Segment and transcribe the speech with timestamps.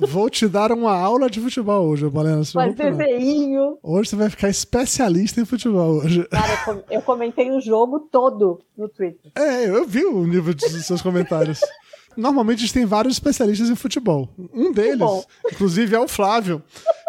[0.00, 2.44] Vou te dar uma aula de futebol hoje, Balena.
[2.44, 3.78] Faz desenho.
[3.82, 6.24] Hoje você vai ficar especialista em futebol hoje.
[6.24, 9.30] Cara, eu comentei o jogo todo no Twitter.
[9.34, 11.60] É, eu vi o nível dos seus comentários.
[12.16, 14.28] Normalmente a gente tem vários especialistas em futebol.
[14.52, 16.62] Um deles, inclusive, é o Flávio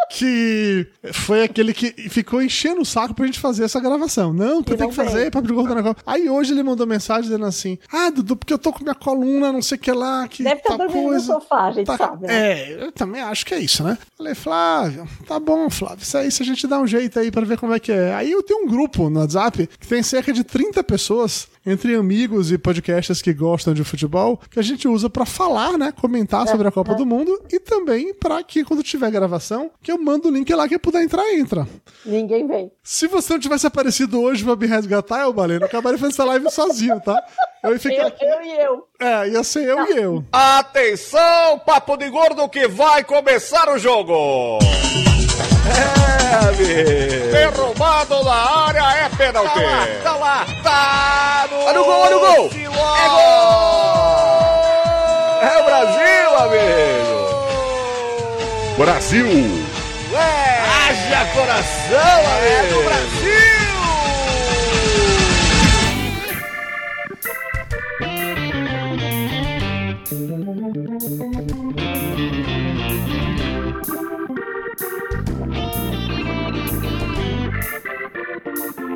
[0.09, 4.33] que foi aquele que ficou enchendo o saco pra gente fazer essa gravação.
[4.33, 6.01] Não, tem que fazer papo de gordo na Copa.
[6.05, 9.52] Aí hoje ele mandou mensagem dizendo assim: Ah, Dudu, porque eu tô com minha coluna,
[9.52, 10.43] não sei o que lá, que.
[10.43, 11.33] Deve estar tá dormindo coisa.
[11.33, 11.97] no sofá, a gente tá...
[11.97, 12.27] sabe.
[12.27, 12.52] Né?
[12.52, 13.97] É, eu também acho que é isso, né?
[14.17, 17.45] Falei, Flávio, tá bom, Flávio, isso aí se a gente dá um jeito aí pra
[17.45, 18.13] ver como é que é.
[18.13, 22.51] Aí eu tenho um grupo no WhatsApp que tem cerca de 30 pessoas entre amigos
[22.51, 26.47] e podcasts que gostam de futebol, que a gente usa para falar, né, comentar é,
[26.47, 30.27] sobre a Copa do Mundo e também para que quando tiver gravação, que eu mando
[30.27, 31.67] o link lá que puder entrar, entra.
[32.05, 32.71] Ninguém vem.
[32.83, 36.51] Se você não tivesse aparecido hoje pra me resgatar, eu, Baleno, acabaria fazendo essa live
[36.51, 37.21] sozinho, tá?
[37.63, 38.13] Eu ia ficar eu.
[38.21, 38.88] Eu e eu.
[38.99, 40.23] É, ia ser eu e eu.
[40.31, 44.59] Atenção, papo de gordo que vai começar o jogo!
[45.67, 47.31] É, amigo.
[47.31, 49.53] Derrubado na área é pênalti.
[49.53, 50.45] Tá lá, tá lá.
[50.64, 51.58] Tá no...
[51.66, 52.50] Olha o gol, olha o gol.
[52.53, 53.95] É gol.
[55.41, 57.16] É o Brasil, amigo.
[58.78, 59.28] Brasil.
[60.11, 60.61] Ué.
[60.88, 62.45] Haja coração, amigo.
[62.45, 63.56] É do Brasil.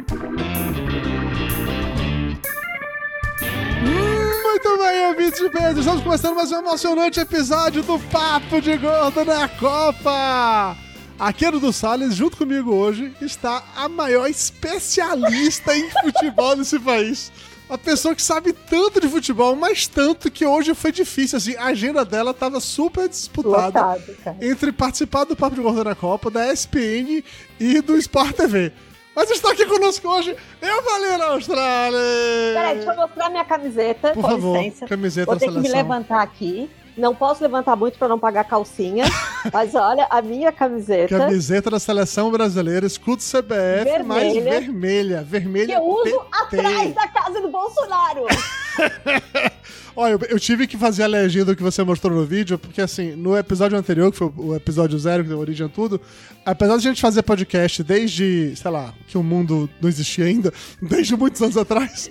[0.10, 0.38] Muito
[4.80, 9.48] bem, ouvintes de peso, estamos começando mais um emocionante episódio do Papo de Gordo na
[9.48, 10.76] Copa.
[11.20, 17.32] Aqui é Dudu Salles, junto comigo hoje está a maior especialista em futebol desse país.
[17.70, 21.66] A pessoa que sabe tanto de futebol, mas tanto que hoje foi difícil, assim, a
[21.66, 24.02] agenda dela estava super disputada Lotado,
[24.42, 27.24] entre participar do Papo de Gordo na Copa, da ESPN
[27.60, 28.74] e do Sport TV.
[29.16, 32.00] Mas está aqui conosco hoje eu, Valena Austrália!
[32.54, 34.88] Peraí, deixa eu mostrar minha camiseta, Por com favor, licença.
[34.88, 36.70] Camiseta Vou ter que me levantar aqui.
[36.98, 39.06] Não posso levantar muito para não pagar calcinha.
[39.54, 41.18] mas olha, a minha camiseta.
[41.18, 45.22] Camiseta da seleção brasileira, escudo CBF, vermelha, mais vermelha.
[45.24, 45.68] Vermelha.
[45.68, 46.58] Que eu uso PT.
[46.60, 48.26] atrás da casa do Bolsonaro.
[50.02, 53.18] Olha, eu, eu, tive que fazer a legenda que você mostrou no vídeo, porque assim,
[53.18, 56.00] no episódio anterior, que foi o episódio zero, que deu origem a tudo,
[56.46, 60.54] apesar de a gente fazer podcast desde, sei lá, que o mundo não existia ainda,
[60.82, 62.10] desde muitos anos atrás.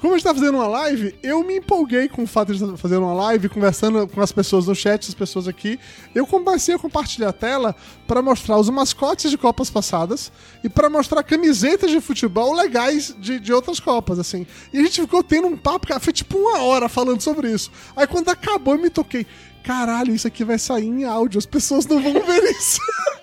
[0.00, 2.96] Como a gente tá fazendo uma live, eu me empolguei com o fato de fazer
[2.98, 5.78] uma live, conversando com as pessoas no chat, as pessoas aqui.
[6.14, 7.74] Eu comecei a compartilhar a tela
[8.06, 10.30] para mostrar os mascotes de Copas passadas
[10.62, 14.46] e para mostrar camisetas de futebol legais de, de outras Copas, assim.
[14.72, 17.70] E a gente ficou tendo um papo, cara, foi tipo uma hora falando sobre isso.
[17.96, 19.26] Aí quando acabou, eu me toquei.
[19.64, 22.80] Caralho, isso aqui vai sair em áudio, as pessoas não vão ver isso.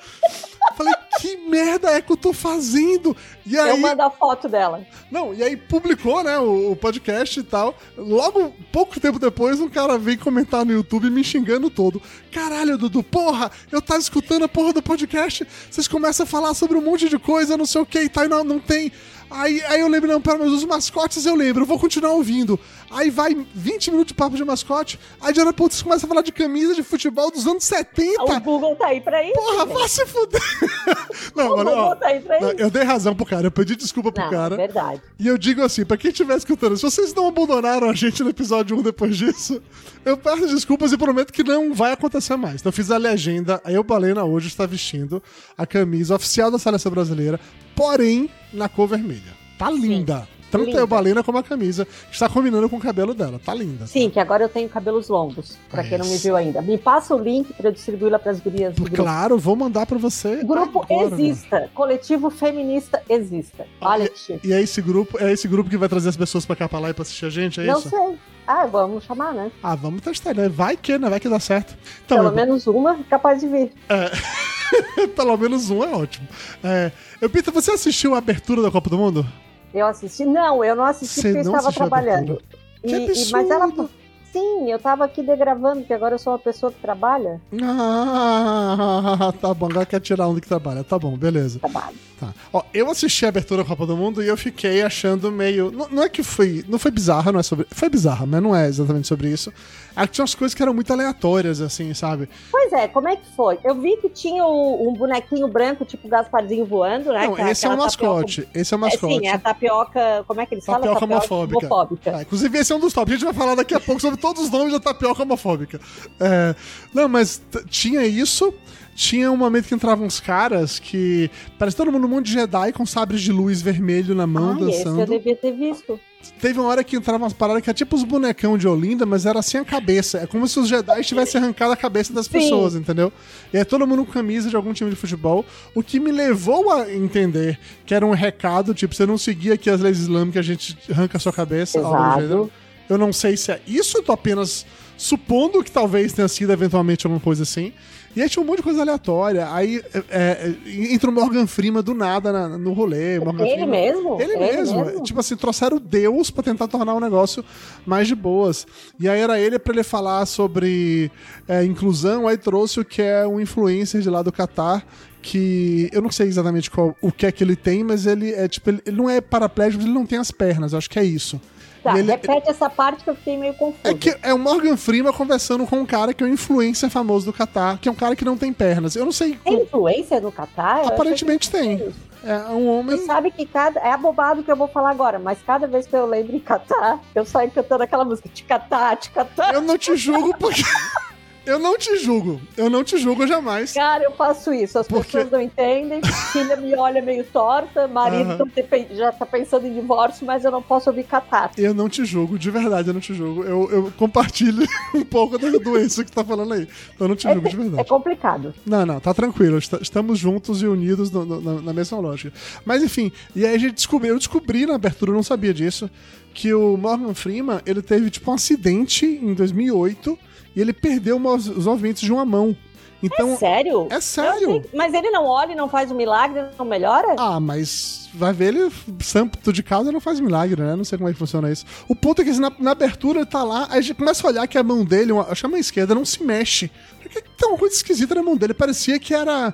[0.76, 3.16] Falei, que merda é que eu tô fazendo?
[3.46, 4.86] E aí, eu mando a foto dela.
[5.10, 7.76] Não, e aí publicou, né, o, o, podcast e tal.
[7.98, 12.02] Logo, pouco tempo depois, um cara vem comentar no YouTube me xingando todo.
[12.32, 16.78] Caralho, Dudu, porra, eu tava escutando a porra do podcast, vocês começam a falar sobre
[16.78, 18.92] um monte de coisa, não sei o que e tal, e não, não tem.
[19.30, 22.60] Aí, aí eu lembro, não, pera, mas os mascotes eu lembro, eu vou continuar ouvindo.
[22.92, 26.22] Aí vai 20 minutos de papo de mascote, aí de repente você começa a falar
[26.22, 28.24] de camisa de futebol dos anos 70.
[28.24, 29.34] O Google tá aí pra isso.
[29.34, 30.42] Porra, vá se fuder.
[31.36, 32.60] Não, o Google ó, tá aí pra não, isso.
[32.60, 34.56] Eu dei razão pro cara, eu pedi desculpa pro não, cara.
[34.56, 35.02] É verdade.
[35.20, 38.30] E eu digo assim, pra quem estiver escutando, se vocês não abandonaram a gente no
[38.30, 39.62] episódio 1 depois disso,
[40.06, 42.62] eu peço desculpas e prometo que não vai acontecer mais.
[42.62, 45.22] Então eu fiz a legenda, aí o Balena hoje está vestindo
[45.58, 47.40] a camisa oficial da seleção brasileira,
[47.76, 49.34] porém na cor vermelha.
[49.58, 50.20] Tá linda.
[50.20, 50.36] Sim.
[50.52, 50.80] Tanto linda.
[50.80, 51.88] é o balena como a camisa.
[52.10, 53.40] Está combinando com o cabelo dela.
[53.44, 53.88] Tá linda.
[53.88, 54.14] Sim, tá?
[54.14, 55.58] que agora eu tenho cabelos longos.
[55.70, 56.62] Pra quem não me viu ainda.
[56.62, 59.98] Me passa o link pra eu distribuir lá as gurias do Claro, vou mandar pra
[59.98, 60.44] você.
[60.44, 61.60] Grupo agora, Exista.
[61.60, 61.72] Mano.
[61.74, 63.68] Coletivo Feminista Exista.
[63.82, 64.48] Olha que chique.
[64.48, 66.80] E é esse grupo, é esse grupo que vai trazer as pessoas pra cá pra
[66.80, 67.94] lá e pra assistir a gente, é não isso?
[67.94, 68.18] Não sei.
[68.48, 69.52] Ah, vamos chamar, né?
[69.62, 70.48] Ah, vamos testar, né?
[70.48, 71.10] Vai que, né?
[71.10, 71.76] Vai que dá certo.
[72.06, 72.36] Então, Pelo eu...
[72.36, 73.74] menos uma capaz de vir.
[73.90, 74.12] É.
[75.16, 76.28] Pelo menos um é ótimo.
[76.64, 76.92] É...
[77.22, 79.26] Eu, Pita, você assistiu a abertura da Copa do Mundo?
[79.74, 80.26] Eu assisti.
[80.26, 82.42] Não, eu não assisti Você porque eu estava trabalhando.
[82.84, 83.90] E, e, mas ela.
[84.36, 87.40] Sim, eu tava aqui degravando, porque agora eu sou uma pessoa que trabalha.
[87.64, 90.84] Ah, tá bom, agora quer tirar um que trabalha.
[90.84, 91.58] Tá bom, beleza.
[91.60, 91.96] Trabalho.
[92.20, 92.34] Tá.
[92.52, 95.72] Ó, eu assisti a abertura da Copa do Mundo e eu fiquei achando meio.
[95.72, 96.66] Não, não é que foi.
[96.68, 97.66] Não foi bizarra, não é sobre.
[97.72, 99.54] Foi bizarra, mas não é exatamente sobre isso.
[99.96, 102.28] É que tinha umas coisas que eram muito aleatórias, assim, sabe?
[102.52, 103.58] Pois é, como é que foi?
[103.64, 107.28] Eu vi que tinha um bonequinho branco, tipo Gasparzinho voando, né?
[107.28, 108.42] Não, esse é o mascote.
[108.42, 108.60] Tapioca...
[108.60, 109.14] Esse é o mascote.
[109.14, 110.24] É, sim, é a tapioca.
[110.28, 111.00] Como é que eles tapioca falam?
[111.00, 111.58] Tapioca homofóbica.
[111.60, 112.10] homofóbica.
[112.12, 113.14] É, inclusive, esse é um dos tópicos.
[113.14, 115.80] A gente vai falar daqui a pouco sobre todos os nomes da tapioca homofóbica.
[116.20, 116.56] É,
[116.92, 117.40] não, mas
[117.70, 118.52] tinha isso.
[118.96, 121.30] Tinha um momento que entravam uns caras que.
[121.60, 124.70] Parece todo mundo no mundo de Jedi com sabres de luz vermelho na mão, Ai,
[124.70, 125.06] esse eu dançando.
[125.12, 126.00] devia ter visto.
[126.40, 129.26] Teve uma hora que entravam umas paradas que era tipo os bonecão de Olinda, mas
[129.26, 130.20] era assim a cabeça.
[130.20, 132.32] É como se os Jedi tivessem arrancado a cabeça das Sim.
[132.32, 133.12] pessoas, entendeu?
[133.54, 135.46] E é todo mundo com camisa de algum time de futebol.
[135.76, 139.70] O que me levou a entender que era um recado, tipo, você não seguia aqui
[139.70, 141.80] as leis islâmicas, a gente arranca a sua cabeça.
[141.80, 142.22] algo do Exato.
[142.22, 142.52] gênero.
[142.90, 144.66] Eu não sei se é isso, eu tô apenas
[144.98, 147.74] supondo que talvez tenha sido eventualmente alguma coisa assim.
[148.16, 149.52] E aí tinha um monte de coisa aleatória.
[149.52, 150.56] Aí é, é,
[150.94, 153.20] entra o Morgan Freeman do nada na- no rolê.
[153.20, 154.22] o Morgan Ele Freeman- mesmo?
[154.22, 154.86] Ele, Ele mesmo.
[154.86, 155.04] mesmo?
[155.04, 157.44] Tipo assim, trouxeram Deus pra tentar tornar o negócio
[157.86, 158.66] mais de boas.
[158.98, 161.12] E aí era ele pra ele falar sobre
[161.46, 164.86] é, inclusão, aí trouxe o que é um influencer de lá do Catar.
[165.22, 168.48] Que eu não sei exatamente qual, o que é que ele tem, mas ele é
[168.48, 171.04] tipo, ele, ele não é paraplégico, mas ele não tem as pernas, acho que é
[171.04, 171.42] isso.
[171.86, 173.80] Tá, ele- repete essa parte que eu fiquei meio confusa.
[173.84, 177.28] é que é o Morgan Freeman conversando com um cara que é um influencer famoso
[177.28, 178.96] do Catar, que é um cara que não tem pernas.
[178.96, 179.36] Eu não sei.
[179.44, 180.84] Tem influência no Catar?
[180.88, 181.94] Aparentemente tem.
[182.24, 182.98] É um homem.
[182.98, 183.80] Você sabe que cada.
[183.82, 187.00] É abobado que eu vou falar agora, mas cada vez que eu lembro em Catar,
[187.14, 188.28] eu saio cantando aquela música.
[188.28, 189.52] Ticatá, ticatá.
[189.54, 190.64] Eu não te julgo porque.
[191.46, 192.42] eu não te julgo.
[192.58, 193.74] Eu não te julgo jamais.
[193.74, 194.80] Cara, eu faço isso.
[194.80, 195.14] As Por quê?
[195.18, 196.02] pessoas não entendem.
[196.32, 198.66] Filha me olha meio torta, marido te-
[198.96, 201.52] já tá pensando em divórcio, mas eu não posso ouvir Catar.
[201.58, 203.44] Eu não te julgo, de verdade, eu não te julgo.
[203.44, 206.68] Eu, eu compartilho um pouco da doença que tá falando aí.
[206.94, 207.90] Então eu não te julgo, de É verdade.
[207.90, 208.54] complicado.
[208.66, 209.58] Não, não, tá tranquilo.
[209.58, 212.34] est- Estamos juntos e unidos no- no- na, na mesma lógica.
[212.66, 215.90] Mas enfim, e aí a gente descobriu, eu descobri na abertura, eu não sabia disso,
[216.34, 220.18] que o Morgan Freeman, ele teve tipo um acidente em 2008
[220.56, 222.56] e ele perdeu os movimentos de uma mão.
[223.04, 223.88] Então, Sério?
[223.92, 224.48] é sério.
[224.62, 227.16] Sei- Mas ele não olha e não faz um milagre, não melhora?
[227.20, 228.72] Ah, mas vai ver, ele,
[229.02, 230.76] santo de casa não faz milagre, né?
[230.76, 231.66] Não sei como é que funciona isso.
[231.88, 234.26] O ponto é que assim, na, na abertura ele tá lá, aí a gente começa
[234.26, 236.72] a olhar que a mão dele, uma- acho que a mão esquerda, não se mexe.
[237.02, 239.54] Porque tem uma coisa esquisita na mão dele, parecia que era.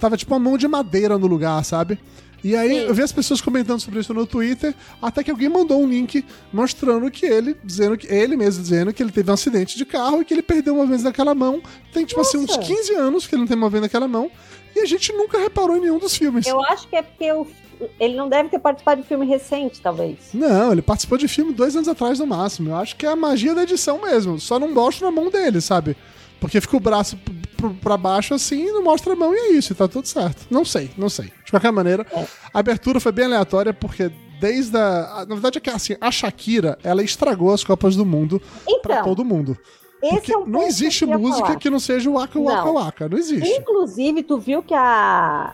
[0.00, 1.98] Tava tipo uma mão de madeira no lugar, sabe?
[2.42, 2.76] E aí Sim.
[2.86, 6.24] eu vi as pessoas comentando sobre isso no Twitter, até que alguém mandou um link
[6.52, 10.22] mostrando que ele, dizendo que ele mesmo dizendo que ele teve um acidente de carro
[10.22, 11.60] e que ele perdeu uma vez naquela mão.
[11.92, 12.60] Tem tipo assim uns Nossa.
[12.60, 14.30] 15 anos que ele não tem uma vez naquela mão.
[14.76, 16.46] E a gente nunca reparou em nenhum dos filmes.
[16.46, 17.46] Eu acho que é porque o-
[17.98, 20.18] ele não deve ter participado de filme recente, talvez.
[20.32, 22.70] Não, ele participou de filme dois anos atrás no máximo.
[22.70, 24.38] Eu acho que é a magia da edição mesmo.
[24.38, 25.96] Só não mostra na mão dele, sabe?
[26.40, 27.18] Porque fica o braço
[27.58, 30.06] p- p- pra baixo assim não mostra a mão e é isso, e tá tudo
[30.06, 30.46] certo.
[30.50, 31.32] Não sei, não sei.
[31.44, 32.06] De qualquer maneira,
[32.54, 34.10] a abertura foi bem aleatória porque
[34.40, 35.24] desde a.
[35.28, 38.40] Na verdade é que assim, a Shakira, ela estragou as Copas do Mundo
[38.82, 39.56] pra Então, todo mundo.
[40.00, 41.58] Porque é um não existe que música falar.
[41.58, 42.74] que não seja o Waka Waka Não.
[42.74, 43.08] Waka.
[43.08, 43.48] Não existe.
[43.50, 45.52] Inclusive, tu viu que a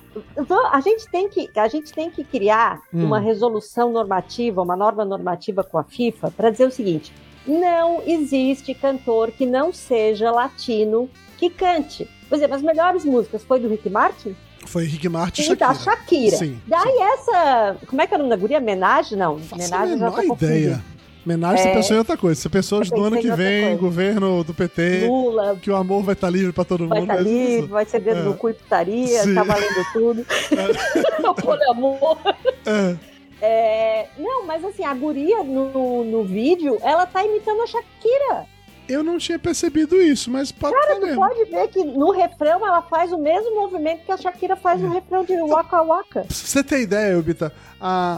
[0.70, 3.06] a gente tem que a gente tem que criar Hum.
[3.06, 7.10] uma resolução normativa, uma norma normativa com a FIFA para dizer o seguinte:
[7.46, 12.08] não existe cantor que não seja latino que cante.
[12.28, 14.34] Por exemplo, as melhores músicas foi do Rick Martin
[14.66, 15.96] Foi Rick Martin e e da Shakira.
[15.96, 16.36] Shakira.
[16.38, 18.60] Sim, Daí essa, como é que é o nome da guria?
[18.60, 19.14] Menage?
[19.14, 20.34] Não, Faço Menage já tá confundindo.
[20.52, 20.84] ideia.
[21.26, 21.74] Homenagem, você É.
[21.74, 22.38] pensou em outra coisa.
[22.40, 26.12] Você pensou Eu no ano que vem, governo do PT, Lula que o amor vai
[26.12, 27.10] estar livre pra todo vai mundo.
[27.10, 27.50] estar é isso?
[27.50, 28.22] livre, vai ser dedo É.
[28.24, 29.34] no cu e putaria, Sim.
[29.34, 30.26] tá valendo tudo.
[31.30, 32.18] o poliamor.
[32.66, 32.96] É.
[33.40, 38.46] É, não, mas assim, a guria no, no vídeo, ela tá imitando a Shakira.
[38.88, 42.82] Eu não tinha percebido isso, mas pode estar Tu pode ver que no refrão ela
[42.82, 44.84] faz o mesmo movimento que a Shakira faz É.
[44.84, 46.20] no refrão de Waka Waka.
[46.20, 47.52] Pra você ter ideia, Ubita,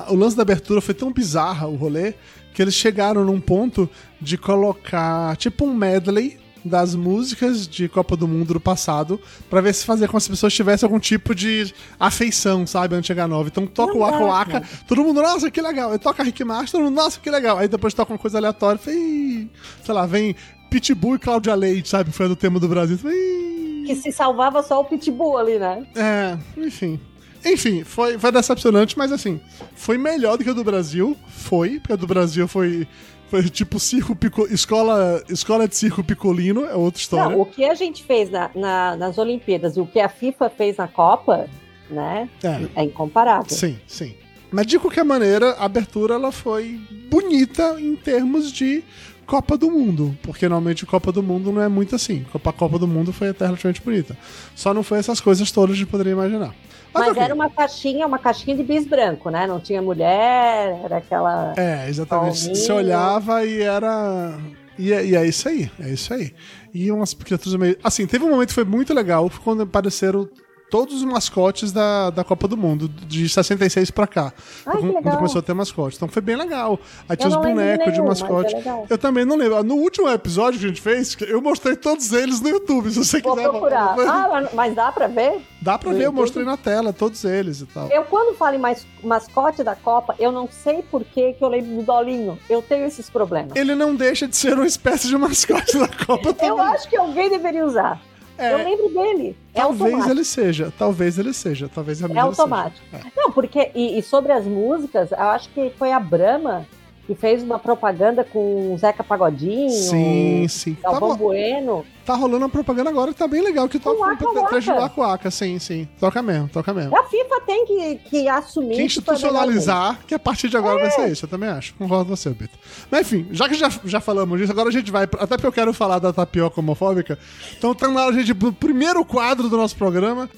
[0.08, 2.14] o lance da abertura foi tão bizarra, o rolê,
[2.52, 3.88] que eles chegaram num ponto
[4.20, 9.74] de colocar tipo um medley das músicas de Copa do Mundo do passado pra ver
[9.74, 13.28] se fazia com que as pessoas tivessem algum tipo de afeição, sabe, antes de chegar
[13.28, 13.48] nova.
[13.48, 15.92] Então toca o dá, Waka, todo mundo, nossa, que legal.
[15.92, 17.58] Aí toca Rick Martin, todo mundo, nossa, que legal.
[17.58, 19.48] Aí depois toca uma coisa aleatória, sei
[19.88, 20.34] lá, vem
[20.70, 22.98] Pitbull e Cláudia Leite, sabe, foi do tema do Brasil.
[22.98, 25.86] Que se salvava só o Pitbull ali, né?
[25.94, 27.00] É, enfim.
[27.44, 29.40] Enfim, foi, foi decepcionante, mas assim,
[29.76, 31.16] foi melhor do que a do Brasil.
[31.28, 32.88] Foi, porque a do Brasil foi,
[33.28, 37.34] foi tipo circo pico, escola, escola de circo picolino, é outra história.
[37.36, 40.48] Não, o que a gente fez na- na- nas Olimpíadas e o que a FIFA
[40.50, 41.48] fez na Copa,
[41.90, 42.28] né?
[42.42, 43.50] É, É incomparável.
[43.50, 44.14] sim, sim.
[44.50, 46.80] Mas de qualquer maneira, a abertura ela foi
[47.10, 48.82] bonita em termos de
[49.26, 52.24] Copa do Mundo, porque normalmente Copa do Mundo não é muito assim.
[52.32, 54.16] A Copa do Mundo foi até relativamente bonita.
[54.54, 56.54] Só não foi essas coisas todas gente poderia imaginar.
[56.98, 57.22] Mas ok.
[57.22, 59.46] era uma caixinha, uma caixinha de bis branco, né?
[59.46, 61.54] Não tinha mulher, era aquela.
[61.56, 62.38] É, exatamente.
[62.38, 62.56] Palminho.
[62.56, 64.38] Você olhava e era.
[64.78, 66.34] E é, e é isso aí, é isso aí.
[66.72, 67.76] E umas criaturas meio.
[67.82, 70.28] Assim, teve um momento que foi muito legal, foi quando apareceram
[70.70, 74.32] todos os mascotes da, da Copa do Mundo, de 66 pra cá.
[74.66, 75.02] Ai, que quando, legal.
[75.02, 75.96] quando começou a ter mascote.
[75.96, 76.78] Então foi bem legal.
[77.08, 78.54] Aí tinha Eu os bonecos de mascote.
[78.54, 78.86] é legal.
[78.90, 79.62] eu também não lembro.
[79.62, 82.90] No último episódio que a gente fez, eu mostrei todos eles no YouTube.
[82.90, 83.48] Se você Vou quiser.
[83.48, 83.94] procurar.
[84.00, 85.40] Ah, mas- mas dá pra ver?
[85.62, 86.20] Dá pra no ver, eu YouTube?
[86.20, 87.88] mostrei na tela, todos eles e tal.
[87.88, 91.48] Eu, quando falo em mais, mascote da Copa, eu não sei por que que eu
[91.48, 92.38] lembro do Dolinho.
[92.50, 93.52] Eu tenho esses problemas.
[93.56, 96.48] Ele não deixa de ser uma espécie de mascote da Copa também.
[96.48, 98.00] Eu acho que alguém deveria usar.
[98.38, 98.52] É.
[98.52, 99.36] Eu lembro dele.
[99.54, 100.10] É Talvez automático.
[100.12, 102.86] ele seja, talvez ele seja, talvez realmente É automático.
[103.16, 103.70] Não, porque.
[103.74, 106.66] E, e sobre as músicas, eu acho que foi a Brahma
[107.06, 109.70] que fez uma propaganda com o Zeca Pagodinho.
[109.70, 110.74] Sim, sim.
[110.74, 111.84] Tá, Galvão Bueno.
[112.04, 115.30] tá rolando uma propaganda agora que tá bem legal, que toca atrás de Waka Waka,
[115.30, 115.86] sim, sim.
[116.00, 116.96] Toca mesmo, toca mesmo.
[116.98, 118.74] A FIFA tem que, que assumir.
[118.76, 120.58] Que institucionalizar, que a partir de É.
[120.58, 121.74] agora vai ser isso, eu também acho.
[121.74, 122.58] Concordo com você, Bito.
[122.90, 125.06] Mas enfim, já que já, já falamos disso, agora a gente vai.
[125.06, 127.16] pra- Até porque eu quero falar da tapioca homofóbica.
[127.56, 130.28] Então tá na hora de gente pro primeiro quadro do nosso programa.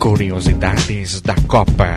[0.00, 1.96] Curiosidades da Copa.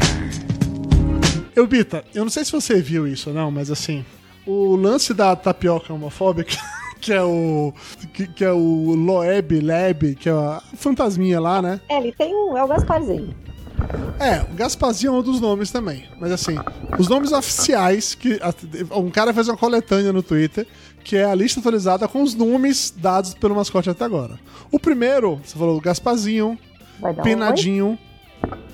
[1.58, 4.06] Eu, Bita, eu não sei se você viu isso ou não, mas assim,
[4.46, 6.56] o lance da tapioca homofóbica,
[7.02, 7.74] que é o.
[8.14, 11.82] que, que é o Loeb Leb, que é a fantasminha lá, né?
[11.90, 12.56] É, ele tem um.
[12.56, 13.36] É o Gasparzinho.
[14.20, 16.06] É, o Gasparzinho é um dos nomes também.
[16.20, 16.58] Mas assim,
[17.00, 18.40] os nomes oficiais que.
[18.92, 20.68] Um cara fez uma coletânea no Twitter,
[21.04, 24.40] que é a lista atualizada com os nomes dados pelo mascote até agora.
[24.72, 26.56] O primeiro, você falou Gasparzinho,
[27.00, 27.98] Vai dar um.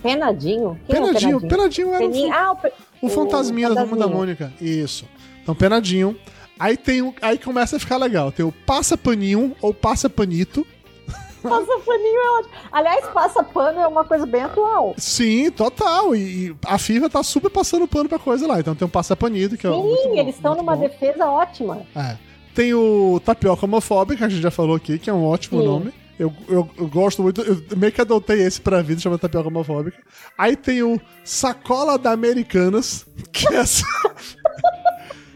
[0.01, 0.79] Penadinho.
[0.87, 1.19] Penadinho?
[1.19, 4.07] Quem é o Penadinho, Penadinho era o, Ah, o, pe- o fantasminha da turma da.
[4.07, 4.53] Mônica.
[4.61, 5.05] Isso.
[5.41, 6.15] Então, Penadinho.
[6.59, 8.31] Aí tem o, aí começa a ficar legal.
[8.31, 10.65] Tem o Passa Paninho ou Passa Panito.
[11.43, 12.53] Passa paninho é ótimo.
[12.71, 14.93] Aliás, passa pano é uma coisa bem atual.
[14.97, 16.15] Sim, total.
[16.15, 18.61] E, e a FIFA tá super passando pano pra coisa lá.
[18.61, 20.81] Então tem o Passa Panito, que é muito Sim, eles estão numa bom.
[20.81, 21.81] defesa ótima.
[21.93, 22.15] É.
[22.55, 25.67] Tem o Tapioca Homofóbica, que a gente já falou aqui, que é um ótimo Sim.
[25.67, 25.93] nome.
[26.19, 29.97] Eu, eu, eu gosto muito, eu meio que adotei esse pra vida, chama Tapioca Homofóbica.
[30.37, 33.83] Aí tem o Sacola da Americanas, que é essa.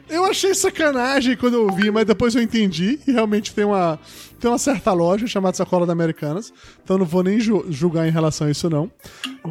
[0.10, 4.00] Eu achei sacanagem quando eu vi, mas depois eu entendi e realmente tem uma,
[4.40, 6.54] tem uma certa loja chamada Sacola da Americanas.
[6.82, 8.90] Então não vou nem ju- julgar em relação a isso, não.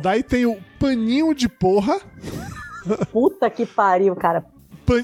[0.01, 2.01] Daí tem o Paninho de Porra.
[3.13, 4.47] Puta que pariu, cara.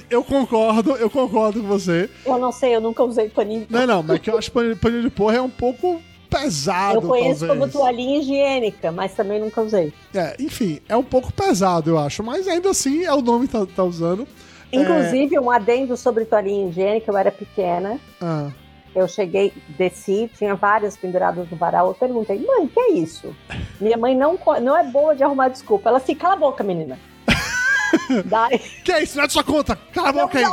[0.08, 2.08] Eu concordo, eu concordo com você.
[2.24, 3.66] Eu não sei, eu nunca usei paninho.
[3.68, 6.00] Não, não, mas que eu acho paninho de porra é um pouco
[6.32, 7.72] pesado, eu conheço como talvez.
[7.72, 9.92] toalhinha higiênica, mas também nunca usei.
[10.14, 13.52] É, enfim, é um pouco pesado, eu acho, mas ainda assim é o nome que
[13.52, 14.26] tá, tá usando.
[14.72, 18.00] Inclusive, um adendo sobre toalhinha higiênica, eu era pequena.
[18.20, 18.50] Ah,
[18.94, 21.88] Eu cheguei, desci, tinha várias penduradas no varal.
[21.88, 23.34] Eu perguntei, mãe, que é isso?
[23.80, 25.90] Minha mãe não, não é boa de arrumar desculpa.
[25.90, 26.98] Ela assim, cala a boca, menina.
[28.24, 29.16] Daí, que é isso?
[29.16, 29.76] Não é de sua conta!
[29.92, 30.44] Cala a boca aí!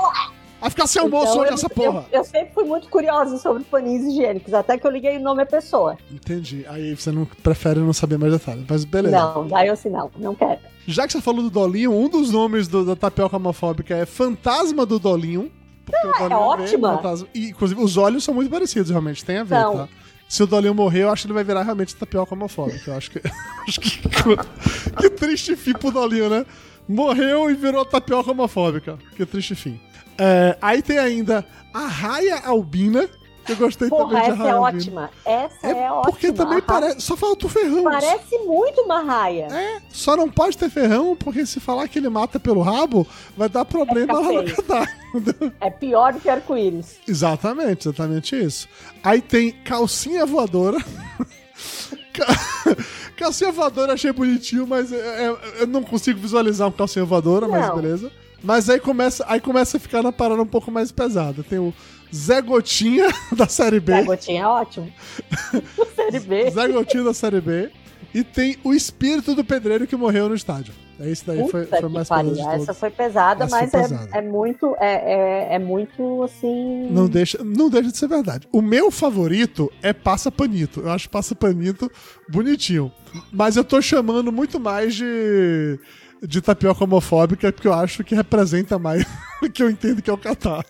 [0.60, 2.06] Vai ficar sem almoço Então, hoje essa porra!
[2.12, 5.42] Eu, eu sempre fui muito curiosa sobre paninhos higiênicos, até que eu liguei o nome
[5.44, 5.98] à pessoa.
[6.12, 6.66] Entendi.
[6.68, 9.18] Aí você não prefere não saber mais detalhes, mas beleza.
[9.18, 10.60] Não, daí eu assim, não, não quero.
[10.86, 14.86] Já que você falou do Dolinho, um dos nomes do- da tapioca homofóbica é Fantasma
[14.86, 15.52] do Dolinho.
[15.88, 16.96] O Dolinho é ótima.
[16.98, 19.78] fantasma- E, inclusive, os olhos são muito parecidos, realmente, tem a ver, São.
[19.78, 19.90] tá?
[20.28, 22.92] Se o Dolinho morrer, eu acho que ele vai virar realmente tapioca homofóbica.
[22.92, 23.20] Eu acho que.
[23.68, 24.00] acho que,
[24.98, 26.46] que triste fim pro Dolinho, né?
[26.88, 28.98] Morreu e virou tapioca homofóbica.
[29.16, 29.80] Que triste fim.
[30.20, 33.08] É, aí tem ainda a Raia Albina,
[33.46, 34.60] que eu gostei Porra, também de essa é Albina.
[34.78, 35.10] ótima.
[35.26, 36.02] Essa É, é, ótima.
[36.12, 37.02] porque também parece.
[37.02, 37.84] Só falta o ferrão.
[37.84, 39.48] Parece muito uma raia.
[39.52, 43.08] É, só não pode ter ferrão, porque se falar que ele mata pelo rabo,
[43.38, 44.44] vai dar problema feio.
[44.56, 44.86] que dá.
[45.62, 47.00] É pior do que arco-íris.
[47.08, 48.68] Exatamente, exatamente isso.
[49.04, 50.78] Aí tem calcinha voadora.
[52.14, 52.76] Ca-
[53.18, 54.98] calcinha voadora achei bonitinho, mas é-
[55.28, 57.76] é- eu não consigo visualizar um calcinha voadora, mas Não.
[57.76, 58.12] beleza.
[58.44, 61.44] Mas aí começa, aí começa a ficar na parada um pouco mais pesada.
[61.44, 61.74] Tem o
[62.14, 63.94] Zé Gotinha da série B.
[63.94, 64.92] A gotinha é ótimo.
[65.96, 66.50] Série B.
[66.52, 67.70] Zé Gotinha da série B.
[68.14, 70.74] E tem o espírito do pedreiro que morreu no estádio.
[71.00, 73.82] Esse daí foi, Puta foi que mais pesado Essa foi pesada, Essa foi mas é-
[73.82, 74.18] pesada.
[74.18, 74.76] É, muito.
[74.80, 75.14] É,
[75.52, 76.90] é, é muito assim.
[76.92, 78.48] Não deixa, não deixa de ser verdade.
[78.52, 80.82] O meu favorito é Passa Panito.
[80.82, 81.90] Eu acho Passa Panito
[82.30, 82.92] bonitinho.
[83.32, 85.80] Mas eu tô chamando muito mais de,
[86.22, 89.06] de tapioca homofóbica, porque eu acho que representa mais
[89.42, 90.66] o que eu entendo que é o catar.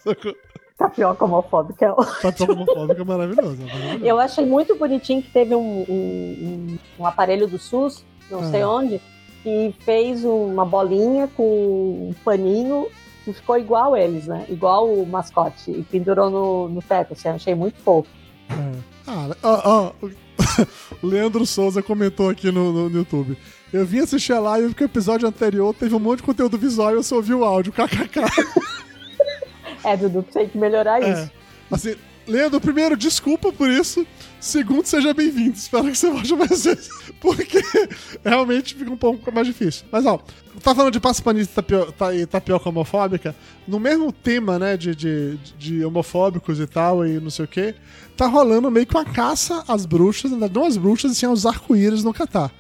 [0.78, 1.86] Tapioca homofóbica.
[1.86, 2.16] é ótimo.
[2.22, 3.58] Tapioca homofóbica é maravilhoso.
[3.64, 4.00] é.
[4.10, 8.52] Eu achei muito bonitinho que teve um, um, um- aparelho do SUS, não Ah.
[8.52, 9.02] sei onde,
[9.44, 12.88] que fez uma bolinha com um paninho
[13.26, 14.46] que ficou igual eles, né?
[14.48, 15.70] Igual o mascote.
[15.72, 17.14] E pendurou no, no teto.
[17.14, 18.10] Assim, achei muito fofo.
[18.50, 18.80] É.
[19.08, 20.08] Ah, ó, ó,
[21.04, 23.38] o Leandro Souza comentou aqui no, no- no YouTube.
[23.72, 26.92] Eu vim assistir a live porque o episódio anterior teve um monte de conteúdo visual
[26.92, 28.20] e eu só ouvi o áudio, kkk.
[29.84, 31.14] É, Dudu, tem que melhorar É.
[31.14, 31.32] isso.
[31.72, 31.96] Assim,
[32.28, 34.06] Leandro, primeiro, desculpa por isso.
[34.40, 35.56] Segundo, seja bem-vindo.
[35.58, 36.90] Espero que você volte mais vezes.
[37.22, 37.62] Porque
[38.24, 39.86] realmente fica um pouco mais difícil.
[39.92, 40.20] Mas, ó,
[40.64, 43.36] tá falando de passapanista e tapio, ta- e tapioca homofóbica.
[43.68, 47.74] No mesmo tema, né, de, de, de homofóbicos e tal, e não sei o quê,
[48.16, 52.04] tá rolando meio que uma caça às bruxas, não às bruxas, e sim aos arco-íris
[52.04, 52.52] no Catar.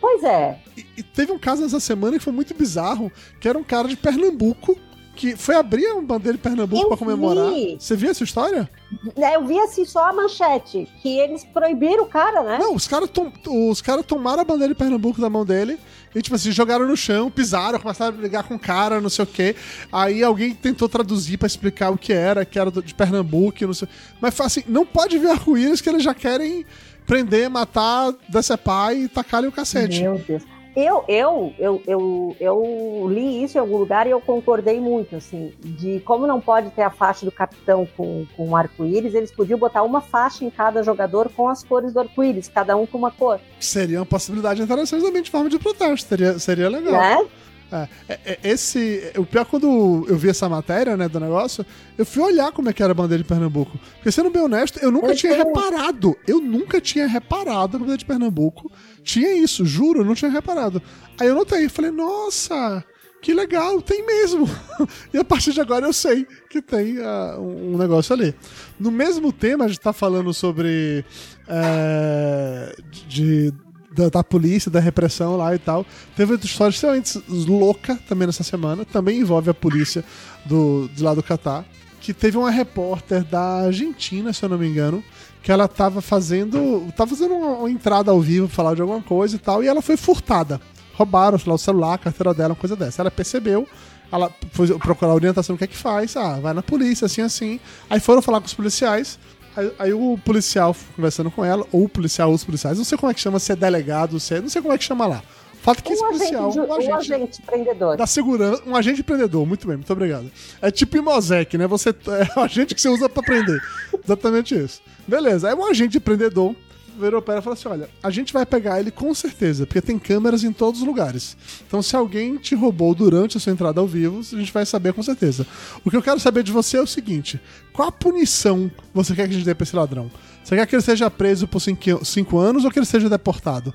[0.00, 0.58] Pois é.
[0.76, 3.10] E, e teve um caso essa semana que foi muito bizarro,
[3.40, 4.76] que era um cara de Pernambuco
[5.16, 7.48] que foi abrir uma bandeira de Pernambuco pra comemorar.
[7.48, 7.76] vi.
[7.80, 8.68] Você viu essa história?
[9.16, 12.58] É, Eu vi assim só a manchete, que eles proibiram o cara, né?
[12.60, 13.32] Não, os caras tom,
[13.70, 15.78] os cara tomaram a bandeira de Pernambuco da mão dele
[16.14, 19.24] e, tipo assim, jogaram no chão, pisaram, começaram a brigar com o cara, não sei
[19.24, 19.56] o quê.
[19.90, 23.88] Aí alguém tentou traduzir pra explicar o que era, que era de Pernambuco, não sei.
[24.20, 26.66] Mas assim, não pode ver arco-íris que eles já querem
[27.06, 30.02] prender, matar, decepar e tacar-lhe o cacete.
[30.02, 30.42] Meu Deus.
[30.76, 35.54] Eu, eu, eu, eu, eu li isso em algum lugar e eu concordei muito, assim,
[35.64, 39.82] de como não pode ter a faixa do capitão com, com arco-íris, eles podiam botar
[39.84, 43.40] uma faixa em cada jogador com as cores do arco-íris, cada um com uma cor,
[43.58, 46.10] Seria uma possibilidade interessante também de forma de protesto.
[46.10, 46.92] Seria, seria legal.
[46.92, 47.26] né?
[47.72, 49.12] É, é, é, esse.
[49.18, 51.66] O pior, quando eu vi essa matéria, né, do negócio,
[51.98, 53.76] eu fui olhar como é que era a bandeira de Pernambuco.
[53.96, 56.16] Porque, sendo bem honesto, eu nunca Eu tinha tenho- reparado.
[56.28, 58.70] Eu nunca tinha reparado a bandeira de Pernambuco.
[59.02, 60.80] Tinha isso, juro, eu não tinha reparado.
[61.18, 62.84] Aí eu notei, falei, nossa,
[63.20, 64.48] que legal, tem mesmo.
[65.12, 68.32] e a partir de agora eu sei que tem ah, um um negócio ali.
[68.78, 71.04] No mesmo tema, a gente tá falando sobre.
[71.48, 72.76] é,
[73.08, 73.52] de
[73.96, 75.86] da, da polícia, da repressão lá e tal.
[76.14, 80.04] Teve outra história extremamente louca também nessa semana, também envolve a polícia
[80.44, 81.64] do, do lado do Catar,
[82.00, 85.02] que teve uma repórter da Argentina, se eu não me engano,
[85.42, 86.86] que ela tava fazendo.
[86.96, 89.96] tava fazendo uma, entrada ao vivo, falar de alguma coisa e tal, e ela foi
[89.96, 90.60] furtada.
[90.94, 93.02] Roubaram, lá, o celular, a carteira dela, uma coisa dessa.
[93.02, 93.68] Ela percebeu,
[94.10, 96.16] ela foi procurar orientação o que é que faz.
[96.16, 97.60] Ah, vai na polícia, assim, assim.
[97.90, 99.18] Aí foram falar com os policiais.
[99.56, 103.10] Aí, aí o policial conversando com ela, ou o policial, os policiais, não sei como
[103.10, 105.22] é que chama, se é delegado, se é, não sei como é que chama lá.
[105.54, 107.96] O fato é que esse Um agente, policial, ju- um um agente agente prendedor.
[107.96, 110.30] da segurança, um agente prendedor, muito bem, muito obrigado.
[110.62, 111.66] É tipo Imosec, né?
[111.66, 111.88] Você
[112.36, 113.60] é o agente que você usa pra prender.
[114.04, 114.80] Exatamente isso.
[115.08, 116.54] Beleza, aí um agente prendedor
[116.98, 119.80] virou pra ela e falou assim: olha, a gente vai pegar ele com certeza, porque
[119.80, 121.36] tem câmeras em todos os lugares.
[121.66, 124.92] Então, se alguém te roubou durante a sua entrada ao vivo, a gente vai saber
[124.92, 125.46] com certeza.
[125.84, 127.40] O que eu quero saber de você é o seguinte:
[127.72, 130.10] qual a punição você quer que a gente dê pra esse ladrão?
[130.42, 133.74] Você quer que ele seja preso por cinco, cinco anos ou que ele seja deportado?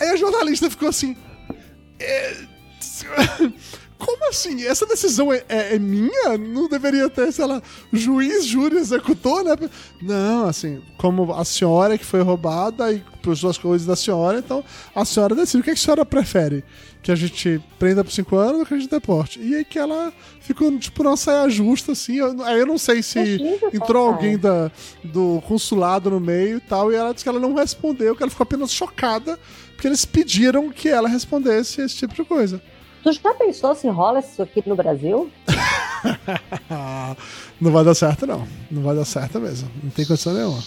[0.00, 1.16] Aí a jornalista ficou assim.
[1.98, 2.36] "É,
[3.98, 4.64] Como assim?
[4.64, 6.36] Essa decisão é, é- é minha?
[6.36, 9.56] Não deveria ter, sei lá, juiz, júri, executor, né?
[10.02, 14.62] Não, assim, como a senhora que foi roubada e por suas coisas da senhora, então
[14.94, 15.60] a senhora decide.
[15.60, 16.64] O que, é que a senhora prefere?
[17.02, 19.38] Que a gente prenda por cinco anos ou que a gente deporte?
[19.40, 22.16] E aí que ela ficou, tipo, numa saia justa, assim.
[22.16, 24.16] Eu- aí eu não sei se Imagina, entrou cara.
[24.16, 24.70] alguém da,
[25.04, 28.30] do consulado no meio e tal, e ela disse que ela não respondeu, que ela
[28.30, 29.38] ficou apenas chocada,
[29.74, 32.60] porque eles pediram que ela respondesse esse tipo de coisa.
[33.04, 35.30] Tu já pensou se rola isso aqui no Brasil?
[37.60, 38.48] Não vai dar certo, não.
[38.70, 39.70] Não vai dar certo mesmo.
[39.82, 40.58] Não tem condição nenhuma.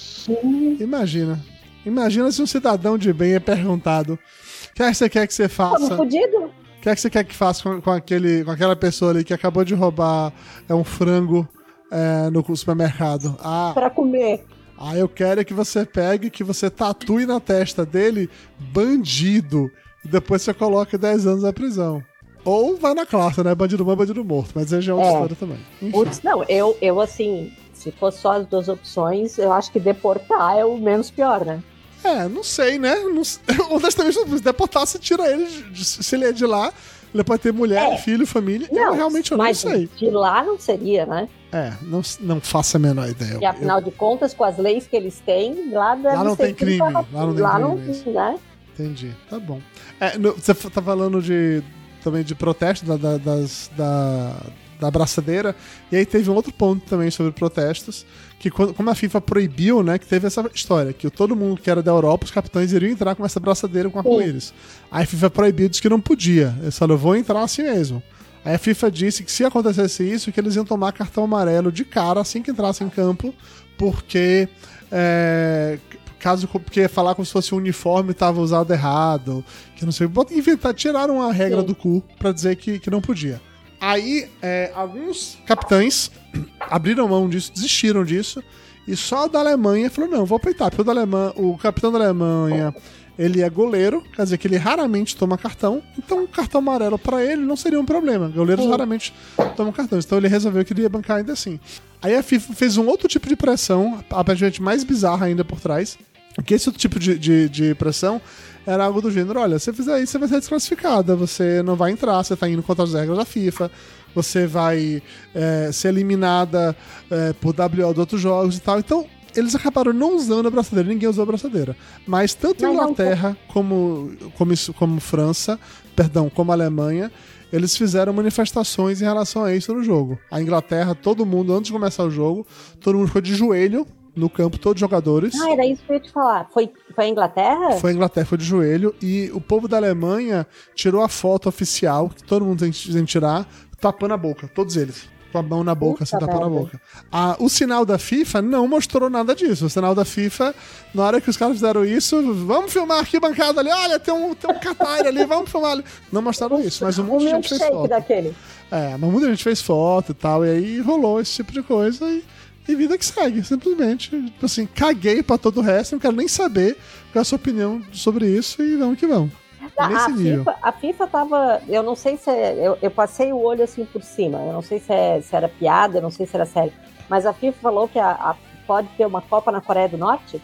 [0.80, 1.44] Imagina.
[1.84, 5.34] Imagina se um cidadão de bem é perguntado: o que é que você quer que
[5.34, 5.94] você faça?
[5.94, 6.52] O fudido?
[6.80, 9.34] que é que você quer que faça com, com aquele, com aquela pessoa ali que
[9.34, 10.32] acabou de roubar
[10.70, 11.48] é, um frango
[11.92, 13.36] é, no supermercado?
[13.40, 14.46] Ah, Pra comer.
[14.78, 19.70] ah, eu quero é que você pegue, que você tatue na testa dele bandido.
[20.06, 22.02] E depois você coloca 10 anos na prisão.
[22.50, 23.54] Ou vai na classe, né?
[23.54, 24.52] Bandido bom, bandido morto.
[24.56, 25.14] Mas aí já é outra É.
[25.14, 25.58] história também.
[25.82, 25.92] Enfim.
[25.92, 30.58] Putz, não, eu, eu assim, se fosse só as duas opções, eu acho que deportar
[30.58, 31.62] é o menos pior, né?
[32.04, 32.96] É, não sei, né?
[32.96, 33.22] Não,
[33.76, 35.48] honestamente, se deportar, você tira ele.
[35.76, 36.72] Se ele é de lá,
[37.14, 37.98] ele pode ter mulher, É.
[37.98, 38.68] filho, família.
[38.72, 39.90] eu Não, realmente eu não mas sei.
[39.98, 41.28] de lá não seria, né?
[41.52, 43.40] É, não, não faço a menor ideia.
[43.42, 46.78] E afinal de contas, com as leis que eles têm, lá Lá não tem crime,
[46.78, 48.38] pra- lá não tem lá crime, não, né?
[48.74, 49.16] Entendi.
[49.30, 49.60] Tá bom.
[50.00, 51.64] É, no- você tá falando de
[52.04, 54.36] também de protesto da, da, das- da,
[54.80, 55.56] da abraçadeira.
[55.92, 58.06] E aí teve um outro ponto também sobre protestos.
[58.40, 59.98] Que quando- como a FIFA proibiu, né?
[59.98, 63.16] Que teve essa história, que todo mundo que era da Europa, os capitães iriam entrar
[63.16, 64.54] com essa abraçadeira com arco-íris.
[64.92, 66.56] Aí a FIFA proibiu, disse que não podia.
[66.62, 68.02] Eles só vão entrar assim mesmo.
[68.46, 71.84] Aí a FIFA disse que se acontecesse isso, que eles iam tomar cartão amarelo de
[71.84, 73.34] cara assim que entrasse em campo,
[73.78, 74.48] porque
[74.92, 75.80] é,
[76.20, 79.44] caso porque falar como se fosse o uniforme estava usado errado,
[79.76, 81.68] que não sei, bota- inventar, tiraram a regra Sim.
[81.68, 83.42] do cu pra dizer que, que não podia.
[83.80, 86.12] Aí, é, alguns capitães
[86.60, 88.44] abriram mão disso, desistiram disso,
[88.88, 91.92] e só o da Alemanha falou: não, vou peitar, porque o, da Alemanha, o capitão
[91.92, 92.74] da Alemanha
[93.20, 97.24] ele é goleiro, quer dizer que ele raramente toma cartão, então um cartão amarelo pra
[97.24, 98.28] ele não seria um problema.
[98.30, 98.70] Goleiros Sim.
[98.72, 99.14] raramente
[99.56, 101.60] tomam cartões, então ele resolveu que ele ia bancar ainda assim.
[102.00, 105.98] Aí a FIFA fez um outro tipo de pressão, aparentemente mais bizarra ainda por trás.
[106.46, 108.22] Que esse outro tipo de, de, de pressão
[108.66, 111.92] era algo do gênero: olha, se fizer isso, você vai ser desclassificada, você não vai
[111.92, 113.72] entrar, você tá indo contra as regras da FIFA,
[114.14, 115.02] você vai
[115.34, 116.76] é, ser eliminada
[117.10, 118.80] é, por WO de outros jogos e tal.
[118.80, 121.76] Então, eles acabaram não usando a braçadeira, ninguém usou a braçadeira.
[122.06, 125.60] Mas tanto não Inglaterra como, como, isso- como França,
[125.96, 127.12] perdão, como Alemanha,
[127.54, 130.18] eles fizeram manifestações em relação a isso no jogo.
[130.32, 132.46] A Inglaterra, todo mundo, antes de começar o jogo,
[132.80, 133.86] todo mundo ficou de joelho
[134.18, 135.40] no campo, todos os jogadores.
[135.40, 136.50] Ah, era isso que eu ia te falar.
[136.52, 137.72] Foi, foi a Inglaterra?
[137.74, 142.10] Foi a Inglaterra, foi de joelho, e o povo da Alemanha tirou a foto oficial,
[142.10, 143.48] que todo mundo tem que tirar,
[143.80, 145.08] tapando a boca, todos eles.
[145.32, 146.82] Com a mão na boca, assim, Puta tapando a boca.
[147.12, 149.66] Ah, o sinal da FIFA não mostrou nada disso.
[149.66, 150.56] O sinal da FIFA,
[150.94, 154.34] na hora que os caras fizeram isso, vamos filmar aqui bancada ali, olha, tem um,
[154.34, 155.84] tem um Qatar ali, vamos filmar ali.
[156.14, 157.90] Não mostraram isso, mas um o monte de gente fez foto.
[157.90, 158.34] daquele.
[158.72, 162.10] É, mas muita gente fez foto e tal, e aí rolou esse tipo de coisa
[162.10, 162.24] e,
[162.68, 163.44] e vida que segue.
[163.44, 166.76] Simplesmente, tipo assim, caguei pra todo o resto, não quero nem saber
[167.12, 169.32] qual é a sua opinião sobre isso e vamos que vamos.
[169.78, 170.38] A, Nesse a nível.
[170.46, 171.62] FIFA, a FIFA tava.
[171.68, 172.30] Eu não sei se.
[172.30, 174.40] é- eu, eu passei o olho assim por cima.
[174.40, 176.74] Eu não sei se, é- se era piada, eu não sei se era sério.
[177.10, 180.42] Mas a FIFA falou que a, a- pode ter uma Copa na Coreia do Norte.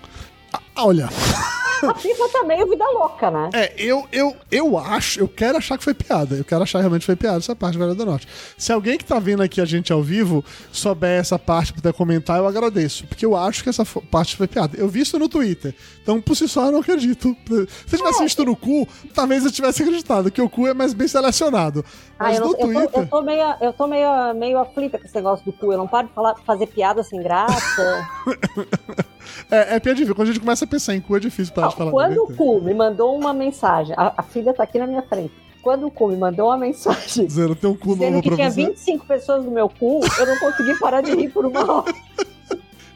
[0.54, 1.10] Ah, olha,
[1.90, 3.50] A FIFA tá meio vida louca, né?
[3.54, 6.36] é, eu, eu, eu acho, eu quero achar que foi piada.
[6.36, 8.28] Eu quero achar realmente que foi piada essa parte da Coreia do Norte.
[8.58, 12.38] Se alguém que tá vendo aqui a gente ao vivo souber essa parte, puder comentar,
[12.38, 13.06] eu agradeço.
[13.08, 14.78] Porque eu acho que essa parte foi piada.
[14.78, 15.74] Eu vi isso no Twitter.
[16.02, 17.36] Então, por si só, eu não acredito.
[17.48, 20.94] Se eu tivesse visto no cu, talvez eu tivesse acreditado que o cu é mais
[20.94, 21.84] bem selecionado.
[22.20, 24.98] Ah, Mas eu, não- no eu tô, eu tô meio, eu tô meio, meio aflita
[24.98, 25.72] com esse negócio do cu.
[25.72, 28.08] Eu não paro de falar, fazer piada sem graça.
[29.56, 30.16] É, é piadinho.
[30.16, 31.92] Quando a gente começa a pensar em cu, é difícil parar de falar.
[31.92, 35.02] Quando do o cu me mandou uma mensagem, a, a filha tá aqui na minha
[35.04, 35.32] frente.
[35.62, 38.66] Quando o cu me mandou uma mensagem tem um cu dizendo que tinha você.
[38.66, 41.94] 25 pessoas no meu cu, eu não consegui parar de rir por uma hora.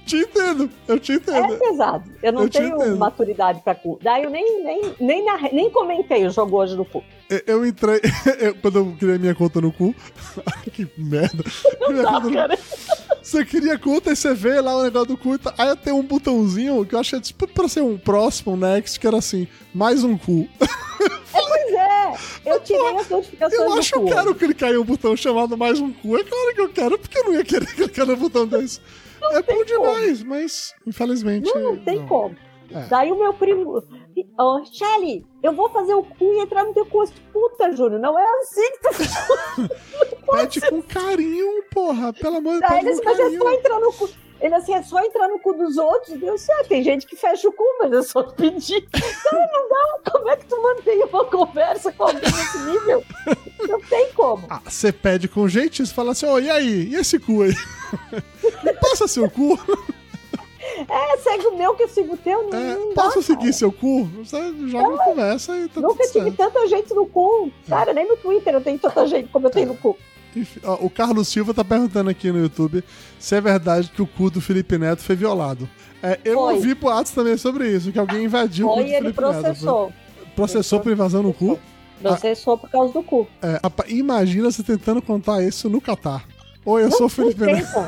[0.05, 1.59] Te entendo, eu te É entendo.
[1.59, 2.09] pesado.
[2.23, 2.97] Eu não Eu te tenho entendo.
[2.97, 3.99] maturidade pra cu.
[4.01, 7.03] Daí eu nem, nem, nem, narrei- nem comentei o jogo hoje do cu.
[7.29, 7.99] Eu- Eu entrei.
[8.39, 9.93] eu- quando eu criei minha conta no cu.
[10.71, 11.43] que merda.
[11.89, 12.57] Minha Tá, conta no- cara.
[13.27, 15.37] Você cria conta e você vê lá o negócio do cu.
[15.37, 18.97] tá- Aí tem um botãozinho que eu achei tipo pra ser um próximo, um next,
[18.97, 20.47] que era assim, mais um cu.
[20.57, 22.13] Pois é,
[22.45, 25.77] eu tirei as notificações Eu acho que eu quero clicar em um botão chamado mais
[25.81, 26.17] um cu.
[26.17, 28.79] É claro que eu quero, porque eu não ia querer clicar no botão desse.
[29.21, 31.53] é bom demais, mas infelizmente.
[31.53, 32.33] Não, não tem como.
[32.71, 32.85] É.
[32.85, 33.83] Daí o meu primo,
[34.37, 37.03] oh, Shelly, eu vou fazer o cu e entrar no teu cu.
[37.31, 39.69] Puta, Júnior, não é assim que tu faz.
[40.31, 42.13] Pede com carinho, porra.
[42.13, 42.99] Pelo amor de Daí Deus.
[42.99, 44.09] ele mas é só entrar no cu.
[44.39, 46.19] Ele assim, é só entrar no cu dos outros.
[46.19, 46.67] Deu certo.
[46.69, 48.87] Tem gente que fecha o cu, mas é só pedir.
[48.89, 50.11] Cara, não dá.
[50.11, 53.03] Como é que tu mantém uma conversa com alguém nesse nível?
[53.67, 54.45] Não tem como.
[54.49, 56.89] Ah, você pede com jeitinho, você fala assim, ó, e aí?
[56.89, 57.53] E esse cu aí?
[58.63, 59.57] Me passa seu cu?
[60.89, 62.49] É, segue o meu que eu sigo o teu.
[62.49, 63.53] Não, É, não dá, posso seguir cara.
[63.53, 64.05] seu cu?
[64.23, 66.37] Você joga uma conversa e tá Nunca tudo tive certo.
[66.37, 67.51] tanta gente no cu.
[67.67, 69.97] Cara, nem no Twitter eu tenho tanta gente como eu tenho no cu.
[70.35, 72.83] Enfim, ó, o Carlos Silva tá perguntando aqui no YouTube
[73.17, 75.67] se é verdade que o cu do Felipe Neto foi violado.
[76.03, 76.53] É, eu Foi.
[76.55, 79.21] ouvi boatos também sobre isso, que alguém invadiu o cu Foi do e ele Felipe
[79.21, 79.31] Neto.
[79.41, 79.93] processou.
[80.35, 81.59] Processou por invasão no cu?
[81.99, 83.27] Processou por causa do cu.
[83.41, 86.23] É, imagina você tentando contar isso no Catar.
[86.69, 87.87] Oi, eu sou o Felipe Não Neto.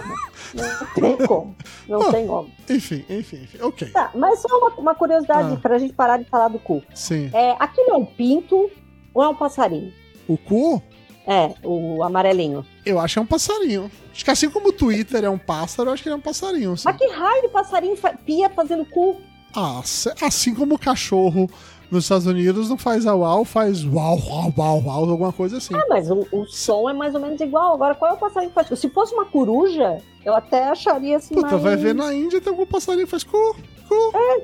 [0.54, 1.56] Não tem como.
[1.88, 2.12] Não Bom.
[2.12, 2.50] tem como.
[2.70, 3.58] Enfim, enfim, enfim.
[3.62, 3.90] Ok.
[3.90, 5.60] Tá, mas só uma, uma curiosidade Ah.
[5.62, 6.82] pra gente parar de falar do cu.
[6.96, 7.30] Sim.
[7.34, 8.72] É, aquilo é um pinto
[9.14, 9.92] ou é um passarinho?
[10.28, 10.82] O cu,
[11.28, 12.66] É, o amarelinho.
[12.86, 13.92] eu acho que é um passarinho.
[14.14, 16.22] Acho que assim como o Twitter é um pássaro, eu acho que ele é um
[16.22, 16.78] passarinho.
[16.78, 16.84] sim.
[16.86, 19.18] Mas que raio de passarinho pia fazendo cu?
[19.54, 19.82] Ah,
[20.22, 21.50] assim como o cachorro
[21.92, 25.74] nos Estados Unidos não faz au au, faz uau, uau, uau, uau, alguma coisa assim.
[25.76, 27.74] Ah, mas o, o som é mais ou menos igual.
[27.74, 28.76] Agora, qual é o passarinho que faz cu?
[28.76, 31.64] Se fosse uma coruja, eu até acharia assim Puta, mais...
[31.64, 33.56] vai ver na Índia tem algum passarinho que faz cu,
[33.88, 33.96] cu.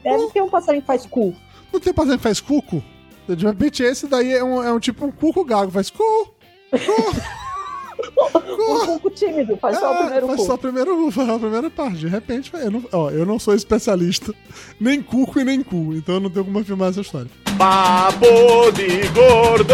[0.04, 1.36] Deve ter um passarinho que faz cu.
[1.72, 2.84] Não tem passarinho que faz cuco?
[3.28, 6.04] De repente esse daí é um, é um tipo um cuco gago, faz cu.
[8.18, 10.46] Um cuco tímido, faz só o É, primeiro faz cu.
[10.46, 11.98] só a primeira, faz a primeira parte.
[11.98, 14.34] De repente, eu não, ó, eu não sou especialista,
[14.80, 17.30] nem cuco e nem cu, então eu não tenho como afirmar essa história.
[17.58, 19.74] Papo de gordo.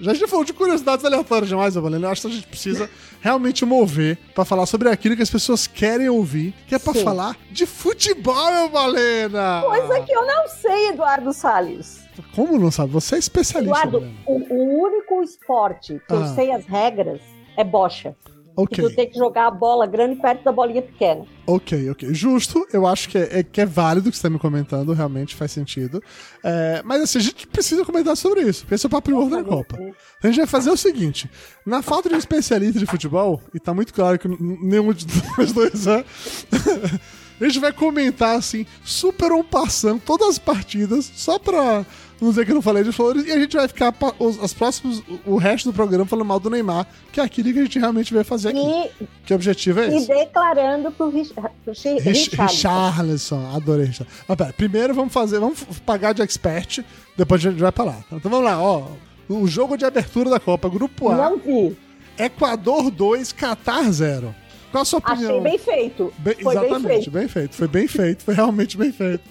[0.00, 2.08] Já a gente falou de curiosidades aleatórias demais, Valena.
[2.08, 5.68] Eu acho que a gente precisa realmente mover pra falar sobre aquilo que as pessoas
[5.68, 7.04] querem ouvir, que é pra Sim.
[7.04, 9.62] falar de futebol, Valena!
[9.64, 12.01] Coisa que eu não sei, Eduardo Salles.
[12.34, 12.92] Como não sabe?
[12.92, 16.34] Você é especialista, Eduardo, o, o único esporte que eu Ah.
[16.34, 17.20] sei as regras
[17.56, 18.14] é bocha.
[18.54, 18.84] Ok.
[18.84, 21.24] E tu tem que jogar a bola grande perto da bolinha pequena.
[21.46, 22.12] Ok, ok.
[22.12, 24.92] Justo, eu acho que é, é que é válido o que você está me comentando,
[24.92, 26.02] realmente faz sentido.
[26.44, 29.30] É, mas assim, a gente precisa comentar sobre isso, porque esse é o papo de
[29.30, 29.78] da Copa.
[30.22, 31.30] A gente vai fazer o seguinte:
[31.64, 35.06] na falta de um especialista de futebol, e tá muito claro que nenhum de
[35.38, 36.04] nós dois é.
[37.40, 41.86] a gente vai comentar assim, super um passando todas as partidas, só pra
[42.22, 44.52] não dizer que eu não falei de flores, e a gente vai ficar os, as
[44.52, 47.78] próximos, o resto do programa falando mal do Neymar, que é aquilo que a gente
[47.78, 48.60] realmente veio fazer aqui.
[48.60, 50.10] E, que o objetivo é esse.
[50.10, 53.54] E declarando pro, Rich, pro Rich, Richarlison.
[53.54, 54.16] Adorei Richarlison.
[54.28, 56.84] Ah, pera, primeiro vamos fazer, vamos pagar de expert,
[57.16, 58.04] depois a gente vai pra lá.
[58.12, 58.86] Então vamos lá, ó.
[59.28, 61.16] O jogo de abertura da Copa, Grupo A.
[61.16, 61.76] Não vi.
[62.18, 64.34] Equador 2, Qatar 0.
[64.72, 65.30] Qual a sua opinião?
[65.30, 66.12] Achei bem feito.
[66.18, 67.10] Bem, exatamente, bem feito.
[67.10, 67.54] bem feito.
[67.54, 69.22] Foi bem feito, foi realmente bem feito.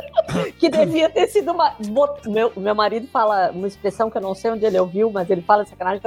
[0.58, 1.76] que devia ter sido uma.
[2.26, 5.42] Meu, meu marido fala uma expressão que eu não sei onde ele ouviu, mas ele
[5.42, 6.00] fala sacanagem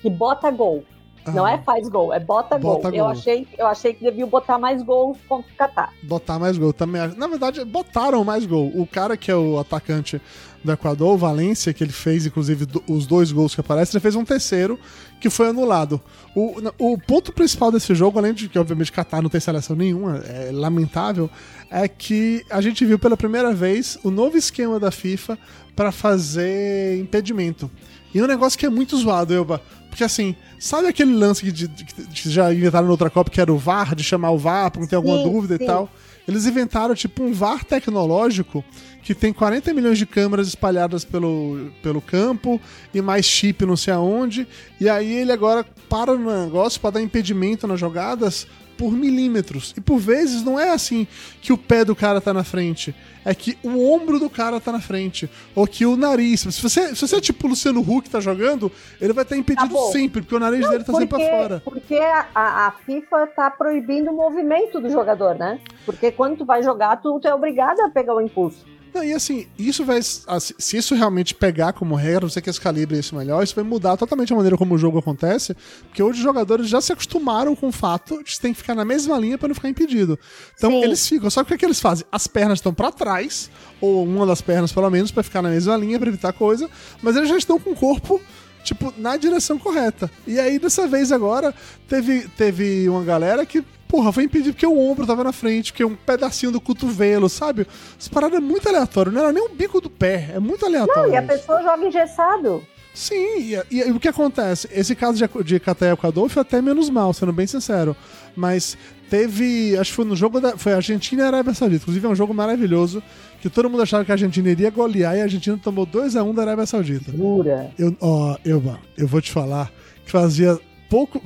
[0.00, 0.82] que bota gol.
[1.26, 2.90] Não é faz gol, é bota, bota gol.
[2.90, 2.98] gol.
[2.98, 5.92] Eu, achei, eu achei que deviam botar mais gols contra o Catar.
[6.02, 7.00] Botar mais gol também.
[7.16, 8.72] Na verdade, botaram mais gol.
[8.74, 10.20] O cara que é o atacante
[10.64, 14.14] do Equador, o Valência, que ele fez, inclusive, os dois gols que aparecem, ele fez
[14.14, 14.78] um terceiro
[15.20, 16.00] que foi anulado.
[16.34, 20.18] O, o ponto principal desse jogo, além de que, obviamente, Qatar não tem seleção nenhuma,
[20.18, 21.28] é lamentável,
[21.70, 25.38] é que a gente viu pela primeira vez o novo esquema da FIFA
[25.74, 27.70] para fazer impedimento.
[28.14, 29.60] E é um negócio que é muito zoado, Elba.
[29.88, 33.52] Porque assim, sabe aquele lance que, de, que já inventaram na outra Copa, que era
[33.52, 35.64] o VAR, de chamar o VAR pra não ter alguma sim, dúvida sim.
[35.64, 35.90] e tal?
[36.26, 38.64] Eles inventaram tipo um VAR tecnológico
[39.02, 42.60] que tem 40 milhões de câmeras espalhadas pelo, pelo campo
[42.94, 44.46] e mais chip não sei aonde.
[44.80, 48.46] E aí ele agora para no negócio para dar impedimento nas jogadas
[48.82, 49.74] por milímetros.
[49.76, 51.06] E por vezes não é assim
[51.40, 52.94] que o pé do cara tá na frente.
[53.24, 55.30] É que o ombro do cara tá na frente.
[55.54, 56.40] Ou que o nariz.
[56.40, 59.72] Se você, se você é tipo o Luciano Huck tá jogando, ele vai estar impedido
[59.72, 61.62] tá sempre, porque o nariz não, dele tá porque, sempre pra fora.
[61.64, 65.60] Porque a, a, FIFA tá proibindo o movimento do jogador, né?
[65.86, 68.64] Porque quando tu vai jogar, tu, tu é obrigado a pegar o impulso.
[68.94, 70.00] Não, e assim, isso vai.
[70.02, 73.96] Se isso realmente pegar como regra, você que esse calibre isso melhor, isso vai mudar
[73.96, 75.56] totalmente a maneira como o jogo acontece,
[75.88, 78.84] porque hoje os jogadores já se acostumaram com o fato de ter que ficar na
[78.84, 80.18] mesma linha para não ficar impedido.
[80.56, 80.84] Então Sim.
[80.84, 82.06] eles ficam, só que o que, é que eles fazem?
[82.12, 83.50] As pernas estão para trás,
[83.80, 86.68] ou uma das pernas pelo menos, para ficar na mesma linha, para evitar coisa,
[87.02, 88.20] mas eles já estão com o corpo
[88.62, 90.10] tipo, na direção correta.
[90.26, 91.54] E aí, dessa vez agora,
[91.88, 95.84] teve, teve uma galera que porra, foi impedir porque o ombro tava na frente, porque
[95.84, 97.66] um pedacinho do cotovelo, sabe?
[98.00, 101.02] Essa parada é muito aleatória, não era nem o bico do pé, é muito aleatório.
[101.02, 102.66] Não, e a pessoa joga engessado.
[102.94, 104.68] Sim, e, e, e, o que acontece?
[104.70, 107.96] Esse caso de, de Caté Equador foi até menos mal, sendo bem sincero.
[108.36, 108.76] Mas
[109.08, 109.76] teve.
[109.78, 110.56] Acho que foi no jogo da.
[110.58, 111.82] Foi Argentina e Arábia Saudita.
[111.82, 113.02] Inclusive é um jogo maravilhoso.
[113.40, 116.34] Que todo mundo achava que a Argentina iria golear e a Argentina tomou 2x1 um
[116.34, 117.10] da Arábia Saudita.
[117.10, 117.70] Jura?
[117.78, 118.62] Eu, ó, eu,
[118.96, 119.70] eu vou te falar
[120.04, 120.58] que fazia
[120.92, 121.22] pouco,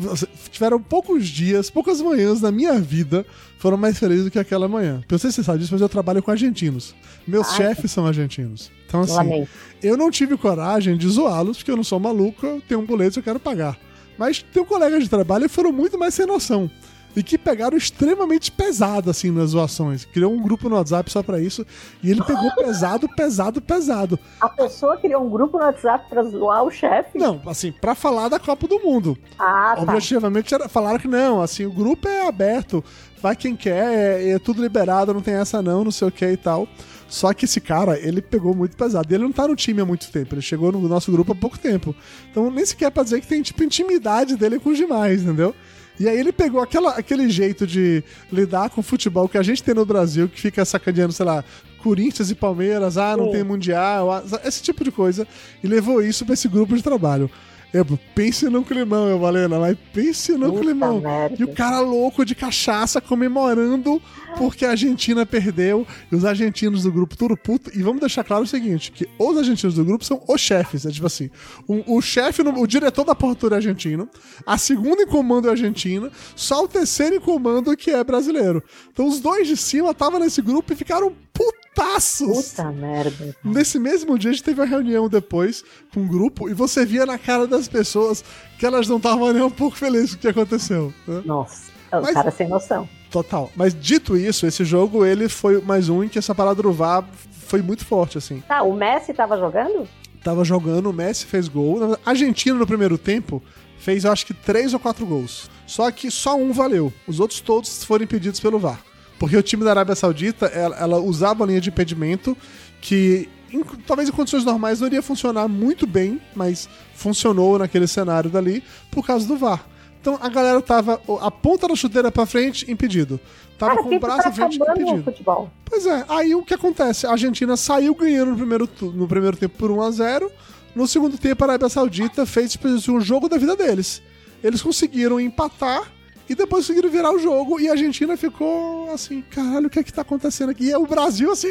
[0.53, 3.27] tiveram poucos dias, poucas manhãs na minha vida
[3.59, 5.03] foram mais felizes do que aquela manhã.
[5.11, 6.95] Eu sei se você sabe disso, mas eu trabalho com argentinos.
[7.27, 8.71] Meus Ai, chefes são argentinos.
[8.87, 9.49] Então, assim, Lamento.
[9.83, 13.15] eu não tive coragem de zoá-los, porque eu não sou maluco, eu tenho um boleto
[13.15, 13.77] que eu quero pagar.
[14.17, 16.71] Mas tem um colega de trabalho e foram muito mais sem noção
[17.17, 20.05] e que pegaram extremamente pesado, assim, nas zoações.
[20.05, 21.67] Criou um grupo no WhatsApp só pra isso,
[22.03, 24.19] e ele pegou pesado, pesado, pesado.
[24.41, 27.19] A pessoa criou um grupo no WhatsApp pra zoar o chefe?
[27.19, 29.17] Não, assim, pra falar da Copa do Mundo.
[29.39, 29.83] Ah, tá.
[29.83, 32.85] Objetivamente, era, falaram que não, assim, o grupo é aberto,
[33.23, 36.27] vai quem quer, é, é tudo liberado, não tem essa não, não sei o que
[36.27, 36.69] e tal.
[37.09, 39.07] Só que esse cara, ele pegou muito pesado.
[39.11, 40.35] E ele não tá no time há muito tempo.
[40.35, 41.95] Ele chegou no nosso grupo há pouco tempo.
[42.31, 45.55] Então, nem sequer pra dizer que tem, tipo, intimidade dele com os demais, entendeu?
[45.99, 49.63] E aí ele pegou aquela, aquele jeito de lidar com o futebol que a gente
[49.63, 51.45] tem no Brasil, que fica sacaneando, sei lá,
[51.83, 55.27] Corinthians e Palmeiras, ah, não tem Mundial, ah, esse tipo de coisa,
[55.63, 57.31] e levou isso para esse grupo de trabalho.
[57.73, 61.01] Eu, pense no climão, eu Valena, mas pense no Puta climão.
[61.01, 61.37] Merda.
[61.39, 64.01] E o cara louco de cachaça comemorando
[64.37, 67.71] porque a Argentina perdeu e os argentinos do grupo tudo puto.
[67.77, 70.87] E vamos deixar claro o seguinte: que os argentinos do grupo são os chefes.
[70.87, 71.31] É tipo assim:
[71.67, 74.09] o, o chefe, o diretor da portura é argentino,
[74.47, 78.63] a segunda em comando é argentina, só o terceiro em comando que é brasileiro.
[78.93, 82.51] Então os dois de cima estavam nesse grupo e ficaram putaços.
[82.51, 83.37] Puta merda.
[83.45, 87.07] Nesse mesmo dia a gente teve uma reunião depois com um grupo e você via
[87.07, 88.25] na cara das pessoas
[88.59, 90.93] que elas não estavam nem um pouco felizes com o que aconteceu.
[91.07, 91.23] Né?
[91.25, 92.89] Nossa, é o Mas, cara sem noção.
[93.11, 93.51] Total.
[93.55, 97.05] Mas dito isso, esse jogo ele foi mais um em que essa parada do VAR
[97.47, 98.43] foi muito forte, assim.
[98.47, 99.89] Tá, o Messi tava jogando?
[100.23, 101.95] Tava jogando, o Messi fez gol.
[102.05, 103.43] A Argentina no primeiro tempo
[103.79, 105.49] fez, eu acho que, três ou quatro gols.
[105.67, 106.93] Só que só um valeu.
[107.07, 108.81] Os outros todos foram impedidos pelo VAR.
[109.19, 112.37] Porque o time da Arábia Saudita, ela, ela usava a linha de impedimento
[112.81, 118.29] que em, talvez em condições normais não iria funcionar muito bem, mas funcionou naquele cenário
[118.29, 119.65] dali por causa do VAR.
[120.07, 123.19] Então a galera tava a ponta da chuteira pra frente, impedido.
[123.59, 125.03] Tava Cara, com o braço tá à frente, impedido.
[125.03, 125.51] futebol.
[125.65, 127.09] Pois é, aí o que acontece?
[127.09, 130.31] A Argentina saiu ganhando no primeiro, no primeiro tempo por 1 a 0
[130.77, 134.01] No segundo tempo, a Arábia Saudita fez tipo, um jogo da vida deles.
[134.45, 135.91] Eles conseguiram empatar
[136.29, 137.59] e depois conseguiram virar o jogo.
[137.59, 140.67] E a Argentina ficou assim: caralho, o que é que tá acontecendo aqui?
[140.69, 141.51] E o Brasil assim.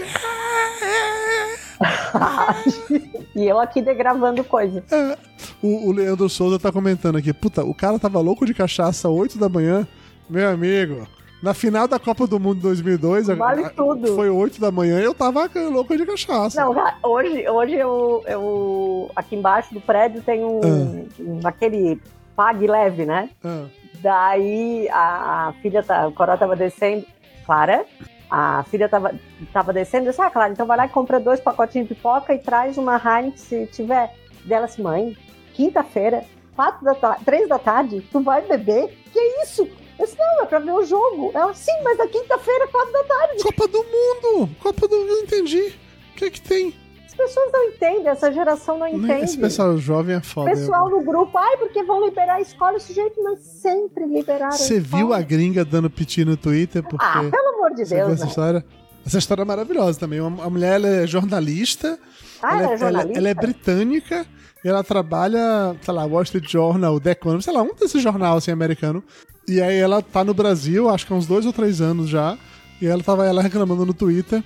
[3.35, 4.83] E eu aqui degravando coisa.
[4.91, 5.17] É.
[5.61, 9.37] O, o Leandro Souza tá comentando aqui: puta, o cara tava louco de cachaça 8
[9.37, 9.87] da manhã.
[10.29, 11.07] Meu amigo.
[11.43, 14.15] Na final da Copa do Mundo 2002, a- Vale a- tudo.
[14.15, 16.59] foi 8 da manhã e eu tava louco de cachaça.
[16.59, 19.11] Não, hoje, hoje eu, eu.
[19.15, 20.59] Aqui embaixo do prédio tem um.
[20.63, 21.05] Ah.
[21.21, 22.01] um- aquele
[22.35, 23.29] pague leve, né?
[23.43, 23.65] Ah.
[24.01, 27.05] Daí a, a filha, tá, o Coró tava descendo.
[27.45, 27.85] Clara,
[28.29, 29.13] a filha tava,
[29.53, 30.05] tava descendo.
[30.05, 32.77] Eu disse, ah, Clara, então vai lá e compra dois pacotinhos de pipoca e traz
[32.77, 34.13] uma Heinz se tiver.
[34.43, 35.17] Dela assim, mãe,
[35.53, 36.23] quinta-feira,
[36.55, 38.95] quatro da tarde, três da tarde, tu vai beber?
[39.11, 39.67] Que isso?
[39.97, 41.31] Eu disse, não, é pra ver o jogo.
[41.33, 43.43] Ela, sim, mas é quinta-feira, quatro da tarde.
[43.43, 44.49] Copa do Mundo!
[44.61, 45.73] Copa do Mundo, entendi.
[46.11, 46.84] O que é que tem?
[47.17, 49.23] As pessoas não entendem, essa geração não entende.
[49.23, 50.49] Esse pessoal jovem é foda.
[50.51, 54.79] Pessoal no grupo, ai, porque vão liberar a escola esse jeito, mas sempre liberaram Você
[54.79, 56.83] viu a gringa dando piti no Twitter?
[56.83, 58.29] Porque Ah, pelo amor de Deus, essa né?
[58.29, 58.65] história?
[59.05, 60.19] Essa história é maravilhosa também.
[60.19, 61.97] A mulher ela é jornalista.
[62.43, 63.17] Ah, ela, ela é ela- jornalista?
[63.19, 64.25] ela é britânica.
[64.63, 68.37] E ela trabalha, sei lá, Wall Street Journal, The Economist, sei lá, um desses jornais
[68.37, 69.03] assim, americano.
[69.47, 72.35] E aí ela tá no Brasil, acho que há uns dois ou três anos já.
[72.81, 74.43] E ela tava ela reclamando no Twitter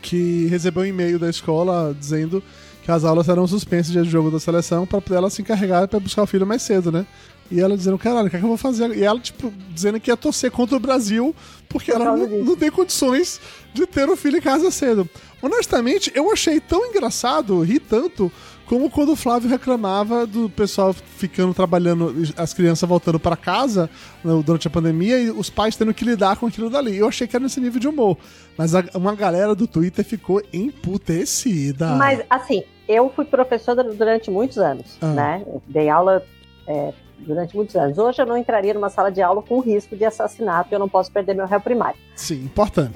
[0.00, 2.42] que recebeu um e-mail da escola dizendo
[2.82, 6.00] que as aulas serão suspensas de jogo da seleção pra poder ela se encarregar pra
[6.00, 7.06] buscar o filho mais cedo, né?
[7.50, 8.94] E ela dizendo, caralho, o que, é que eu vou fazer?
[8.96, 11.34] E ela, tipo, dizendo que ia torcer contra o Brasil
[11.68, 13.40] porque Por ela não, não tem condições
[13.72, 15.08] de ter o filho em casa cedo.
[15.40, 18.30] Honestamente, eu achei tão engraçado, ri tanto,
[18.68, 23.88] como quando o Flávio reclamava do pessoal ficando trabalhando, as crianças voltando pra casa
[24.22, 26.96] né, durante a pandemia e os pais tendo que lidar com aquilo dali.
[26.96, 28.16] Eu achei que era nesse nível de humor.
[28.56, 31.94] Mas a- uma galera do Twitter ficou emputecida.
[31.96, 35.06] Mas, assim, eu fui professora durante muitos anos, Ah.
[35.12, 35.44] né?
[35.66, 36.22] Dei aula
[36.66, 37.96] é, durante muitos anos.
[37.96, 41.10] Hoje eu não entraria numa sala de aula com risco de assassinato, eu não posso
[41.10, 41.98] perder meu réu primário.
[42.14, 42.92] Sim, importante.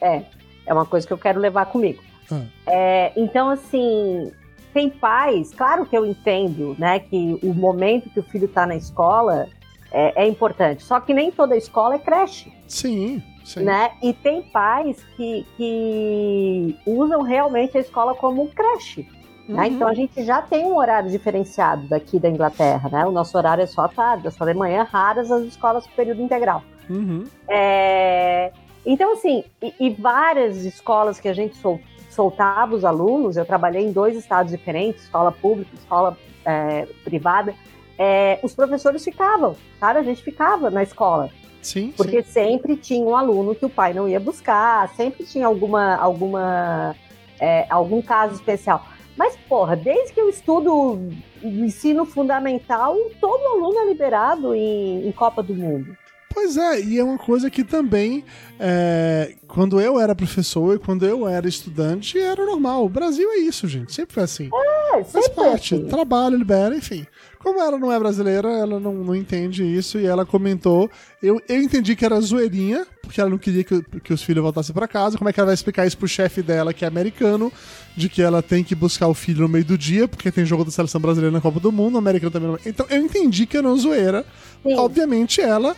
[0.00, 0.22] É,
[0.66, 2.00] é uma coisa que eu quero levar comigo.
[2.30, 2.42] Ah.
[2.66, 4.30] É, então, assim,
[4.78, 8.76] tem pais, claro que eu entendo, né, que o momento que o filho está na
[8.76, 9.48] escola
[9.90, 10.84] é, é importante.
[10.84, 13.64] Só que nem toda escola é creche, Sim, sim.
[13.64, 13.90] né?
[14.00, 19.08] E tem pais que, que usam realmente a escola como creche.
[19.48, 19.62] né?
[19.62, 19.64] Uhum.
[19.74, 23.04] Então a gente já tem um horário diferenciado daqui da Inglaterra, né?
[23.04, 25.92] O nosso horário é só à tarde, é só de manhã, raras as escolas com
[25.96, 26.62] período integral.
[26.88, 27.24] Uhum.
[27.48, 28.52] É,
[28.86, 31.80] Então, assim, e, e várias escolas que a gente sol-
[32.18, 37.54] soltava os alunos, eu trabalhei em dois estados diferentes, escola pública, escola é, privada,
[37.96, 40.00] é, os professores ficavam, sabe?
[40.00, 41.30] A gente ficava na escola,
[41.62, 42.32] Sim, porque sim.
[42.32, 46.96] sempre tinha um aluno que o pai não ia buscar, sempre tinha alguma, alguma,
[47.38, 48.84] é, algum caso especial.
[49.16, 55.12] Mas, porra, desde que eu estudo o ensino fundamental, todo aluno é liberado em, em
[55.12, 55.96] Copa do Mundo.
[56.40, 58.24] Pois é, e é uma coisa que também,
[58.60, 62.84] é, quando eu era professor e quando eu era estudante, era normal.
[62.84, 63.92] O Brasil é isso, gente.
[63.92, 64.48] Sempre foi assim.
[64.54, 65.74] É, Faz sempre foi parte.
[65.74, 65.88] assim.
[65.88, 67.04] Trabalho, libera, enfim.
[67.38, 70.90] Como ela não é brasileira, ela não, não entende isso e ela comentou.
[71.22, 74.74] Eu, eu entendi que era zoeirinha, porque ela não queria que, que os filhos voltassem
[74.74, 75.16] pra casa.
[75.16, 77.52] Como é que ela vai explicar isso pro chefe dela, que é americano,
[77.96, 80.64] de que ela tem que buscar o filho no meio do dia, porque tem jogo
[80.64, 82.58] da seleção brasileira na Copa do Mundo, o americano também não.
[82.66, 84.26] Então eu entendi que era uma zoeira.
[84.62, 84.74] Sim.
[84.74, 85.76] Obviamente ela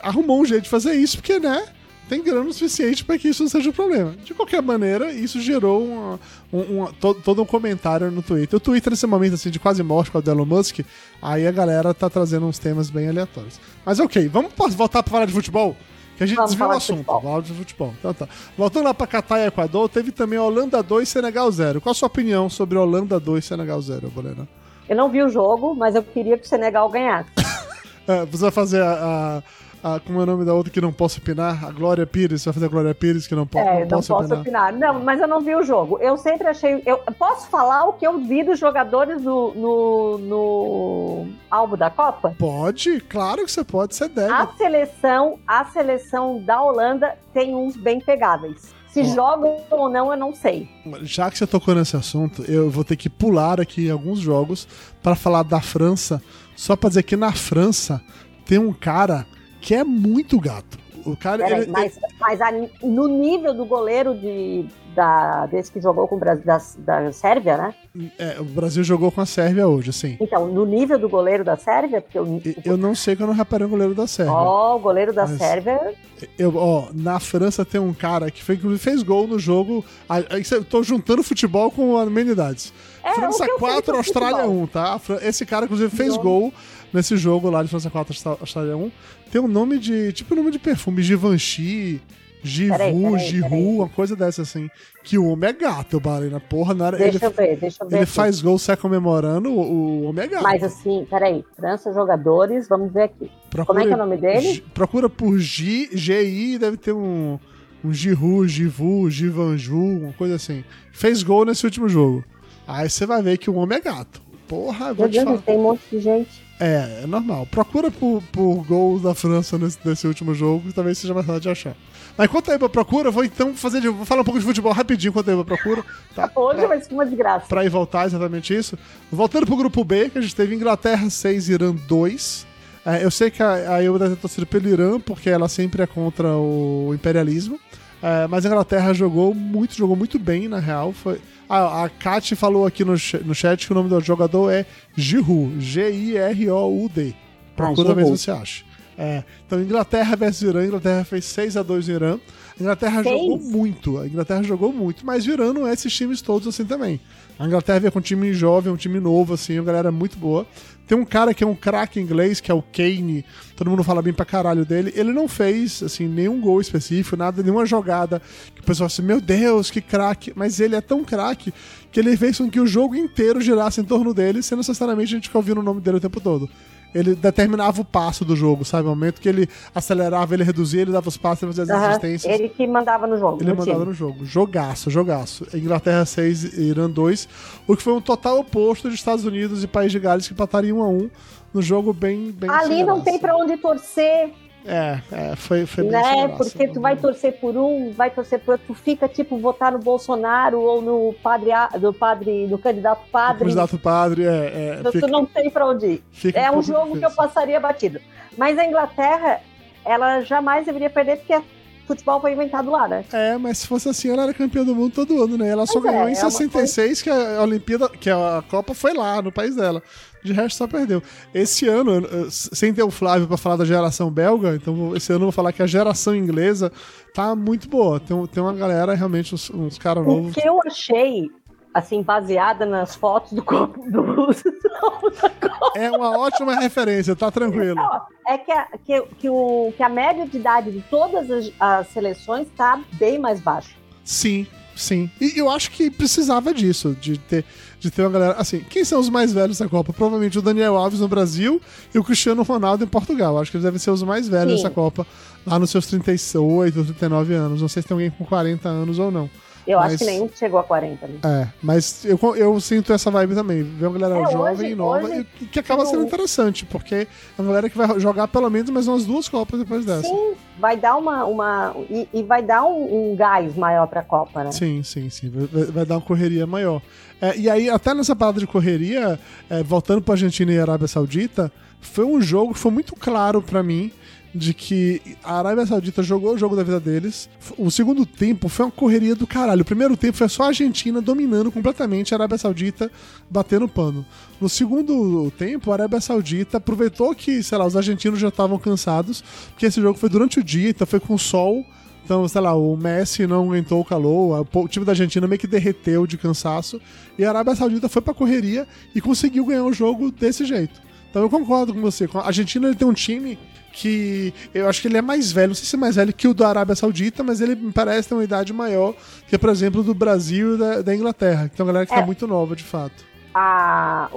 [0.00, 1.66] arrumou um jeito de fazer isso, porque, né?
[2.08, 4.12] Tem grana o suficiente para que isso não seja um problema.
[4.24, 6.20] De qualquer maneira, isso gerou uma-
[6.52, 8.56] um, um- to- todo um comentário no Twitter.
[8.56, 10.80] O Twitter, nesse momento assim, de quase morte com o Elon Musk,
[11.22, 13.58] aí a galera tá trazendo uns temas bem aleatórios.
[13.86, 15.74] Mas ok, vamos voltar para falar de futebol?
[16.16, 17.04] Que a gente Vamos desviou o assunto.
[17.04, 17.42] futebol.
[17.42, 17.94] De futebol.
[17.98, 18.28] Então tá.
[18.56, 21.80] Voltando lá para Catar e Equador, teve também Holanda 2 Senegal 0.
[21.80, 24.46] Qual a sua opinião sobre Holanda 2 Senegal 0, Bolena?
[24.88, 27.30] Eu não vi o jogo, mas eu queria que o Senegal ganhasse.
[28.06, 29.42] É, você vai fazer a, a,
[29.84, 31.64] a- Como é o nome da outra que não posso opinar?
[31.64, 32.40] A Glória Pires.
[32.42, 34.40] Você vai fazer a Glória Pires que não, po É, não não posso posso opinar.
[34.40, 34.72] opinar.
[34.72, 35.98] Não, mas eu não vi o jogo.
[36.00, 36.82] Eu sempre achei.
[36.86, 42.34] Eu posso falar o que eu vi dos jogadores no, no, no álbum da Copa?
[42.38, 44.32] Pode, claro que você pode, você deve.
[44.32, 48.72] A seleção, a seleção da Holanda tem uns bem pegáveis.
[48.88, 50.68] Se jogam ou não, eu não sei.
[51.02, 54.68] Já que você tocou nesse assunto, eu vou ter que pular aqui alguns jogos
[55.02, 56.22] para falar da França,
[56.54, 58.00] só pra dizer que na França
[58.46, 59.26] tem um cara
[59.64, 60.78] que é muito gato.
[61.06, 62.52] O cara, Peraí, ele- mas mas a-
[62.82, 67.56] no nível do goleiro de, da, desse que jogou com o Brasil, da, da Sérvia,
[67.56, 67.74] né?
[68.18, 70.16] É, o Brasil jogou com a Sérvia hoje, sim.
[70.20, 73.34] Então, no nível do goleiro da Sérvia, porque eu, eu não sei que eu não
[73.34, 74.34] reparei o goleiro da Sérvia.
[74.34, 75.94] Ó, oh, o goleiro da mas Sérvia.
[76.38, 79.84] Eu, ó, na França tem um cara que fez, fez gol no jogo.
[80.08, 82.72] Aí eu tô juntando futebol com amenidades.
[83.02, 84.98] É, França 4, Austrália 1, tá?
[85.20, 86.52] Esse cara, inclusive, fez gol
[86.94, 88.90] nesse jogo lá de França 4, Austrália 1.
[89.30, 90.12] Tem um nome de.
[90.12, 92.00] Tipo nome de perfume, Givenchy.
[92.46, 94.68] Givu, Giru, uma coisa dessa assim.
[95.02, 96.38] Que o homem é gato, Balena.
[96.38, 97.96] Porra, na hora, deixa ele, eu ver, deixa eu ver.
[97.96, 98.12] Ele aqui.
[98.12, 100.42] faz gol, sai comemorando, o, o homem é gato.
[100.42, 103.30] Mas assim, peraí, França jogadores, vamos ver aqui.
[103.48, 104.62] Procura, Como é que é o nome dele?
[104.74, 107.38] Procura por G, GI, deve ter um,
[107.82, 110.62] um Giru, Givu, Givanju, uma coisa assim.
[110.92, 112.22] Fez gol nesse último jogo.
[112.68, 114.22] Aí você vai ver que o homem é gato.
[114.46, 115.38] Porra, vou Meu te Deus, falar.
[115.38, 116.43] tem um monte de gente.
[116.58, 117.46] É, é normal.
[117.50, 121.48] Procura por, por gols da França nesse, nesse último jogo, talvez seja mais fácil de
[121.48, 121.76] achar.
[122.16, 124.72] Mas enquanto aí pra procura, vou então fazer de, vou falar um pouco de futebol
[124.72, 125.84] rapidinho enquanto aí pra procura.
[126.14, 126.30] Tá?
[126.34, 127.46] Hoje vai ser uma desgraça.
[127.46, 128.78] Pra ir voltar, exatamente isso.
[129.10, 132.46] Voltando pro grupo B, que a gente teve Inglaterra 6, Irã 2.
[132.86, 135.82] É, eu sei que a, a eu deve ter torcido pelo Irã, porque ela sempre
[135.82, 137.58] é contra o imperialismo.
[138.00, 140.92] É, mas a Inglaterra jogou muito, jogou muito bem, na real.
[140.92, 142.92] Foi, a, a Kat falou aqui no,
[143.24, 144.66] no chat que o nome do jogador é
[144.96, 145.60] Giroud.
[145.60, 147.14] G-I-R-O-U-D.
[147.56, 148.64] Procura ah, ver se você acha.
[148.96, 150.60] É, então, Inglaterra versus Irã.
[150.60, 152.18] A Inglaterra fez 6 a 2 no Irã.
[152.58, 153.20] A Inglaterra Seis?
[153.20, 153.98] jogou muito.
[153.98, 157.00] A Inglaterra jogou muito, mas o Irã não é esses times todos assim também.
[157.38, 160.46] A Inglaterra veio com um time jovem, um time novo, assim, uma galera muito boa.
[160.86, 163.24] Tem um cara que é um craque inglês, que é o Kane,
[163.56, 164.92] todo mundo fala bem pra caralho dele.
[164.94, 168.20] Ele não fez, assim, nenhum gol específico, nada, nenhuma jogada
[168.54, 170.32] que o pessoal assim, meu Deus, que craque.
[170.36, 171.52] Mas ele é tão craque
[171.90, 175.16] que ele fez com que o jogo inteiro girasse em torno dele, sem necessariamente a
[175.16, 176.48] gente ficar ouvindo o nome dele o tempo todo
[176.94, 178.84] ele determinava o passo do jogo, sabe?
[178.84, 181.86] No momento que ele acelerava, ele reduzia, ele dava os passos, ele fazia as uhum.
[181.88, 182.32] assistências.
[182.32, 183.42] Ele que mandava no jogo.
[183.42, 183.88] Ele no mandava time.
[183.88, 184.24] no jogo.
[184.24, 185.46] Jogaço, jogaço.
[185.54, 187.28] Inglaterra 6 Irã 2,
[187.66, 190.78] o que foi um total oposto de Estados Unidos e País de Gales, que empatariam
[190.78, 191.10] 1 a 1
[191.52, 192.30] no jogo bem.
[192.32, 194.30] bem Ali não tem para onde torcer.
[194.66, 196.28] É, é, foi, foi bem né?
[196.28, 199.78] Porque tu vai torcer por um, vai torcer por outro, tu fica tipo votar no
[199.78, 201.50] Bolsonaro ou no padre,
[201.80, 203.44] no padre, no candidato padre.
[203.44, 204.80] No candidato padre, é.
[204.82, 206.02] é fica, tu não tem pra onde ir.
[206.34, 207.00] É um, um jogo difícil.
[207.00, 208.00] que eu passaria batido.
[208.38, 209.40] Mas a Inglaterra,
[209.84, 211.42] ela jamais deveria perder porque
[211.86, 213.04] futebol foi inventado lá, né?
[213.12, 215.48] É, mas se fosse assim, ela era campeã do mundo todo ano, né?
[215.48, 217.02] Ela mas só ganhou é, em 66, é coisa...
[217.02, 219.82] que a Olimpíada, que a Copa foi lá, no país dela.
[220.24, 221.02] De resto, só perdeu.
[221.34, 225.26] Esse ano, sem ter o Flávio para falar da geração belga, então esse ano eu
[225.26, 226.72] vou falar que a geração inglesa
[227.12, 228.00] tá muito boa.
[228.00, 230.30] Tem, tem uma galera, realmente, uns, uns caras novos.
[230.30, 231.30] O que eu achei
[231.74, 234.04] assim, baseada nas fotos do corpo do
[235.74, 237.80] É uma ótima referência, tá tranquilo.
[238.26, 241.88] é que a, que, que, o, que a média de idade de todas as, as
[241.88, 243.74] seleções tá bem mais baixa.
[244.04, 244.46] Sim,
[244.76, 245.10] sim.
[245.20, 247.44] E eu acho que precisava disso, de ter
[247.84, 248.32] de ter uma galera.
[248.34, 249.92] Assim, quem são os mais velhos da Copa?
[249.92, 251.60] Provavelmente o Daniel Alves no Brasil
[251.94, 253.38] e o Cristiano Ronaldo em Portugal.
[253.38, 254.62] Acho que eles devem ser os mais velhos Sim.
[254.62, 255.06] dessa Copa,
[255.46, 257.60] lá nos seus 38, 39 anos.
[257.60, 259.28] Não sei se tem alguém com 40 anos ou não.
[259.66, 261.06] Eu mas, acho que nenhum chegou a 40.
[261.06, 261.14] Né?
[261.24, 263.62] É, mas eu, eu sinto essa vibe também.
[263.62, 267.06] Ver uma galera é, jovem e nova hoje, e que acaba sendo interessante, porque é
[267.38, 270.08] uma galera que vai jogar pelo menos mais umas duas Copas depois dessa.
[270.08, 271.24] Sim, vai dar uma.
[271.24, 274.52] uma e, e vai dar um, um, gás maior pra Copa, né?
[274.52, 275.30] Sim, sim, sim.
[275.30, 276.82] Vai, vai dar uma correria maior.
[277.20, 281.50] É, e aí, até nessa parada de correria, é, voltando pra Argentina e Arábia Saudita,
[281.80, 283.90] foi um jogo que foi muito claro para mim
[284.34, 287.28] de que a Arábia Saudita jogou o jogo da vida deles.
[287.56, 289.62] O segundo tempo foi uma correria do caralho.
[289.62, 292.90] O primeiro tempo foi só a Argentina dominando completamente a Arábia Saudita,
[293.30, 294.04] batendo pano.
[294.40, 299.22] No segundo tempo, a Arábia Saudita aproveitou que, sei lá, os argentinos já estavam cansados,
[299.50, 301.64] porque esse jogo foi durante o dia, então foi com sol.
[302.04, 305.46] Então, sei lá, o Messi não aguentou o calor, o time da Argentina meio que
[305.46, 306.78] derreteu de cansaço,
[307.16, 310.82] e a Arábia Saudita foi pra correria e conseguiu ganhar o jogo desse jeito.
[311.08, 312.08] Então eu concordo com você.
[312.14, 313.38] A Argentina ele tem um time
[313.74, 316.28] que eu acho que ele é mais velho, não sei se é mais velho que
[316.28, 318.94] o da Arábia Saudita, mas ele me parece ter uma idade maior
[319.26, 321.50] que, por exemplo, do Brasil e da, da Inglaterra.
[321.52, 322.00] Então, a galera que tá é.
[322.00, 323.04] tá muito nova, de fato.
[323.34, 324.08] A,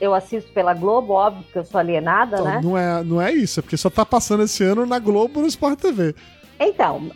[0.00, 2.60] eu assisto pela Globo, óbvio que eu sou alienada, então, né?
[2.62, 5.46] Não é, não é isso, é porque só tá passando esse ano na Globo no
[5.46, 6.14] Sport TV.
[6.68, 7.10] Então,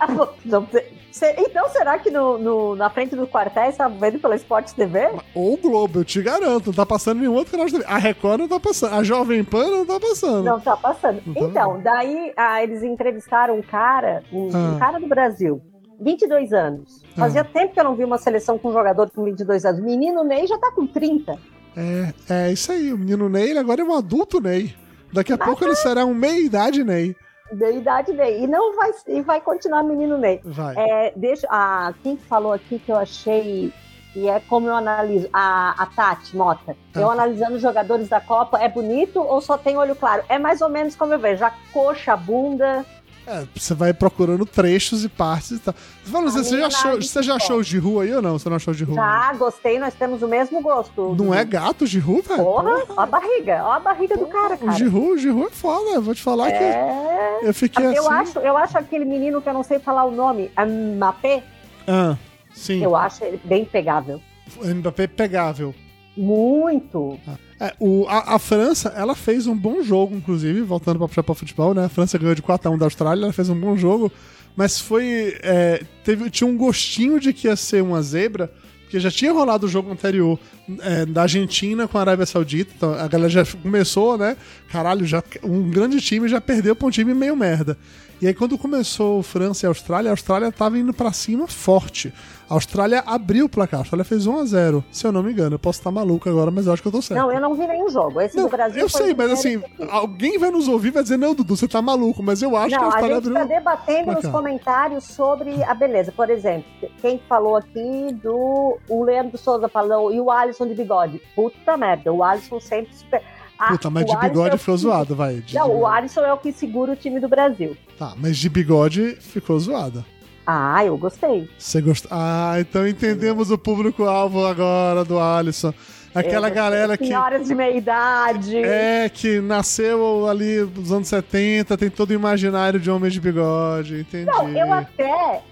[1.39, 5.11] então será que no, no, na frente do quartel está vendo pela Sport TV?
[5.35, 7.85] Ou o Globo, eu te garanto, não tá passando nenhum outro canal de TV.
[7.87, 10.45] A Record não tá passando, a Jovem Pan não tá passando.
[10.45, 11.23] Não tá passando.
[11.27, 14.75] Então, então daí ah, eles entrevistaram um cara, um, ah.
[14.75, 15.61] um, cara do Brasil,
[16.01, 17.03] 22 anos.
[17.17, 17.45] Fazia ah.
[17.45, 19.81] tempo que eu não vi uma seleção com um jogador com 22 anos.
[19.81, 21.39] Menino Ney já tá com 30.
[21.77, 24.75] É, é isso aí, o menino Ney agora é um adulto Ney.
[25.13, 25.69] Daqui a Mas pouco é.
[25.69, 27.15] ele será um meia-idade Ney.
[27.53, 28.43] Deu idade Ney.
[28.43, 30.41] E não vai, e vai continuar menino Ney.
[30.45, 30.75] Vai.
[30.77, 33.73] É, deixa, a, quem falou aqui que eu achei
[34.17, 35.29] e é como eu analiso.
[35.31, 36.75] A, a Tati Mota.
[36.93, 37.01] Tá.
[37.01, 40.25] Eu analisando os jogadores da Copa, é bonito ou só tem olho claro?
[40.29, 41.45] É mais ou menos como eu vejo.
[41.45, 42.85] A coxa, a bunda.
[43.27, 45.75] É, você vai procurando trechos e partes e tal.
[46.05, 48.39] Fala, você, você já achou, Amenidade você já achou de rua aí ou não?
[48.39, 48.95] Você não achou de rua?
[48.95, 51.15] Já gostei, nós temos o mesmo gosto.
[51.19, 52.45] Não é gato de rua, velho?
[52.45, 54.73] Porra, ó a barriga, ó a barriga do cara, O cara.
[54.73, 57.39] Giru, o Giru é foda, vou te falar É.
[57.41, 58.15] que eu fiquei Eu, assim.
[58.31, 60.51] acho, eu acho aquele menino que eu não sei falar o nome,
[60.97, 61.43] Mbappé,
[61.89, 62.17] Ah,
[62.55, 62.81] sim.
[62.83, 64.21] eu acho ele bem pegável.
[64.63, 65.75] Mbappé é pegável.
[66.17, 67.19] Muito.
[67.61, 71.35] É, o, a, a França, ela fez um bom jogo, inclusive, voltando pra puxar pra
[71.35, 71.85] futebol, né?
[71.85, 74.11] A França ganhou de 4x1 da Austrália, ela fez um bom jogo,
[74.57, 75.37] mas foi.
[75.43, 78.51] é, teve, tinha um gostinho de que ia ser uma zebra,
[78.83, 80.39] porque já tinha rolado o jogo anterior
[80.81, 84.37] é, da Argentina com a Arábia Saudita, então a galera já começou, né?
[84.71, 87.77] Caralho, já, um grande time já perdeu pra um time meio merda.
[88.21, 92.13] E aí, quando começou França e Austrália, a Austrália tava indo pra cima forte.
[92.49, 95.57] A Austrália abriu o placar, a Austrália fez 1x0, se eu não me engano.
[95.57, 97.21] Eu posso estar maluco agora, mas eu acho que eu tô certo.
[97.21, 98.19] Não, eu não vi nenhum jogo.
[98.21, 101.03] Esse Não, do Brasil eu sei, mas assim, que- alguém vai nos ouvir e vai
[101.03, 103.27] dizer, não, Dudu, você tá maluco, mas eu acho que a Não, a Austrália gente
[103.29, 103.57] está abriu.
[103.59, 106.11] debatendo nos comentários sobre a beleza.
[106.13, 106.65] Por exemplo,
[107.03, 108.79] quem falou aqui do.
[108.89, 111.21] O Leandro Souza falou, e o Alisson de bigode.
[111.35, 112.95] Puta merda, o Alisson sempre.
[112.95, 113.23] super-
[113.69, 115.37] Puta, mas de é bigode o ficou zoado, vai.
[115.37, 117.77] De- Não, o Alisson é o que segura o time do Brasil.
[117.99, 120.05] Tá, mas de bigode ficou zoado.
[120.47, 121.49] Ah, eu gostei.
[121.59, 122.11] Você gostou?
[122.13, 125.73] Ah, então entendemos o público-alvo agora do Alisson.
[126.15, 127.07] Aquela Eu- galera que.
[127.07, 128.57] Senhoras de meia idade.
[128.57, 134.01] É, que nasceu ali nos anos 70, tem todo o imaginário de homem de bigode,
[134.01, 134.25] entendi.
[134.25, 135.43] Não, eu até.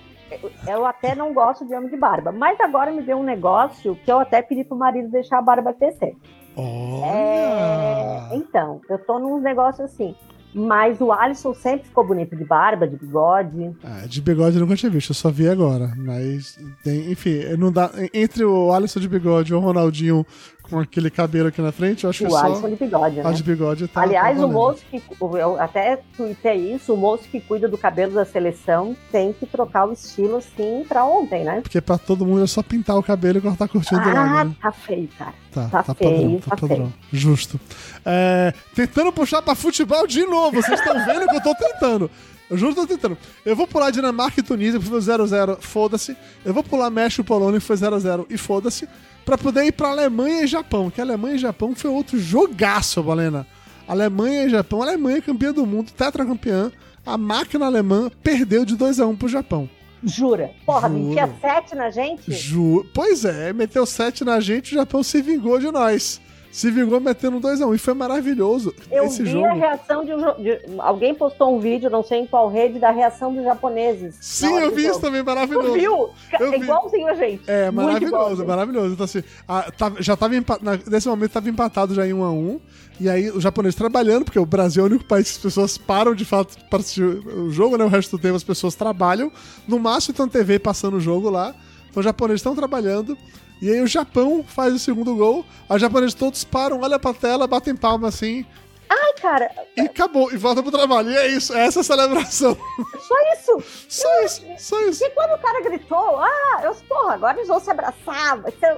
[0.67, 4.11] Eu até não gosto de homem de barba, mas agora me deu um negócio que
[4.11, 6.15] eu até pedi pro marido deixar a barba crescer.
[6.57, 8.37] É, Olha!
[8.37, 10.15] então, eu tô num negócio assim.
[10.57, 13.75] Mas o Alisson sempre ficou bonito de barba, de bigode.
[13.83, 15.93] Ah, de bigode eu nunca tinha visto, eu só vi agora.
[15.97, 17.91] Mas, tem, enfim, não dá.
[18.15, 20.25] Entre o Alisson de bigode e o Ronaldinho
[20.69, 23.25] com aquele cabelo aqui na frente, eu acho que o só Alisson de bigode, a
[23.25, 23.33] né?
[23.33, 24.03] de bigode tá.
[24.03, 25.03] Aliás, tá o moço que.
[25.39, 29.87] Eu até tuitei isso, o moço que cuida do cabelo da seleção tem que trocar
[29.89, 31.61] o estilo assim pra ontem, né?
[31.61, 34.49] Porque pra todo mundo é só pintar o cabelo e cortar curtinho do Ah, lado,
[34.51, 34.57] né?
[34.61, 35.35] tá feio, cara.
[35.53, 36.93] Tá, tá tá, feio, padrão, tá, tá padrão.
[37.13, 37.61] Justo.
[38.05, 42.11] É, tentando puxar pra futebol de novo, vocês estão vendo que eu tô tentando.
[42.51, 43.17] Eu juro que tô tentando.
[43.45, 46.17] Eu vou pular Dinamarca e Tunísia, que foi 0x0, foda-se.
[46.45, 48.89] Eu vou pular México e Polônia, que foi 0x0, e foda-se.
[49.25, 53.47] Pra poder ir pra Alemanha e Japão, que Alemanha e Japão foi outro jogaço, Valena.
[53.89, 56.71] Alemanha e Japão, Alemanha campeã do mundo, tetracampeã.
[57.07, 59.69] A máquina alemã perdeu de 2x1 pro Japão.
[60.03, 60.51] Jura?
[60.67, 61.01] Porra, Juro.
[61.03, 62.33] metia sete na gente?
[62.33, 62.87] Ju...
[62.93, 66.21] Pois é, meteu 7 na gente, o Japão se vingou de nós.
[66.55, 67.75] Se vingou metendo 2x1.
[67.75, 69.45] E foi maravilhoso Eu esse vi jogo.
[69.47, 72.93] a reação de, um de- Alguém postou um vídeo, não sei em qual rede, da
[72.93, 74.15] reação dos japoneses.
[74.21, 75.01] Sim, eu vi isso jogo.
[75.01, 75.73] também, Tu maravilhoso.
[75.73, 76.11] viu?
[76.39, 77.43] Eu É igualzinho a gente.
[77.49, 78.47] É, maravilhoso, igualzinho.
[78.49, 78.93] maravilhoso.
[78.95, 80.83] Então, assim, a- tá- já tava empatado.
[80.89, 82.61] Nesse momento tava empatado já em 1 a 1
[83.01, 85.77] E aí o japonês trabalhando, porque o Brasil é o único país que as pessoas
[85.77, 87.85] param de fato para assistir o jogo, né?
[87.85, 89.33] O resto do tempo as pessoas trabalham.
[89.67, 91.53] No máximo tem TV passando o jogo lá.
[91.91, 93.19] Então os japoneses estão trabalhando.
[93.63, 95.45] E aí o Japão faz o segundo gol.
[95.69, 98.45] Os japoneses todos param, olham pra tela, batem palma assim.
[98.89, 101.11] Ai, cara, E acabou, e volta pro trabalho.
[101.11, 102.57] E é isso, é essa a celebração.
[103.01, 103.65] só isso.
[103.89, 105.05] Só isso, só isso.
[105.05, 108.41] E quando o cara gritou, ah, eu, porra, agora eles vão se abraçar.
[108.41, 108.77] Vai ser...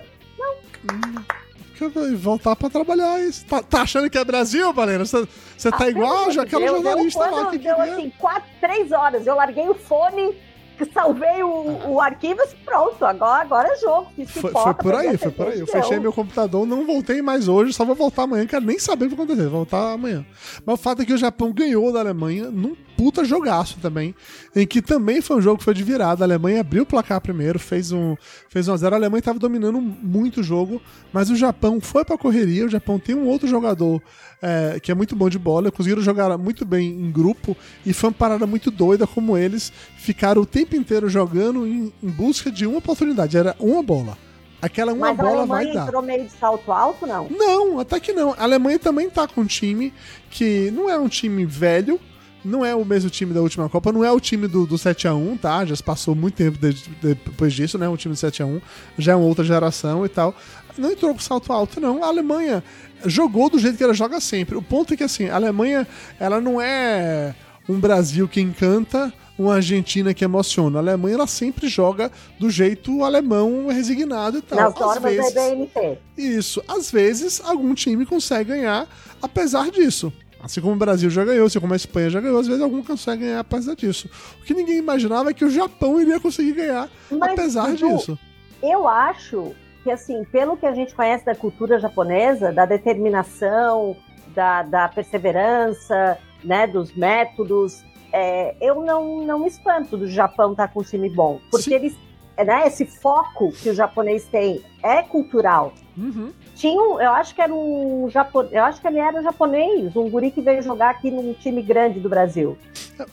[2.10, 3.20] E voltar pra trabalhar.
[3.20, 3.44] Isso.
[3.44, 5.04] Tá, tá achando que é Brasil, Valena?
[5.04, 8.48] Você você tá Ah, igual amor de aquela jornalista eu, lá que deu assim, quatro,
[8.60, 10.36] três horas, eu larguei o fone,
[10.92, 14.08] salvei o, o arquivo e pronto, agora, agora é jogo.
[14.14, 15.60] fiz Foi, pipoca, foi por aí, foi por aí.
[15.60, 18.78] Eu cerveja, fechei meu computador, não voltei mais hoje, só vou voltar amanhã, quero nem
[18.78, 20.24] saber o que vai acontecer, vou voltar amanhã.
[20.64, 24.14] Mas o fato é que o Japão ganhou da Alemanha num puta jogaço também,
[24.54, 26.24] em que também foi um jogo que foi de virada.
[26.24, 28.16] A Alemanha abriu o placar primeiro, fez um,
[28.48, 30.80] fez um a 0 A Alemanha estava dominando muito o jogo,
[31.12, 32.64] mas o Japão foi pra correria.
[32.64, 34.02] O Japão tem um outro jogador
[34.40, 38.10] é, que é muito bom de bola, conseguiram jogar muito bem em grupo e foi
[38.10, 42.66] uma parada muito doida como eles ficaram o tempo inteiro jogando em, em busca de
[42.66, 43.36] uma oportunidade.
[43.36, 44.16] Era uma bola.
[44.60, 45.86] Aquela uma Mas a bola vai Alemanha dar.
[45.86, 47.28] entrou meio de salto alto, não?
[47.28, 48.32] Não, até que não.
[48.32, 49.92] A Alemanha também tá com um time
[50.30, 52.00] que não é um time velho,
[52.46, 55.38] não é o mesmo time da última Copa, não é o time do, do 7x1,
[55.40, 55.64] tá?
[55.64, 57.88] Já se passou muito tempo de- depois disso, né?
[57.88, 58.60] O time do 7x1
[58.98, 60.34] já é uma outra geração e tal.
[60.78, 62.04] Não entrou com salto alto, não.
[62.04, 62.62] A Alemanha
[63.04, 64.56] jogou do jeito que ela joga sempre.
[64.56, 65.86] O ponto é que, assim, a Alemanha,
[66.20, 67.34] ela não é
[67.68, 70.78] um Brasil que encanta, uma Argentina que emociona.
[70.78, 74.58] A Alemanha, ela sempre joga do jeito alemão resignado e tal.
[74.58, 75.98] Nas Às vezes- da BNT.
[76.16, 76.62] isso.
[76.68, 78.86] Às vezes, algum time consegue ganhar,
[79.20, 80.12] apesar disso.
[80.46, 82.80] Assim como o Brasil já ganhou, assim como a Espanha já ganhou, às vezes algum
[82.80, 84.08] consegue ganhar apesar disso.
[84.40, 88.16] O que ninguém imaginava é que o Japão iria conseguir ganhar Mas, apesar disso.
[88.62, 93.96] Eu acho que, assim, pelo que a gente conhece da cultura japonesa, da determinação,
[94.36, 100.68] da, da perseverança, né, dos métodos, é, eu não, não me espanto do Japão estar
[100.68, 101.40] tá com um time bom.
[101.50, 101.74] Porque Sim.
[101.74, 101.96] eles,
[102.38, 105.74] né, esse foco que o japonês tem é cultural.
[105.96, 106.32] Uhum.
[106.56, 110.08] Tinha um, eu acho que era um japonês, eu acho que ele era japonês, um
[110.08, 112.56] guri que veio jogar aqui num time grande do Brasil.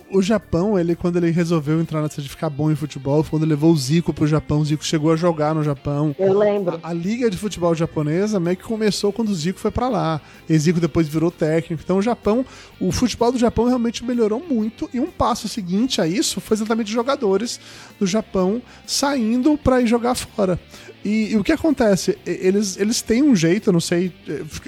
[0.10, 3.50] O Japão, ele quando ele resolveu entrar nessa de ficar bom em futebol, foi quando
[3.50, 6.16] levou o Zico pro Japão, o Zico chegou a jogar no Japão.
[6.18, 6.80] Eu lembro.
[6.82, 10.22] A, a liga de futebol japonesa meio que começou quando o Zico foi para lá.
[10.48, 11.84] E Zico depois virou técnico.
[11.84, 12.46] Então o Japão,
[12.80, 16.88] o futebol do Japão realmente melhorou muito e um passo seguinte a isso foi exatamente
[16.88, 17.60] os jogadores
[18.00, 20.58] do Japão saindo para ir jogar fora.
[21.04, 22.18] E, e, o que acontece?
[22.26, 24.14] Eles, eles têm um jeito, eu não sei.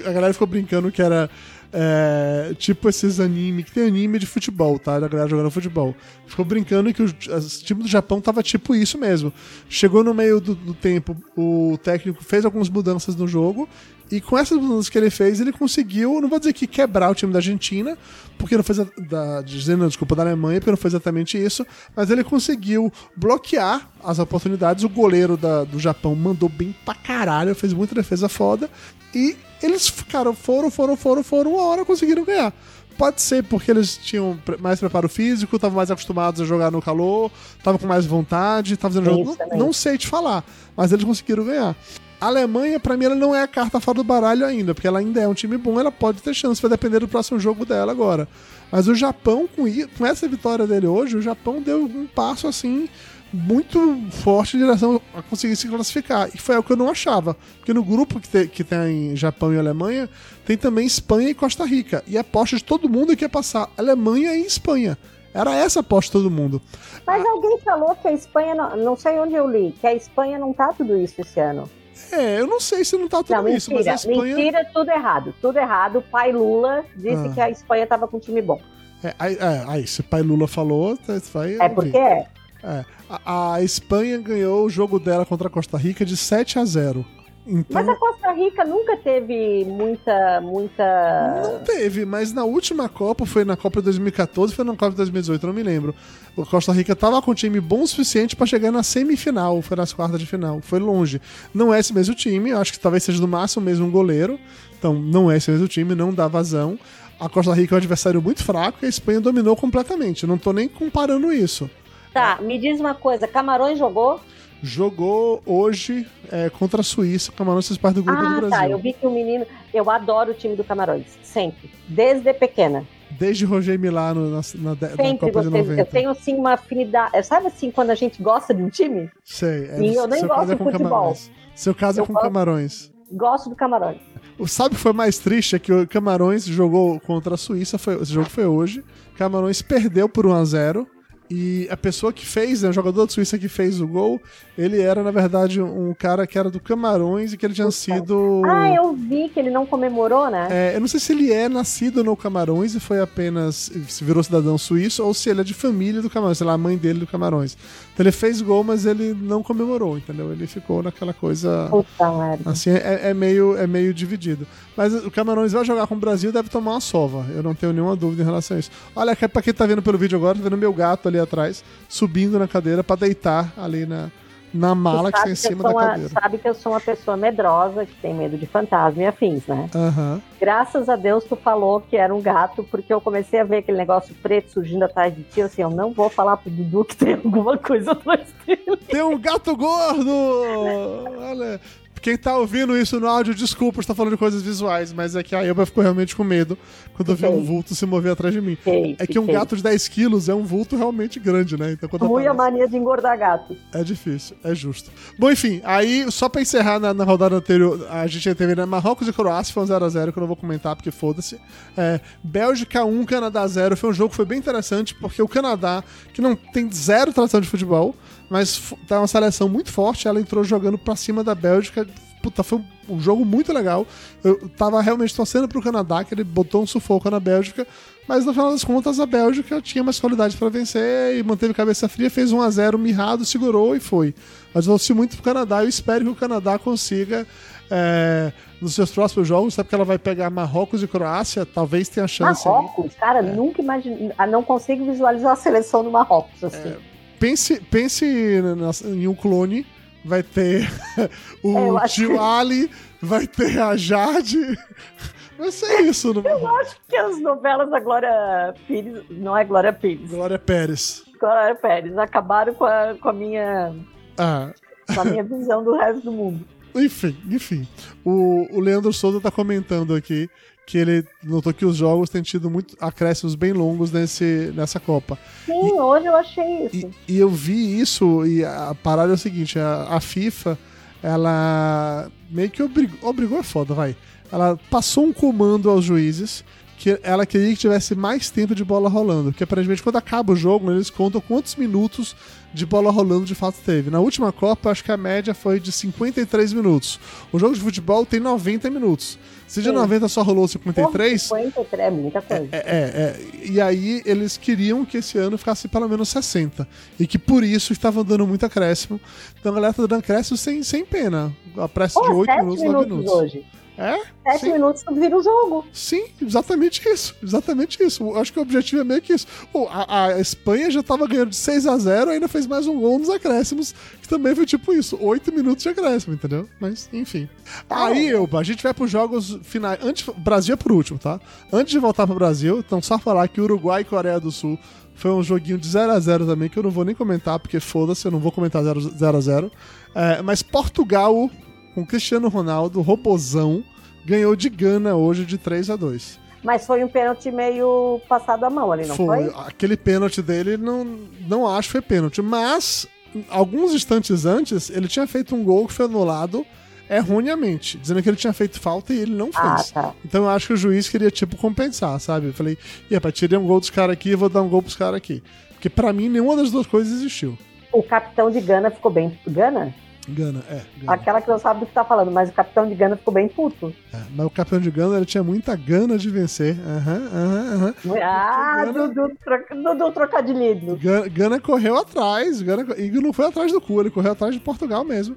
[0.04, 1.30] A galera ficou brincando que era.
[1.72, 5.00] É, tipo esses anime, que tem anime de futebol, tá?
[5.00, 5.94] Da galera jogando futebol.
[6.26, 9.32] Ficou brincando que o, o time do Japão tava tipo isso mesmo.
[9.68, 13.68] Chegou no meio do, do tempo, o técnico fez algumas mudanças no jogo
[14.10, 17.14] e com essas mudanças que ele fez, ele conseguiu, não vou dizer que quebrar o
[17.14, 17.98] time da Argentina,
[18.38, 18.76] porque não foi
[19.08, 24.18] da, dizendo, desculpa, da Alemanha, porque não foi exatamente isso, mas ele conseguiu bloquear as
[24.18, 24.84] oportunidades.
[24.84, 28.70] O goleiro da, do Japão mandou bem pra caralho, fez muita defesa foda,
[29.12, 32.52] e eles ficaram, foram, foram, foram, foram, uma hora conseguiram ganhar.
[32.96, 37.30] Pode ser porque eles tinham mais preparo físico, estavam mais acostumados a jogar no calor,
[37.58, 39.36] estavam com mais vontade, estavam fazendo jogo.
[39.50, 40.44] Não, não sei te falar,
[40.74, 41.76] mas eles conseguiram ganhar.
[42.20, 45.00] A Alemanha, pra mim, ela não é a carta fora do baralho ainda, porque ela
[45.00, 47.92] ainda é um time bom, ela pode ter chance, vai depender do próximo jogo dela
[47.92, 48.26] agora.
[48.72, 49.64] Mas o Japão, com,
[49.96, 52.88] com essa vitória dele hoje, o Japão deu um passo assim
[53.32, 56.30] muito forte em direção a conseguir se classificar.
[56.34, 57.36] E foi o que eu não achava.
[57.58, 60.08] Porque no grupo que, te, que tem Japão e Alemanha,
[60.44, 62.02] tem também Espanha e Costa Rica.
[62.06, 64.96] E a aposta de todo mundo é que ia passar Alemanha e Espanha.
[65.34, 66.62] Era essa a aposta de todo mundo.
[67.06, 70.38] Mas alguém falou que a Espanha, não, não sei onde eu li, que a Espanha
[70.38, 71.68] não tá tudo isso esse ano.
[72.12, 74.36] É, eu não sei se não tá tudo não, isso, mentira, mas a Espanha...
[74.36, 75.98] Mentira, tudo errado, tudo errado.
[75.98, 77.32] O pai Lula disse ah.
[77.32, 78.60] que a Espanha tava com um time bom.
[79.02, 81.56] É, aí, é, se o pai Lula falou, tá, vai...
[81.60, 82.26] É porque é.
[82.62, 82.84] é.
[83.08, 87.04] A, a, Espanha ganhou o jogo dela contra a Costa Rica de 7 a 0.
[87.46, 87.64] Então...
[87.70, 91.40] Mas a Costa Rica nunca teve muita, muita.
[91.42, 94.96] Não teve, mas na última Copa, foi na Copa de 2014, foi na Copa de
[94.96, 95.94] 2018, eu não me lembro.
[96.36, 99.76] O Costa Rica tava com um time bom o suficiente para chegar na semifinal, foi
[99.76, 101.20] nas quartas de final, foi longe.
[101.54, 104.40] Não é esse mesmo time, acho que talvez seja no máximo mesmo um goleiro.
[104.76, 106.76] Então, não é esse mesmo time, não dá vazão.
[107.18, 110.26] A Costa Rica é um adversário muito fraco e a Espanha dominou completamente.
[110.26, 111.70] Não tô nem comparando isso.
[112.12, 114.20] Tá, me diz uma coisa, Camarões jogou?
[114.62, 117.32] Jogou hoje é, contra a Suíça.
[117.32, 118.40] Camarões faz parte do grupo ah, do tá.
[118.40, 118.58] Brasil.
[118.58, 119.46] Tá, eu vi que o menino.
[119.72, 121.70] Eu adoro o time do Camarões, sempre.
[121.88, 122.84] Desde pequena.
[123.10, 125.80] Desde Roger Milano na, na, na Copa gostei, de 90.
[125.80, 127.22] Eu tenho assim uma afinidade.
[127.22, 129.10] Sabe assim, quando a gente gosta de um time?
[129.24, 129.68] Sei.
[129.70, 130.90] É, e eu nem gosto de futebol.
[130.90, 131.30] Camarões.
[131.54, 132.92] Seu caso é com gosto, Camarões.
[133.12, 134.00] Gosto do Camarões.
[134.38, 137.94] O sabe que foi mais triste é que o Camarões jogou contra a Suíça, foi,
[138.02, 138.84] esse jogo foi hoje.
[139.16, 140.86] Camarões perdeu por 1 a 0
[141.30, 144.20] e a pessoa que fez, né, o jogador da Suíça que fez o gol,
[144.56, 148.42] ele era, na verdade, um cara que era do Camarões e que ele tinha sido.
[148.46, 150.48] Ah, eu vi que ele não comemorou, né?
[150.50, 153.70] É, eu não sei se ele é nascido no Camarões e foi apenas.
[153.88, 156.58] se virou cidadão suíço, ou se ele é de família do Camarões, sei lá, a
[156.58, 157.56] mãe dele do Camarões.
[157.92, 160.32] Então ele fez gol, mas ele não comemorou, entendeu?
[160.32, 161.66] Ele ficou naquela coisa.
[161.70, 162.50] Puta merda.
[162.50, 164.46] Assim, é, é, meio, é meio dividido.
[164.76, 167.26] Mas o Camarões vai jogar com o Brasil deve tomar uma sova.
[167.34, 168.70] Eu não tenho nenhuma dúvida em relação a isso.
[168.94, 172.38] Olha, pra quem tá vendo pelo vídeo agora, tá vendo meu gato ali atrás, subindo
[172.38, 174.10] na cadeira para deitar ali na,
[174.52, 176.08] na mala que está em cima da cadeira.
[176.08, 179.68] sabe que eu sou uma pessoa medrosa, que tem medo de fantasma e afins, né?
[179.74, 180.20] Uhum.
[180.40, 183.78] Graças a Deus tu falou que era um gato, porque eu comecei a ver aquele
[183.78, 187.14] negócio preto surgindo atrás de ti, assim, eu não vou falar pro Dudu que tem
[187.24, 188.76] alguma coisa atrás dele.
[188.88, 190.10] Tem um gato gordo!
[191.18, 191.60] Olha,
[192.00, 195.34] quem tá ouvindo isso no áudio, desculpa, está falando de coisas visuais, mas é que
[195.34, 196.56] a Elba ficou realmente com medo
[196.94, 198.56] quando eu vi um vulto se mover atrás de mim.
[198.98, 201.72] é que um gato de 10 quilos é um vulto realmente grande, né?
[201.72, 203.56] Então, quando Muito mania de engordar gato.
[203.72, 204.90] É difícil, é justo.
[205.18, 209.08] Bom, enfim, aí, só pra encerrar na, na rodada anterior, a gente teve né, Marrocos
[209.08, 211.40] e Croácia, foi um 0x0, que eu não vou comentar porque foda-se.
[211.76, 215.82] É, Bélgica 1, Canadá 0, foi um jogo que foi bem interessante, porque o Canadá,
[216.12, 217.94] que não tem zero tradição de futebol,
[218.28, 220.08] mas tá uma seleção muito forte.
[220.08, 221.86] Ela entrou jogando pra cima da Bélgica,
[222.22, 223.86] puta, foi um jogo muito legal.
[224.22, 227.66] Eu tava realmente torcendo pro Canadá, que ele botou um sufoco na Bélgica,
[228.08, 231.88] mas no final das contas a Bélgica tinha mais qualidade para vencer e manteve cabeça
[231.88, 234.14] fria, fez 1 a 0 mirrado, segurou e foi.
[234.52, 237.26] Mas eu torci muito pro Canadá, eu espero que o Canadá consiga
[237.70, 242.08] é, nos seus próximos jogos, sabe que ela vai pegar Marrocos e Croácia, talvez tenha
[242.08, 242.46] chance.
[242.46, 243.22] Marrocos, cara, é.
[243.22, 246.68] nunca imagino, ah, não consigo visualizar a seleção do Marrocos assim.
[246.68, 249.66] É, pense, pense em um clone,
[250.04, 250.68] vai ter
[251.42, 252.18] o é, tio que...
[252.18, 254.38] Ali, vai ter a Jade.
[255.38, 259.04] Vai ser isso, não Eu acho que as novelas da Glória Pires.
[259.10, 260.10] Não é Glória Pires.
[260.10, 261.04] Glória Pérez.
[261.20, 261.98] Glória Pérez.
[261.98, 263.76] Acabaram com a, com a minha.
[264.16, 264.50] Ah.
[264.94, 266.42] Com a minha visão do resto do mundo.
[266.74, 267.68] Enfim, enfim.
[268.02, 270.26] O, o Leandro Souza tá comentando aqui
[270.66, 275.16] que ele notou que os jogos têm tido muito acréscimos bem longos nesse, nessa Copa.
[275.46, 276.90] Sim, e, hoje eu achei isso.
[277.08, 280.58] E, e, eu vi isso, e a parada é o seguinte: a, a FIFA,
[281.00, 283.96] ela meio que obrigou, obrigou é foda, vai.
[284.30, 286.44] Ela passou um comando aos juízes
[286.76, 289.30] que ela queria que tivesse mais tempo de bola rolando.
[289.30, 292.14] Porque aparentemente quando acaba o jogo, eles contam quantos minutos
[292.52, 293.90] de bola rolando de fato teve.
[293.90, 296.98] Na última Copa, acho que a média foi de 53 minutos.
[297.32, 299.18] O jogo de futebol tem 90 minutos.
[299.46, 299.74] Se de Sim.
[299.74, 301.22] 90 só rolou 53.
[301.22, 302.48] 53 é muita coisa.
[302.52, 306.66] É, é, é, E aí eles queriam que esse ano ficasse pelo menos 60.
[306.98, 309.00] E que por isso estavam dando muito acréscimo.
[309.38, 311.32] Então a galera tá dando acréscimo sem, sem pena.
[311.56, 313.12] A pressa de 8 minutos, 9 minutos.
[313.12, 313.44] Hoje.
[313.78, 313.98] É?
[314.22, 314.52] Sete sim.
[314.52, 315.64] minutos vira o jogo.
[315.72, 317.14] Sim, exatamente isso.
[317.22, 318.16] Exatamente isso.
[318.16, 319.26] Acho que o objetivo é meio que isso.
[319.70, 322.98] A, a, Espanha já tava ganhando de 6 a 0 ainda fez mais um gol
[322.98, 324.98] nos acréscimos, que também foi tipo isso.
[325.00, 326.48] 8 minutos de acréscimo, entendeu?
[326.58, 327.28] Mas, enfim.
[327.68, 329.78] Tá Aí, Elba, a gente vai pros jogos finais.
[329.82, 331.20] Antes, Brasil é por último, tá?
[331.52, 334.58] Antes de voltar pro Brasil, então só falar que Uruguai e Coreia do Sul
[334.94, 337.60] foi um joguinho de 0 a 0 também, que eu não vou nem comentar, porque
[337.60, 338.80] foda-se, eu não vou comentar 0
[339.16, 339.52] a 0
[339.94, 341.30] é, Mas Portugal
[341.76, 343.62] com Cristiano Ronaldo, robozão,
[344.02, 348.50] ganhou de Gana hoje de 3 a 2 mas foi um pênalti meio passado a
[348.50, 349.30] mão ali, não foi?
[349.30, 349.42] foi?
[349.48, 350.84] Aquele pênalti dele, não,
[351.26, 352.22] não acho que foi pênalti.
[352.22, 352.86] Mas,
[353.28, 356.46] alguns instantes antes, ele tinha feito um gol que foi anulado
[356.88, 359.72] erroneamente, dizendo que ele tinha feito falta e ele não ah, fez.
[359.74, 359.94] Ah, tá.
[360.04, 362.28] Então eu acho que o juiz queria, tipo, compensar, sabe?
[362.28, 362.56] Eu falei,
[362.88, 364.98] ia, pra tirei um gol dos caras aqui e vou dar um gol pros caras
[364.98, 365.24] aqui.
[365.50, 367.36] Porque para mim nenhuma das duas coisas existiu.
[367.72, 369.18] O capitão de Gana ficou bem.
[369.26, 369.74] Gana?
[370.08, 370.62] Gana, é.
[370.78, 370.92] Gana.
[370.92, 373.28] Aquela que não sabe do que tá falando, mas o capitão de Gana ficou bem
[373.28, 373.74] puto.
[373.92, 376.56] É, mas o capitão de Gana ele tinha muita gana de vencer.
[376.60, 377.74] Aham, aham, aham.
[378.02, 378.88] Ah, Gana...
[378.88, 380.76] do, do, do trocadilho.
[380.76, 382.40] Gana, Gana correu atrás.
[382.40, 385.16] Gana, e não foi atrás do cu, ele correu atrás de Portugal mesmo.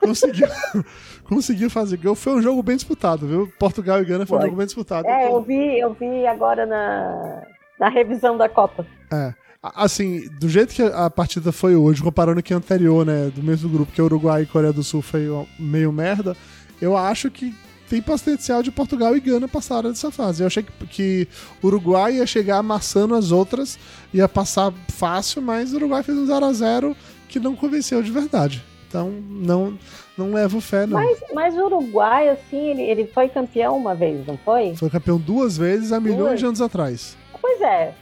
[0.00, 0.48] Conseguiu,
[1.24, 2.14] conseguiu fazer gol.
[2.14, 3.52] Foi um jogo bem disputado, viu?
[3.58, 4.38] Portugal e Gana foi, foi.
[4.38, 5.06] um jogo bem disputado.
[5.06, 7.42] É, eu vi, eu vi agora na,
[7.78, 8.86] na revisão da Copa.
[9.12, 9.34] É.
[9.62, 13.68] Assim, do jeito que a partida foi hoje, comparando com a anterior, né, do mesmo
[13.68, 15.26] grupo, que é Uruguai e Coreia do Sul foi
[15.58, 16.34] meio merda,
[16.80, 17.54] eu acho que
[17.90, 20.42] tem potencial de Portugal e Gana passarem dessa fase.
[20.42, 21.28] Eu achei que, que
[21.62, 23.78] Uruguai ia chegar amassando as outras,
[24.14, 26.96] ia passar fácil, mas o Uruguai fez um 0 a 0
[27.28, 28.64] que não convenceu de verdade.
[28.88, 29.78] Então, não,
[30.16, 30.98] não levo fé, não.
[30.98, 34.74] Mas, mas o Uruguai, assim, ele, ele foi campeão uma vez, não foi?
[34.74, 36.40] Foi campeão duas vezes há milhões duas.
[36.40, 37.16] de anos atrás.
[37.40, 37.94] Pois é,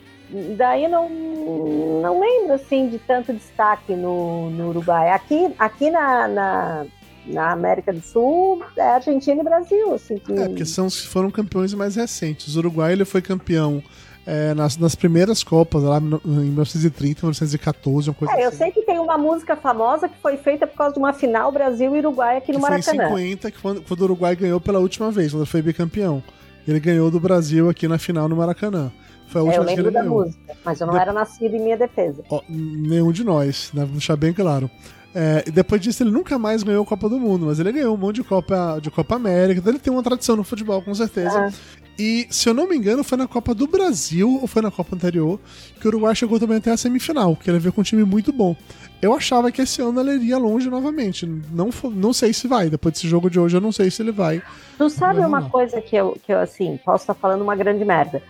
[0.56, 5.10] daí não, não lembro assim de tanto destaque no, no Uruguai.
[5.10, 6.86] Aqui, aqui na, na,
[7.26, 9.94] na, América do Sul é Argentina e Brasil.
[9.94, 10.32] Assim, que...
[10.32, 12.56] É, porque são, foram campeões mais recentes.
[12.56, 13.82] O Uruguai ele foi campeão
[14.26, 18.44] é, nas, nas primeiras Copas, lá em 1930, 1914, uma coisa é, assim.
[18.44, 21.50] Eu sei que tem uma música famosa que foi feita por causa de uma final
[21.50, 23.08] Brasil e Uruguai aqui no que Maracanã.
[23.08, 26.22] Foi em 50, que quando, quando o Uruguai ganhou pela última vez, quando foi bicampeão.
[26.66, 28.92] Ele ganhou do Brasil aqui na final no Maracanã.
[29.28, 30.24] Foi a última é, eu lembro da ganhou.
[30.24, 31.00] música, mas eu não de...
[31.00, 32.22] era nascido em minha defesa.
[32.30, 33.84] Oh, nenhum de nós, né?
[33.84, 34.70] Vou deixar bem claro.
[35.14, 37.94] É, e depois disso ele nunca mais ganhou a Copa do Mundo, mas ele ganhou
[37.94, 40.94] um monte de Copa, de Copa América, então ele tem uma tradição no futebol, com
[40.94, 41.46] certeza.
[41.46, 41.52] Ah.
[41.98, 44.94] E, se eu não me engano, foi na Copa do Brasil, ou foi na Copa
[44.94, 45.40] anterior,
[45.80, 48.32] que o Uruguai chegou também até a semifinal, que ele veio com um time muito
[48.32, 48.54] bom.
[49.02, 51.26] Eu achava que esse ano ele iria longe novamente.
[51.26, 52.70] Não, não sei se vai.
[52.70, 54.40] Depois desse jogo de hoje, eu não sei se ele vai.
[54.76, 55.50] Tu sabe uma não.
[55.50, 58.22] coisa que eu, que eu, assim, posso estar falando uma grande merda.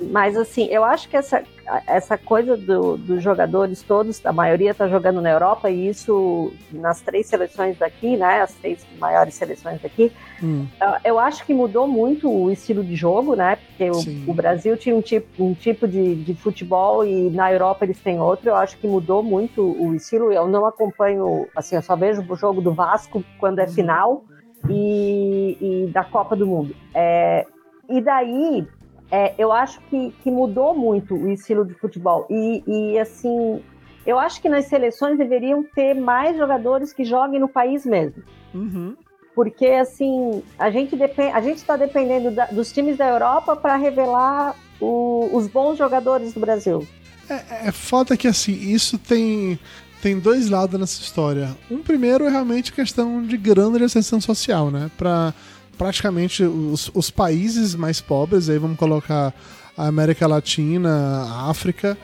[0.00, 1.42] Mas assim, eu acho que essa,
[1.86, 7.00] essa coisa do, dos jogadores todos, a maioria está jogando na Europa, e isso nas
[7.00, 8.42] três seleções daqui, né?
[8.42, 10.66] As três maiores seleções daqui, hum.
[11.04, 13.56] eu acho que mudou muito o estilo de jogo, né?
[13.56, 17.84] Porque o, o, Brasil tinha um tipo, um tipo de, de futebol e na Europa
[17.84, 18.50] eles têm outro.
[18.50, 20.32] Eu acho que mudou muito o estilo.
[20.32, 23.68] Eu não acompanho, assim, eu só vejo o jogo do Vasco quando é hum.
[23.68, 24.24] final.
[24.68, 26.74] E, e, da Copa do Mundo.
[26.92, 27.46] É,
[27.88, 28.66] e daí,
[29.10, 32.26] é, eu acho que, que, mudou muito o estilo de futebol.
[32.28, 33.62] E, e, assim,
[34.06, 38.22] eu acho que nas seleções deveriam ter mais jogadores que joguem no país mesmo.
[38.54, 38.96] Uhum.
[39.34, 43.76] porque assim a gente depend, a gente está dependendo da, dos times da Europa para
[43.76, 46.84] revelar o, os bons jogadores do Brasil.
[47.28, 49.58] É, é foda que assim isso tem
[50.00, 51.56] tem dois lados nessa história.
[51.70, 54.90] Um primeiro é realmente questão de grana de ascensão social, né?
[54.96, 55.34] Para
[55.78, 59.32] praticamente os, os países mais pobres, aí vamos colocar
[59.76, 61.96] a América Latina, a África,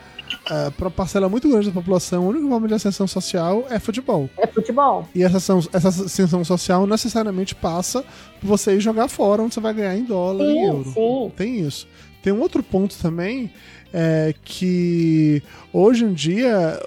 [0.49, 4.29] uh, para parcela muito grande da população, a única forma de ascensão social é futebol.
[4.37, 5.07] É futebol.
[5.13, 5.37] E essa,
[5.73, 8.03] essa ascensão social necessariamente passa
[8.39, 10.91] por você ir jogar fora, onde você vai ganhar em dólar sim, e euro.
[10.93, 11.31] Sim.
[11.35, 11.87] Tem isso.
[12.23, 13.51] Tem um outro ponto também,
[13.93, 16.79] é que hoje em dia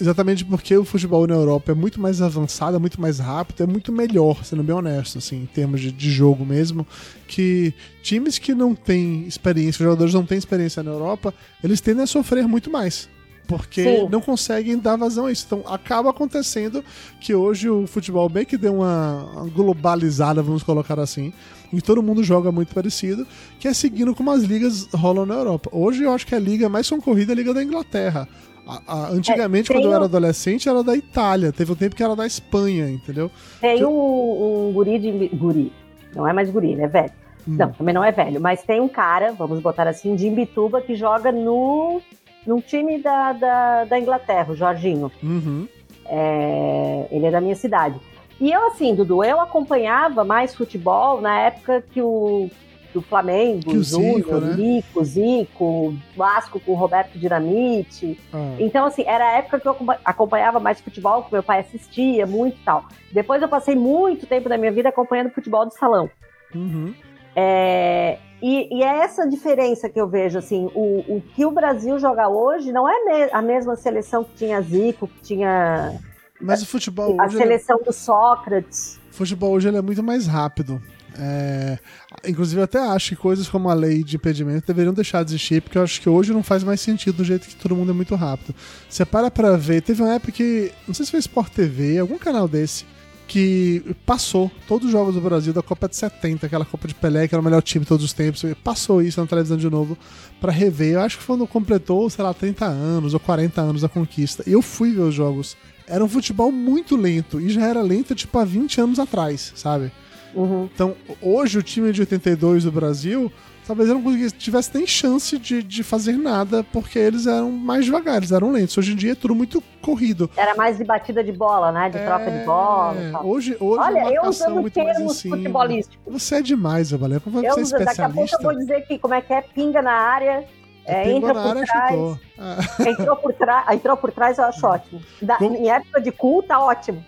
[0.00, 3.66] exatamente porque o futebol na Europa é muito mais avançado, é muito mais rápido, é
[3.66, 6.86] muito melhor, sendo bem honesto, assim, em termos de, de jogo mesmo,
[7.26, 12.06] que times que não têm experiência, jogadores não têm experiência na Europa, eles tendem a
[12.06, 13.08] sofrer muito mais
[13.46, 14.08] porque Sim.
[14.10, 15.44] não conseguem dar vazão a isso.
[15.46, 16.82] Então acaba acontecendo
[17.20, 21.32] que hoje o futebol bem que deu uma globalizada, vamos colocar assim,
[21.72, 23.26] e todo mundo joga muito parecido,
[23.58, 25.70] que é seguindo como as ligas rolam na Europa.
[25.72, 28.28] Hoje eu acho que a liga mais concorrida é a Liga da Inglaterra.
[28.66, 31.52] A, a, antigamente, é, quando eu era adolescente, era da Itália.
[31.52, 33.30] Teve um tempo que era da Espanha, entendeu?
[33.60, 33.84] Tem que...
[33.84, 35.28] um, um, guri de.
[35.28, 35.72] Guri.
[36.14, 36.86] Não é mais guri, né?
[36.86, 37.10] Velho.
[37.48, 37.56] Hum.
[37.58, 38.40] Não, também não é velho.
[38.40, 42.00] Mas tem um cara, vamos botar assim, de Imbituba, que joga no,
[42.46, 45.10] num time da, da, da Inglaterra, o Jorginho.
[45.22, 45.66] Uhum.
[46.06, 47.98] É, ele é da minha cidade.
[48.40, 52.50] E eu, assim, Dudu, eu acompanhava mais futebol na época que o,
[52.92, 54.54] do Flamengo, o Júnior, né?
[54.54, 58.18] Zico, Zico, Vasco com o Roberto Dinamite.
[58.32, 58.56] Ah.
[58.58, 62.56] Então, assim, era a época que eu acompanhava mais futebol, que meu pai assistia muito
[62.56, 62.86] e tal.
[63.12, 66.10] Depois eu passei muito tempo da minha vida acompanhando futebol de salão.
[66.54, 66.94] Uhum.
[67.34, 71.98] É, e, e, é essa diferença que eu vejo, assim, o, o que o Brasil
[71.98, 75.98] joga hoje não é me a mesma seleção que tinha Zico, que tinha...
[76.40, 77.36] Mas o futebol a hoje...
[77.36, 77.84] A seleção é...
[77.84, 79.00] do Sócrates.
[79.10, 80.82] O futebol hoje é muito mais rápido.
[81.18, 81.78] É,
[82.26, 85.62] inclusive, eu até acho que coisas como a lei de impedimento deveriam deixar de existir,
[85.62, 87.94] porque eu acho que hoje não faz mais sentido do jeito que todo mundo é
[87.94, 88.54] muito rápido.
[88.88, 92.18] Você para pra ver, teve uma época que, não sei se foi Sport TV, algum
[92.18, 92.84] canal desse,
[93.32, 97.26] que passou todos os jogos do Brasil da Copa de 70, aquela Copa de Pelé,
[97.26, 99.96] que era o melhor time de todos os tempos, passou isso na televisão de novo
[100.40, 100.94] para rever.
[100.94, 104.42] Eu acho que quando completou, sei lá, 30 anos ou 40 anos da conquista.
[104.46, 105.56] Eu fui ver os jogos.
[105.86, 109.90] Era um futebol muito lento, e já era lento tipo há 20 anos atrás, sabe?
[110.34, 110.68] Uhum.
[110.72, 113.32] Então, hoje o time de 82 do Brasil,
[113.66, 118.16] talvez eu não tivesse nem chance de, de fazer nada, porque eles eram mais devagar,
[118.18, 118.76] eles eram lentos.
[118.76, 120.30] Hoje em dia é tudo muito corrido.
[120.36, 121.90] Era mais de batida de bola, né?
[121.90, 122.04] De é...
[122.04, 123.24] troca de bola.
[123.24, 126.12] Hoje, hoje Olha, eu usando termos futebolísticos.
[126.12, 127.18] Você é demais, Valé.
[127.20, 128.02] Como eu você é especialista?
[128.02, 130.44] Daqui a pouco eu vou dizer que como é que é, pinga na área.
[130.84, 132.18] É, entra por área, trás.
[132.38, 132.58] Ah.
[132.88, 133.34] Entrou, por
[133.72, 135.00] entrou por trás, eu acho ótimo.
[135.20, 137.04] Da, Em época de cu, tá ótimo.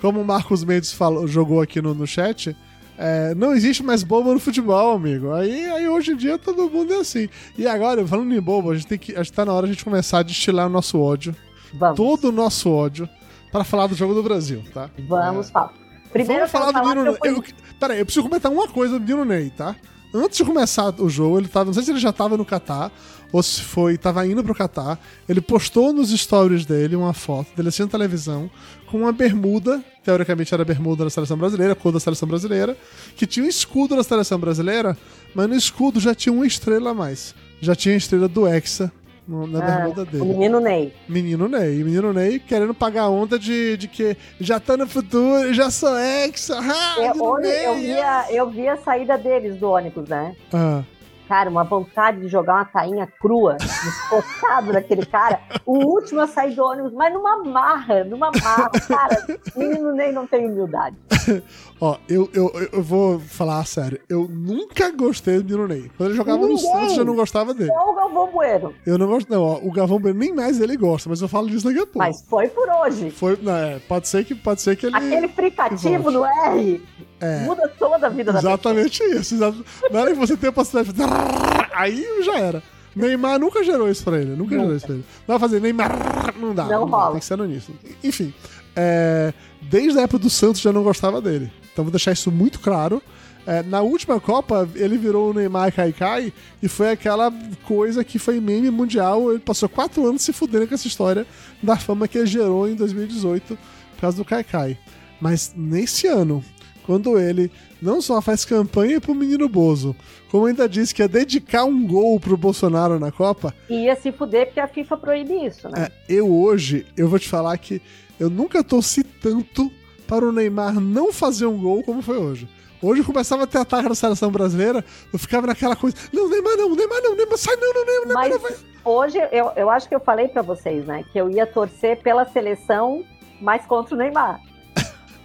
[0.00, 2.54] Como o Marcos Mendes falou, jogou aqui no, no chat,
[2.98, 5.32] é, não existe mais bobo no futebol, amigo.
[5.32, 7.28] Aí, aí hoje em dia todo mundo é assim.
[7.56, 9.16] E agora, falando em bobo, a gente tem que.
[9.16, 11.34] Acho que tá na hora de a gente começar a destilar o nosso ódio.
[11.74, 11.96] Vamos.
[11.96, 13.08] Todo o nosso ódio
[13.52, 14.90] para falar do jogo do Brasil, tá?
[15.08, 15.52] Vamos, é.
[15.52, 15.72] falar.
[16.12, 17.18] Primeiro Vamos falar do menino Ney.
[17.24, 17.44] Eu,
[17.78, 19.76] peraí, eu preciso comentar uma coisa do menino Ney, tá?
[20.14, 21.66] Antes de começar o jogo, ele tava.
[21.66, 22.90] Não sei se ele já tava no Catar
[23.32, 24.98] ou se foi, tava indo pro Catar.
[25.28, 28.50] Ele postou nos stories dele uma foto dele assistindo televisão
[28.86, 32.76] com uma bermuda, teoricamente era a bermuda da seleção brasileira, cor da seleção brasileira,
[33.16, 34.96] que tinha um escudo da seleção brasileira,
[35.34, 37.34] mas no escudo já tinha uma estrela a mais.
[37.60, 38.92] Já tinha a estrela do Hexa
[39.26, 40.22] na ah, bermuda dele.
[40.22, 40.92] O menino Ney.
[41.08, 41.82] Menino Ney.
[41.82, 45.96] Menino Ney querendo pagar a onda de, de que já tá no futuro, já sou
[45.98, 46.58] Hexa.
[46.60, 50.34] Ah, eu, eu, via, eu vi a saída deles do ônibus, né?
[50.52, 50.84] Ah.
[51.28, 55.40] Cara, uma vontade de jogar uma tainha crua, desfocado daquele cara.
[55.64, 58.70] O último a sair do ônibus, mas numa marra, numa marra.
[58.86, 60.96] Cara, menino nem não tem humildade.
[61.80, 64.00] Ó, eu, eu, eu vou falar sério.
[64.08, 65.90] Eu nunca gostei do menino Ney.
[65.96, 66.54] Quando ele jogava Ninguém.
[66.54, 67.70] no Santos, eu não gostava dele.
[67.70, 68.74] Só o Galvão Bueno.
[68.86, 69.42] Eu não gosto, não.
[69.42, 71.98] Ó, o Galvão Bueno nem mais ele gosta, mas eu falo disso daqui a pouco.
[71.98, 73.10] Mas foi por hoje.
[73.10, 74.96] Foi, não, é, pode ser que, pode ser que ele.
[74.96, 76.82] Aquele fricativo no R
[77.20, 77.40] é.
[77.40, 79.34] muda toda a vida da Exatamente isso.
[79.34, 79.66] Exatamente.
[79.90, 81.02] Na hora que você tem a possibilidade de
[81.74, 82.62] aí já era.
[82.94, 84.30] Neymar nunca gerou isso pra ele.
[84.30, 84.58] Nunca, nunca.
[84.58, 85.04] gerou isso pra ele.
[85.28, 86.64] Não vai fazer Neymar, não dá.
[86.64, 87.04] Não, não rola.
[87.04, 87.74] Dá, tem que ser no início.
[88.02, 88.32] Enfim,
[88.74, 91.52] é, desde a época do Santos já não gostava dele.
[91.72, 93.02] Então vou deixar isso muito claro.
[93.46, 97.32] É, na última Copa, ele virou o Neymar Kaikai e foi aquela
[97.64, 99.30] coisa que foi meme mundial.
[99.30, 101.26] Ele passou quatro anos se fudendo com essa história
[101.62, 103.56] da fama que ele gerou em 2018
[103.94, 104.76] por causa do Kaikai.
[105.20, 106.44] Mas nesse ano,
[106.86, 107.50] quando ele
[107.82, 109.94] não só faz campanha pro menino Bozo,
[110.30, 113.52] como ainda disse que ia dedicar um gol pro Bolsonaro na Copa.
[113.68, 115.88] E ia se fuder porque a FIFA proíbe isso, né?
[115.88, 117.82] É, eu hoje, eu vou te falar que
[118.18, 119.70] eu nunca torci tanto
[120.06, 122.48] para o Neymar não fazer um gol como foi hoje.
[122.80, 126.74] Hoje começava a ter ataque na seleção brasileira, eu ficava naquela coisa, não, Neymar não,
[126.74, 128.52] Neymar não, Neymar sai não, não, Neymar, Neymar não vai.
[128.84, 132.24] Hoje eu, eu acho que eu falei para vocês, né, que eu ia torcer pela
[132.26, 133.04] seleção,
[133.40, 134.40] mas contra o Neymar.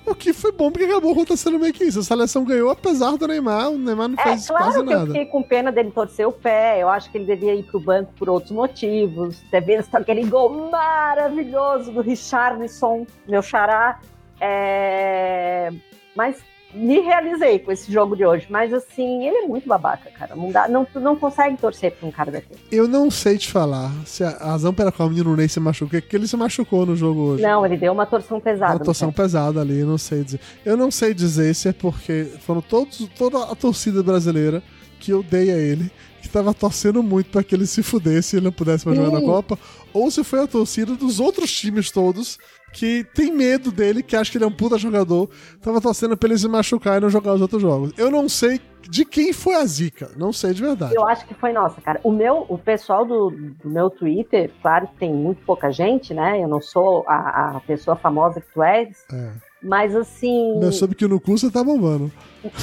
[0.05, 1.99] O que foi bom, porque acabou acontecendo meio que isso.
[1.99, 5.01] A seleção ganhou, apesar do Neymar, o Neymar não é, fez claro quase que nada.
[5.01, 6.81] Eu fiquei com pena dele torcer o pé.
[6.81, 9.41] Eu acho que ele devia ir pro banco por outros motivos.
[9.51, 13.99] Teve aquele gol maravilhoso do Richarlison, meu xará.
[14.39, 15.71] É...
[16.15, 16.43] Mas
[16.73, 18.47] me realizei com esse jogo de hoje.
[18.49, 20.35] Mas assim, ele é muito babaca, cara.
[20.35, 22.59] Não, dá, não, não consegue torcer pra um cara daquele.
[22.71, 25.97] Eu não sei te falar se a razão pela qual o menino Ney se machucou
[25.97, 27.43] é que ele se machucou no jogo hoje.
[27.43, 28.73] Não, ele deu uma torção pesada.
[28.73, 30.39] Uma torção pesada ali, não sei dizer.
[30.65, 34.63] Eu não sei dizer se é porque foram todos, toda a torcida brasileira
[34.99, 35.91] que odeia ele,
[36.21, 39.19] que tava torcendo muito para que ele se fudesse e ele não pudesse mais jogar
[39.19, 39.57] na Copa,
[39.91, 42.37] ou se foi a torcida dos outros times todos
[42.73, 45.29] que tem medo dele, que acha que ele é um puta jogador,
[45.61, 47.93] tava torcendo pra ele se machucar e não jogar os outros jogos.
[47.97, 48.59] Eu não sei
[48.89, 50.95] de quem foi a zica, não sei de verdade.
[50.95, 51.99] Eu acho que foi nossa, cara.
[52.03, 56.41] O meu, o pessoal do, do meu Twitter, claro que tem muito pouca gente, né?
[56.41, 59.05] Eu não sou a, a pessoa famosa que tu és.
[59.11, 59.31] É.
[59.61, 60.59] Mas assim.
[60.61, 62.11] Eu soube que no cu você tá bombando.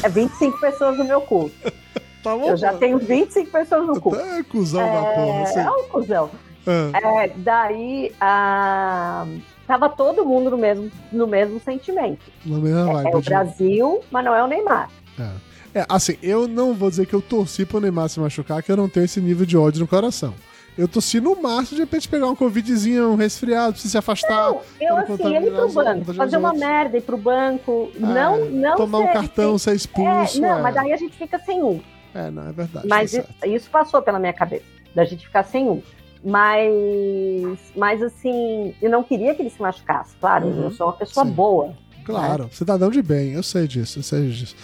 [0.03, 1.51] É 25 pessoas no meu cu.
[2.23, 2.51] tá bombando.
[2.51, 4.15] Eu já tenho 25 pessoas no cu.
[4.17, 5.43] É cuzão é, da porra.
[5.43, 5.61] Assim.
[5.61, 6.31] É um cuzão.
[6.67, 7.25] É.
[7.25, 9.27] É, daí a.
[9.69, 12.23] Tava todo mundo no mesmo, no mesmo sentimento.
[12.43, 14.89] No mesmo é, é o Brasil, mas não é o Neymar.
[15.21, 15.81] É.
[15.81, 18.79] é, assim, eu não vou dizer que eu torci pro Neymar se machucar, que eu
[18.79, 20.33] não tenho esse nível de ódio no coração.
[20.77, 24.53] Eu torci no máximo de repente pegar um covidzinho, um resfriado, precisa se afastar.
[24.53, 28.77] Não, eu assim, ele pro banco, fazer uma merda, ir pro banco, é, não, não
[28.77, 30.39] Tomar um cartão, ser expulso.
[30.39, 31.79] É, não, mas daí a gente fica sem um.
[32.15, 32.89] É, não, é verdade.
[32.89, 34.65] Mas tá isso, isso passou pela minha cabeça,
[34.95, 35.83] da gente ficar sem um.
[36.25, 40.65] Mas, mas assim, eu não queria que ele se machucasse, claro, uhum.
[40.65, 41.33] eu sou uma pessoa Sim.
[41.33, 41.75] boa.
[42.05, 42.51] Claro, né?
[42.53, 44.57] cidadão de bem, eu sei disso, eu sei disso.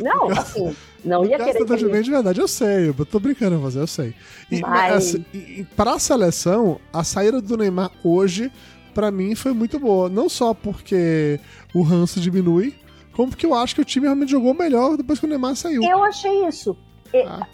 [0.00, 0.74] Não, assim,
[1.04, 1.52] não ia querer.
[1.52, 4.14] Cidadão de bem de verdade, eu sei, eu tô brincando com você, eu sei.
[4.50, 4.94] E, mas...
[4.94, 8.50] assim, e, pra seleção, a saída do Neymar hoje,
[8.94, 10.08] para mim, foi muito boa.
[10.08, 11.38] Não só porque
[11.74, 12.74] o ranço diminui,
[13.12, 15.82] como porque eu acho que o time realmente jogou melhor depois que o Neymar saiu.
[15.82, 16.76] Eu achei isso.
[17.22, 17.46] Ah.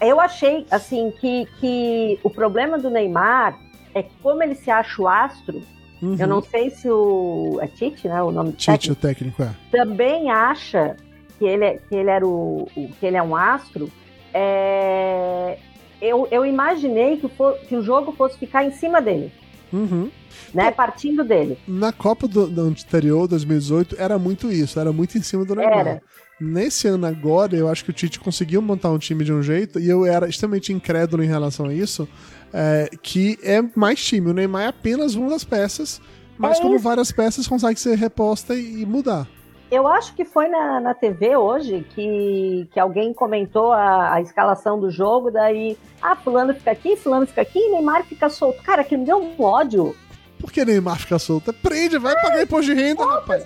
[0.00, 3.58] Eu achei, assim, que, que o problema do Neymar
[3.94, 5.62] é que, como ele se acha o astro,
[6.02, 6.16] uhum.
[6.18, 7.58] eu não sei se o.
[7.60, 8.22] É Tite, né?
[8.22, 9.54] O nome Tite, técnico, o técnico, é.
[9.70, 10.96] Também acha
[11.38, 13.90] que ele, é, que ele era o, o que ele é um astro.
[14.32, 15.58] É,
[16.00, 19.32] eu, eu imaginei que, for, que o jogo fosse ficar em cima dele.
[19.72, 20.10] Uhum.
[20.52, 21.58] Né, partindo dele.
[21.66, 25.78] Na Copa do, do anterior, 2018, era muito isso, era muito em cima do Neymar.
[25.78, 26.02] Era.
[26.40, 29.78] Nesse ano agora, eu acho que o Tite conseguiu montar um time de um jeito,
[29.78, 32.08] e eu era extremamente incrédulo em relação a isso,
[32.50, 34.30] é, que é mais time.
[34.30, 36.00] O Neymar é apenas uma das peças,
[36.38, 36.84] mas é como isso.
[36.84, 39.28] várias peças consegue ser reposta e, e mudar.
[39.70, 44.80] Eu acho que foi na, na TV hoje que, que alguém comentou a, a, escalação
[44.80, 48.62] do jogo, daí, ah, fulano fica aqui, fulano fica aqui, Neymar fica solto.
[48.62, 49.94] Cara, que me deu um ódio.
[50.40, 51.52] Por que Neymar fica solto?
[51.52, 53.44] Prende, vai é, pagar imposto de renda, rapaz.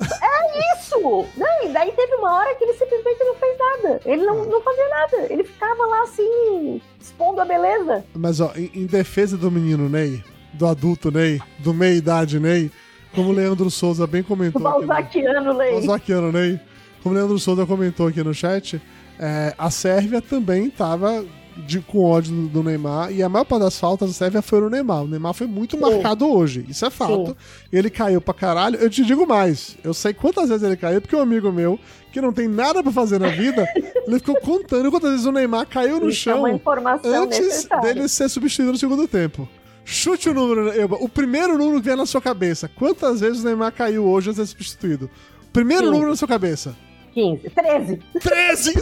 [0.00, 1.26] É isso!
[1.36, 4.00] Não, e daí teve uma hora que ele simplesmente não fez nada.
[4.04, 5.32] Ele não, não fazia nada.
[5.32, 8.04] Ele ficava lá assim, expondo a beleza.
[8.14, 10.22] Mas, ó, em, em defesa do menino Ney,
[10.54, 12.70] do adulto Ney, do meia-idade Ney,
[13.14, 14.60] como o Leandro Souza bem comentou.
[14.62, 15.72] Balzaquiano Ney.
[15.72, 16.60] Balzaquiano Ney.
[17.02, 18.80] Como o Leandro Souza comentou aqui no chat,
[19.18, 21.24] é, a Sérvia também estava
[21.56, 24.60] de, com ódio do, do, Neymar, e a maior parte das faltas da Sérvia foi
[24.60, 25.04] no Neymar.
[25.04, 25.82] O Neymar foi muito Sim.
[25.82, 27.28] marcado hoje, isso é fato.
[27.28, 27.36] Sim.
[27.72, 28.76] Ele caiu pra caralho.
[28.76, 31.78] Eu te digo mais, eu sei quantas vezes ele caiu, porque um amigo meu,
[32.12, 33.66] que não tem nada pra fazer na vida,
[34.06, 37.94] ele ficou contando quantas vezes o Neymar caiu no isso chão é antes necessária.
[37.94, 39.48] dele ser substituído no segundo tempo.
[39.84, 42.68] Chute o número, o primeiro número que vier na sua cabeça.
[42.68, 45.10] Quantas vezes o Neymar caiu hoje antes de ser substituído?
[45.52, 45.92] Primeiro 15.
[45.92, 46.76] número na sua cabeça.
[47.12, 47.50] 15.
[47.50, 47.98] 13.
[48.20, 48.74] 13!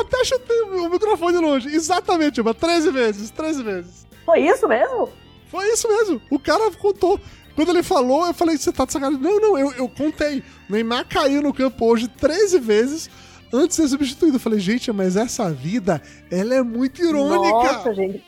[0.00, 1.68] Até chutei o microfone longe.
[1.68, 4.06] Exatamente, uma 13 vezes, 13 vezes.
[4.24, 5.08] Foi isso mesmo?
[5.50, 6.20] Foi isso mesmo.
[6.30, 7.20] O cara contou.
[7.54, 9.20] Quando ele falou, eu falei, você tá de sacanagem.
[9.20, 10.42] Não, não, eu, eu contei.
[10.68, 13.10] Neymar caiu no campo hoje 13 vezes
[13.52, 14.36] antes de ser substituído.
[14.36, 17.50] Eu falei, gente, mas essa vida, ela é muito irônica.
[17.50, 18.24] Nossa, gente.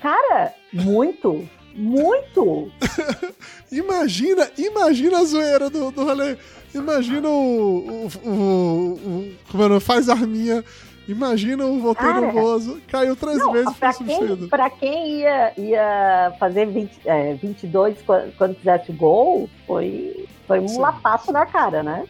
[0.00, 1.48] Cara, muito.
[1.76, 2.70] Muito!
[3.70, 6.36] imagina, imagina a zoeira do, do rolê.
[6.72, 10.64] Imagina o, o, o, o como é, faz arminha
[11.06, 14.48] Imagina o voltei nervoso, caiu três não, vezes e foi substituído.
[14.48, 20.68] Pra quem ia, ia fazer 20, é, 22 quando, quando fizesse gol, foi, foi um
[20.68, 20.78] Sim.
[20.78, 22.04] lapaço na cara, né?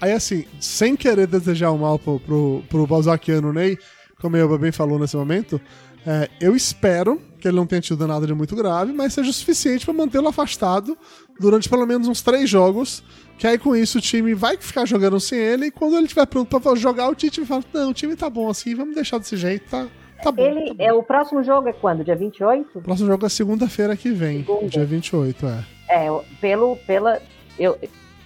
[0.00, 3.78] Aí assim, sem querer desejar o mal pro, pro, pro Balzaquiano Ney,
[4.20, 5.60] como eu bem falou nesse momento,
[6.08, 9.32] É, eu espero que ele não tenha tido nada de muito grave, mas seja o
[9.32, 10.96] suficiente para mantê-lo afastado
[11.38, 13.02] durante pelo menos uns três jogos.
[13.38, 16.26] Que aí com isso o time vai ficar jogando sem ele e quando ele estiver
[16.26, 19.18] pronto para jogar, o Tite vai falar: Não, o time tá bom assim, vamos deixar
[19.18, 19.86] desse jeito, tá?
[20.22, 20.42] Tá bom.
[20.42, 20.82] Ele, tá bom.
[20.82, 22.02] é, o próximo jogo é quando?
[22.02, 22.78] Dia 28?
[22.78, 24.68] O próximo jogo é segunda-feira que vem, Segunda.
[24.68, 25.64] dia 28, é.
[25.88, 26.06] É,
[26.40, 27.20] pelo, pela.
[27.58, 27.78] Eu,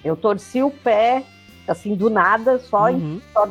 [0.04, 1.24] eu torci o pé,
[1.66, 2.90] assim, do nada, só.
[2.90, 3.48] Uhum, só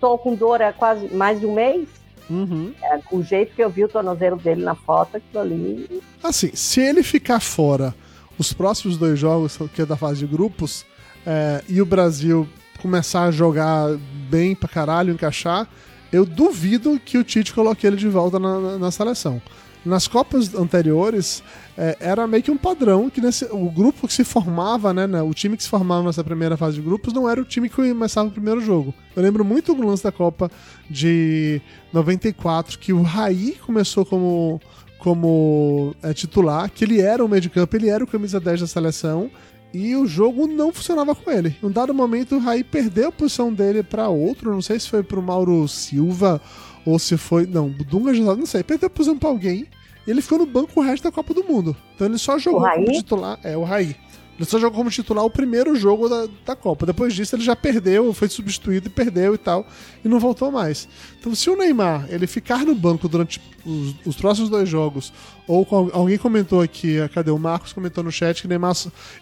[0.00, 1.88] tô com dor há quase mais de um mês.
[2.28, 2.72] uhum.
[2.82, 6.02] É, o jeito que eu vi o tornozelo dele na foto, aquilo ali.
[6.20, 7.94] Assim, se ele ficar fora
[8.38, 10.84] os próximos dois jogos, que é da fase de grupos,
[11.24, 12.48] é, e o Brasil
[12.80, 13.88] começar a jogar
[14.30, 15.66] bem pra caralho, encaixar,
[16.12, 19.40] eu duvido que o Tite coloque ele de volta na, na- seleção.
[19.84, 21.42] Nas Copas anteriores,
[21.78, 25.22] é, era meio que um padrão que nesse, o grupo que se formava, né, né,
[25.22, 27.76] o time que se formava nessa primeira fase de grupos não era o time que
[27.76, 28.92] começava o primeiro jogo.
[29.14, 30.50] Eu lembro muito do lance da Copa
[30.90, 31.60] de
[31.92, 34.60] 94, que o Raí começou como
[35.06, 38.62] como é, titular, que ele era o meio de campo, ele era o camisa 10
[38.62, 39.30] da seleção,
[39.72, 41.54] e o jogo não funcionava com ele.
[41.62, 44.90] Em um dado momento, o Raí perdeu a posição dele para outro, não sei se
[44.90, 46.42] foi pro Mauro Silva
[46.84, 47.46] ou se foi.
[47.46, 49.68] Não, o Dunga já não sei, perdeu a posição pra alguém,
[50.04, 51.76] e ele ficou no banco o resto da Copa do Mundo.
[51.94, 53.38] Então ele só jogou como titular.
[53.44, 53.94] É, o Raí.
[54.36, 56.84] Ele só jogou como titular o primeiro jogo da, da Copa.
[56.84, 59.66] Depois disso, ele já perdeu, foi substituído e perdeu e tal,
[60.04, 60.86] e não voltou mais.
[61.18, 65.10] Então, se o Neymar ele ficar no banco durante os, os próximos dois jogos,
[65.48, 68.74] ou com- alguém comentou aqui, ah, cadê o Marcos comentou no chat que Neymar,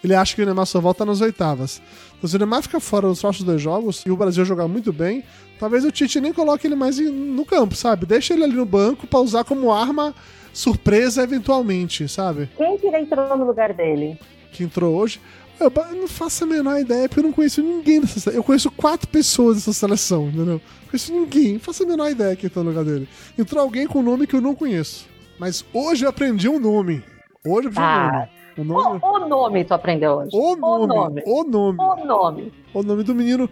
[0.03, 1.81] ele acha que o Neymar só volta nas oitavas.
[2.19, 4.93] Então, se o Neymar ficar fora dos próximos dois jogos e o Brasil jogar muito
[4.93, 5.23] bem,
[5.61, 8.05] talvez o Tite nem coloque ele mais no campo, sabe?
[8.05, 10.12] Deixa ele ali no banco pra usar como arma
[10.53, 12.49] surpresa eventualmente, sabe?
[12.57, 14.19] Quem que entrou no lugar dele?
[14.55, 15.21] Que entrou hoje.
[15.61, 18.33] Eu não faço a menor ideia, porque eu não conheço ninguém dessa seleção.
[18.41, 20.61] Eu conheço quatro pessoas dessa seleção, entendeu?
[20.83, 23.09] Não conheço ninguém, não faço a menor ideia quem tá no lugar dele.
[23.39, 25.07] Entrou alguém com um nome que eu não conheço.
[25.39, 27.05] Mas hoje eu aprendi um nome.
[27.47, 28.29] Hoje eu aprendi Ah.
[28.59, 28.81] um nome.
[28.81, 29.01] O nome.
[29.03, 30.31] O, o nome tu aprendeu hoje.
[30.33, 30.85] O nome.
[30.85, 31.23] O nome.
[31.27, 31.79] O nome.
[31.81, 32.53] O nome.
[32.73, 33.49] O nome do menino.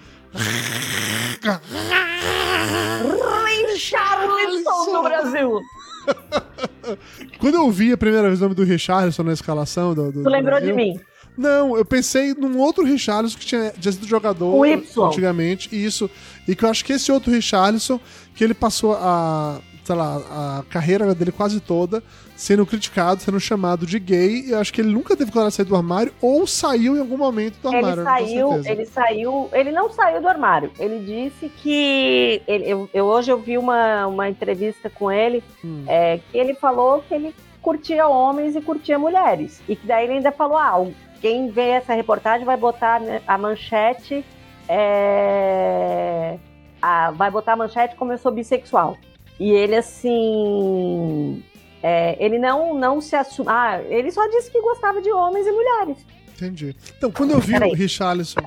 [3.73, 5.61] Richarlison do Brasil.
[7.39, 10.13] Quando eu vi a primeira vez o nome do Richarlison na escalação do.
[10.13, 11.01] do Tu lembrou Brasil, de mim?
[11.37, 14.63] Não, eu pensei num outro Richarlison que tinha, tinha sido jogador
[15.07, 16.11] antigamente, isso.
[16.47, 17.99] E que eu acho que esse outro Richarlison,
[18.35, 20.17] que ele passou a, sei lá,
[20.61, 22.03] a carreira dele quase toda
[22.43, 25.55] sendo criticado, sendo chamado de gay, e eu acho que ele nunca teve coragem de
[25.57, 28.01] sair do armário, ou saiu em algum momento do armário.
[28.01, 30.72] Ele saiu, ele saiu, ele não saiu do armário.
[30.76, 35.84] Ele disse que ele- eu, eu- hoje eu vi uma, uma entrevista com ele, Hum.
[35.86, 37.32] é, que ele falou que ele
[37.62, 39.62] curtia homens e curtia mulheres.
[39.68, 40.84] E que daí ele ainda falou: ah,
[41.20, 44.24] quem vê essa reportagem vai botar né, a manchete.
[44.68, 46.38] é,
[46.80, 48.97] a- vai botar a manchete como eu sou bissexual.
[49.38, 51.43] E ele assim.
[51.83, 53.49] É, ele não, não se assume.
[53.51, 55.99] Ah, ele só disse que gostava de homens e mulheres.
[56.35, 56.74] Entendi.
[56.97, 57.70] Então, quando eu vi Peraí.
[57.70, 58.41] o Richarlison.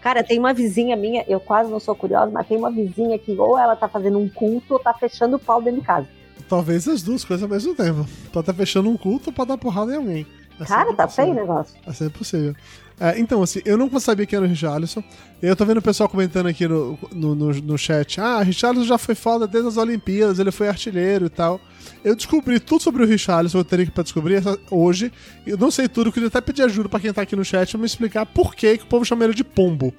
[0.00, 3.32] Cara, tem uma vizinha minha, eu quase não sou curiosa, mas tem uma vizinha que
[3.36, 6.08] ou ela tá fazendo um culto ou tá fechando o pau dentro de casa.
[6.48, 8.06] Talvez as duas coisas ao mesmo tempo.
[8.32, 10.26] Pode estar fechando um culto ou pode dar porrada em alguém.
[10.60, 11.24] É Cara, tá possível.
[11.32, 11.74] feio o negócio.
[11.86, 12.54] É sempre possível.
[12.98, 15.02] É, então, assim, eu não sabia quem era o Richarlison.
[15.42, 18.20] Eu tô vendo o pessoal comentando aqui no, no, no, no chat.
[18.20, 21.60] Ah, Richarlison já foi foda desde as Olimpíadas, ele foi artilheiro e tal.
[22.02, 25.12] Eu descobri tudo sobre o Richarlison, eu teria que pra descobrir hoje.
[25.46, 27.76] Eu não sei tudo, eu queria até pedir ajuda pra quem tá aqui no chat
[27.76, 29.92] me explicar por que, que o povo chama ele de pombo.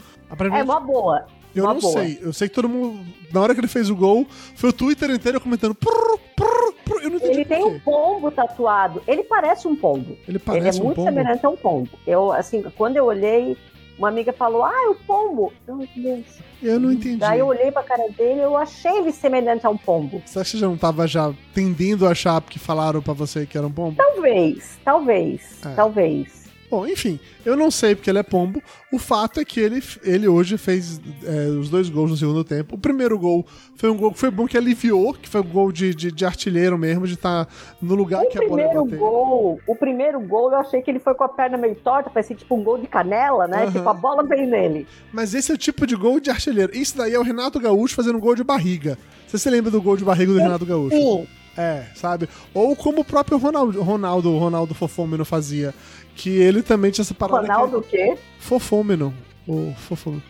[0.60, 1.26] É uma boa.
[1.60, 1.94] Eu uma não boa.
[2.02, 2.20] sei.
[2.22, 3.00] Eu sei que todo mundo,
[3.34, 5.74] na hora que ele fez o gol, foi o Twitter inteiro comentando.
[5.76, 7.04] "Prrr, prrr, prrr".
[7.04, 9.02] Eu não entendi Ele tem um pombo tatuado.
[9.08, 10.12] Ele parece um pombo.
[10.12, 11.10] Ele Ele é parece um muito pombo.
[11.10, 11.90] semelhante a um pombo.
[12.06, 13.56] Eu, assim, quando eu olhei,
[13.98, 15.52] uma amiga falou: Ah, é o pombo.
[15.68, 16.26] Eu, Deus.
[16.62, 17.18] Eu não entendi.
[17.18, 20.22] Daí eu olhei pra cara dele eu achei ele semelhante a um pombo.
[20.26, 23.56] Você acha que já não tava já tendendo a achar porque falaram pra você que
[23.58, 23.96] era um pombo?
[23.96, 25.70] Talvez, talvez, É.
[25.76, 26.47] talvez.
[26.70, 28.62] Bom, enfim, eu não sei porque ele é pombo.
[28.92, 32.76] O fato é que ele, ele hoje fez é, os dois gols no segundo tempo.
[32.76, 33.46] O primeiro gol
[33.78, 36.26] foi um gol que foi bom que aliviou, que foi um gol de, de, de
[36.26, 37.48] artilheiro mesmo, de estar
[37.82, 39.00] no lugar O que a bola ia primeiro bater.
[39.00, 42.36] gol, o primeiro gol, eu achei que ele foi com a perna meio torta, parecia
[42.36, 43.64] tipo um gol de canela, né?
[43.64, 43.72] Aham.
[43.72, 44.86] Tipo, a bola veio nele.
[45.14, 46.76] Mas esse é o tipo de gol de artilheiro.
[46.76, 48.98] Isso daí é o Renato Gaúcho fazendo gol de barriga.
[49.26, 50.96] Você se lembra do gol de barriga do Renato Gaúcho?
[50.96, 52.28] Sim, É, sabe?
[52.54, 55.74] Ou como o próprio Ronaldo, Ronaldo, Ronaldo Fofômeno fazia.
[56.18, 58.18] Que ele também tinha essa parada Ronaldo o que quê?
[58.40, 59.14] Fofômeno.
[59.48, 60.24] O Fofômeno.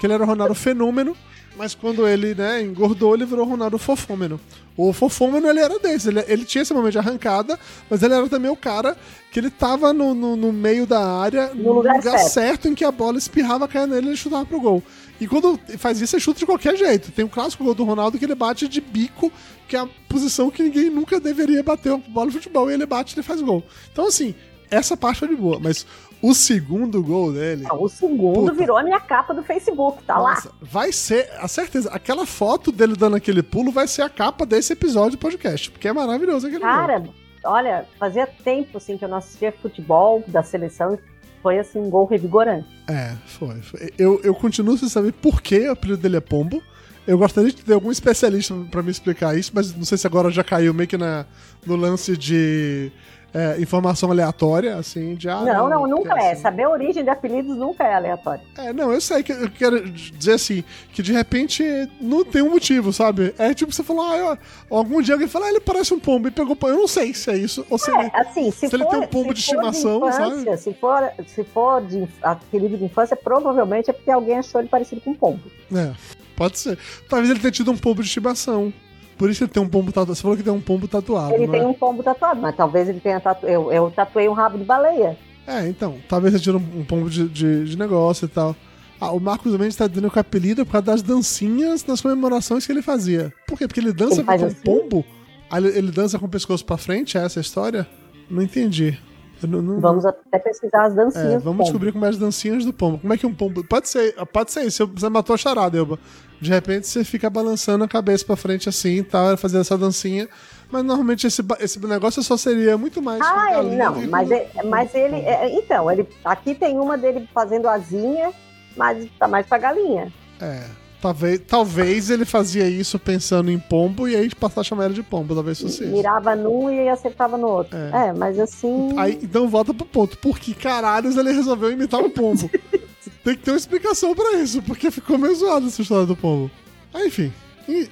[0.00, 1.14] Que ele era o Ronaldo Fenômeno.
[1.56, 4.40] Mas quando ele, né, engordou, ele virou Ronaldo Fofômeno.
[4.76, 6.08] O Fofômeno, ele era desse.
[6.08, 7.58] Ele, ele tinha esse momento de arrancada,
[7.88, 8.96] mas ele era também o cara
[9.30, 12.32] que ele tava no, no, no meio da área, no, lugar lugar, certo.
[12.32, 12.68] certo.
[12.68, 14.82] em que a bola espirrava, caia nele e ele chutava pro gol.
[15.18, 17.10] E quando faz isso, ele chuta de qualquer jeito.
[17.10, 19.32] Tem um clássico gol do Ronaldo que ele bate de bico,
[19.66, 22.70] que é a posição que ninguém nunca deveria bater bola de futebol.
[22.70, 23.64] E ele bate e ele faz gol.
[23.90, 24.34] Então, assim,
[24.70, 25.58] essa parte foi de boa.
[25.60, 25.86] Mas
[26.22, 27.64] o segundo gol dele...
[27.64, 28.52] Não, o segundo Puta.
[28.54, 30.34] virou a minha capa do Facebook, tá lá.
[30.34, 34.46] Nossa, vai ser, a certeza, aquela foto dele dando aquele pulo vai ser a capa
[34.46, 36.70] desse episódio do podcast, porque é maravilhoso aquele gol.
[36.70, 37.04] Cara,
[37.44, 40.98] olha, fazia tempo assim que eu não assistia futebol da seleção e
[41.42, 42.66] foi assim um gol revigorante.
[42.88, 43.60] É, foi.
[43.60, 43.90] foi.
[43.98, 46.62] Eu, eu continuo sem saber por que o apelido dele é Pombo.
[47.06, 50.28] Eu gostaria de ter algum especialista pra me explicar isso, mas não sei se agora
[50.28, 51.24] já caiu meio que na,
[51.64, 52.90] no lance de
[53.34, 55.28] é, informação aleatória, assim, de...
[55.28, 56.32] Ah, não, não, nunca é.
[56.32, 56.42] assim.
[56.42, 58.42] Saber a origem de apelidos nunca é aleatório.
[58.56, 61.62] É, não, eu sei que eu quero dizer assim, que de repente
[62.00, 63.34] não tem um motivo, sabe?
[63.38, 64.38] É tipo você falou, ah, eu-
[64.70, 66.72] algum dia alguém fala, ah, ele parece um pombo e pegou pombo.
[66.72, 68.04] Eu não sei se é isso, ou se ele...
[68.04, 70.56] É, assim, se, se ele for, tem um pombo se de estimação, infância, sabe?
[70.58, 75.00] Se for, se for de apelido de infância, provavelmente é porque alguém achou ele parecido
[75.02, 75.42] com um pombo.
[75.74, 75.92] É,
[76.34, 76.78] pode ser.
[77.08, 78.72] Talvez ele tenha tido um pombo de estimação.
[79.16, 80.14] Por isso ele tem um pombo tatuado.
[80.14, 81.66] Você falou que tem um pombo tatuado, Ele tem é?
[81.66, 83.46] um pombo tatuado, mas talvez ele tenha tatuado.
[83.50, 85.16] Eu, eu tatuei um rabo de baleia.
[85.46, 85.96] É, então.
[86.08, 88.54] Talvez ele tire um, um pombo de, de, de negócio e tal.
[89.00, 92.00] Ah, o Marcos Mendes tá dizendo que o apelido é por causa das dancinhas nas
[92.00, 93.32] comemorações que ele fazia.
[93.46, 93.66] Por quê?
[93.66, 94.56] Porque ele dança Ele com um assim?
[94.64, 95.04] pombo?
[95.50, 97.16] Aí ele, ele dança com o pescoço pra frente?
[97.16, 97.86] É essa a história?
[98.30, 98.98] Não entendi.
[99.46, 101.34] Não- não- Vamos até pesquisar as dancinhas.
[101.34, 102.98] É, vamos descobrir como é as dancinhas do pombo.
[102.98, 103.62] Como é que um pombo.
[103.64, 104.86] Pode ser, pode ser isso.
[104.94, 105.98] Você matou a charada, Elba.
[106.40, 110.28] De repente você fica balançando a cabeça pra frente assim e tal, fazendo essa dancinha.
[110.70, 113.20] Mas normalmente esse, esse negócio só seria muito mais.
[113.22, 117.28] Ah, ele, galinha não, mas ele, mas ele é, então, ele aqui tem uma dele
[117.32, 118.32] fazendo asinha,
[118.76, 120.12] mas tá mais pra galinha.
[120.40, 120.64] É.
[121.00, 125.02] Talvez, talvez ele fazia isso pensando em pombo e aí passar a chamar ele de
[125.02, 125.34] pombo.
[125.34, 125.92] Talvez fosse isso.
[125.92, 127.76] Mirava num e acertava no outro.
[127.76, 128.08] É.
[128.08, 128.98] É, mas assim.
[128.98, 130.18] Aí, então volta pro ponto.
[130.18, 132.50] Por que caralhos ele resolveu imitar um pombo?
[133.26, 136.48] Tem que ter uma explicação pra isso, porque ficou meio zoado essa história do pombo.
[136.94, 137.32] Aí, enfim,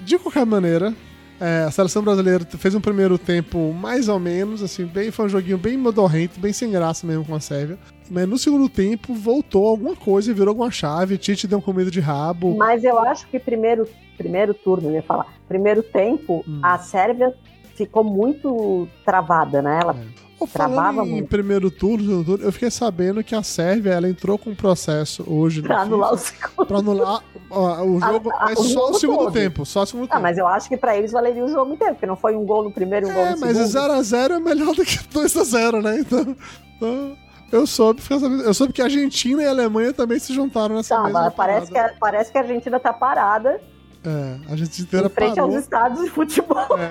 [0.01, 0.95] de qualquer maneira,
[1.41, 5.29] é, a seleção brasileira fez um primeiro tempo mais ou menos, assim, bem, foi um
[5.29, 7.77] joguinho bem modorrento, bem sem graça mesmo com a Sérvia.
[8.09, 11.19] Mas no segundo tempo voltou alguma coisa e virou alguma chave.
[11.19, 12.57] Tite deu um comida de rabo.
[12.57, 16.61] Mas eu acho que primeiro, primeiro turno, eu ia falar, primeiro tempo, Hum.
[16.63, 17.35] a Sérvia
[17.75, 19.81] ficou muito travada, né?
[19.83, 19.97] Ela
[20.39, 21.29] Ô, Travava falando em muito.
[21.29, 25.69] primeiro turno, eu fiquei sabendo que a Sérvia ela entrou com um processo hoje no
[25.69, 26.67] pra anular o FIFA segundo.
[26.67, 29.33] pra anular ó, o A- jogo, a- mas o só o segundo todo.
[29.33, 30.23] tempo, só o segundo Ah, tempo.
[30.23, 32.65] mas eu acho que pra eles valeria o jogo inteiro, porque não foi um gol
[32.65, 33.93] no primeiro e um gol É, no mas segundo.
[33.95, 36.01] 0x0 é melhor do que 2x0, né?
[36.01, 36.37] Então,
[36.77, 37.17] então,
[37.53, 38.03] eu soube,
[38.45, 41.35] eu soube que a Argentina e a Alemanha também se juntaram nessa Tá, mesma mas
[41.35, 41.95] parece que, parada.
[41.95, 43.61] a, parece que a Argentina tá parada
[44.05, 46.67] É, a Argentina inteira em frente parou aos estados de futebol.
[46.77, 46.89] é,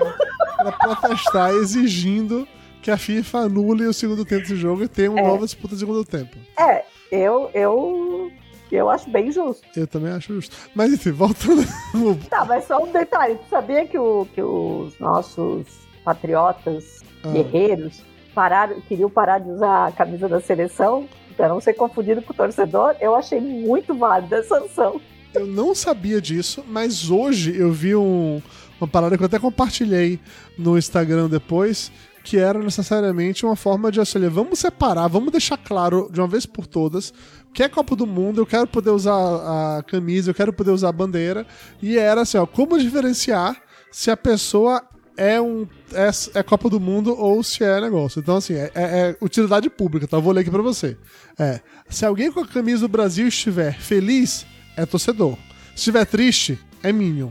[0.62, 2.48] pra protestar, exigindo
[2.84, 5.26] que a FIFA anule o segundo tempo do jogo e tenha uma É.
[5.26, 6.36] nova disputa de segundo tempo.
[6.58, 8.30] É, eu, eu,
[8.70, 9.62] eu acho bem justo.
[9.74, 10.54] Eu também acho justo.
[10.74, 11.64] Mas enfim, voltando.
[12.28, 13.36] Tá, mas só um detalhe.
[13.36, 15.66] Tu sabia que, o, que os nossos
[16.04, 17.30] patriotas Ah.
[17.30, 18.02] guerreiros
[18.34, 21.08] pararam, queriam parar de usar a camisa da seleção
[21.38, 22.94] para não ser confundido com o torcedor?
[23.00, 25.00] Eu achei muito válida essa sanção.
[25.32, 28.42] Eu não sabia disso, mas hoje eu vi um-
[28.78, 30.20] uma parada que eu até compartilhei
[30.58, 31.90] no Instagram depois,
[32.24, 36.46] que era necessariamente uma forma de assim, vamos separar, vamos deixar claro de uma vez
[36.46, 37.12] por todas
[37.52, 40.88] que é Copa do Mundo, eu quero poder usar a camisa, eu quero poder usar
[40.88, 41.46] a bandeira,
[41.80, 43.56] e era assim, ó, como diferenciar
[43.92, 44.82] se a pessoa
[45.16, 46.10] é um é,
[46.40, 48.18] é Copa do Mundo ou se é negócio.
[48.18, 50.16] Então, assim, é, é- é utilidade pública, tá?
[50.16, 50.96] Eu vou ler aqui pra você.
[51.38, 54.44] É, se alguém com a camisa do Brasil estiver feliz,
[54.76, 55.36] é torcedor.
[55.68, 57.30] Se estiver triste, é Minion.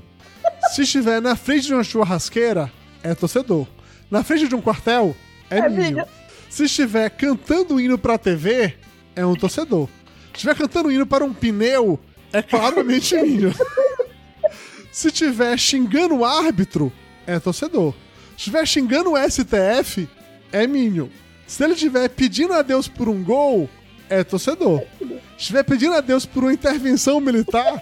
[0.72, 2.72] Se estiver na frente de uma churrasqueira,
[3.03, 3.68] é torcedor.
[4.10, 5.16] Na frente de um quartel,
[5.50, 6.06] é, É Minion.
[6.50, 8.76] Se estiver cantando hino pra TV,
[9.16, 9.88] é um torcedor.
[10.32, 12.00] Se estiver cantando hino para um pneu,
[12.32, 13.52] é claramente Minion.
[14.92, 16.92] Se estiver xingando o árbitro,
[17.26, 17.94] é torcedor.
[18.32, 20.08] Se estiver xingando o STF,
[20.52, 21.08] é Minion.
[21.48, 23.70] Se ele estiver pedindo a Deus por um gol,
[24.10, 24.84] é torcedor.
[25.00, 27.82] Se estiver pedindo a Deus por uma intervenção militar,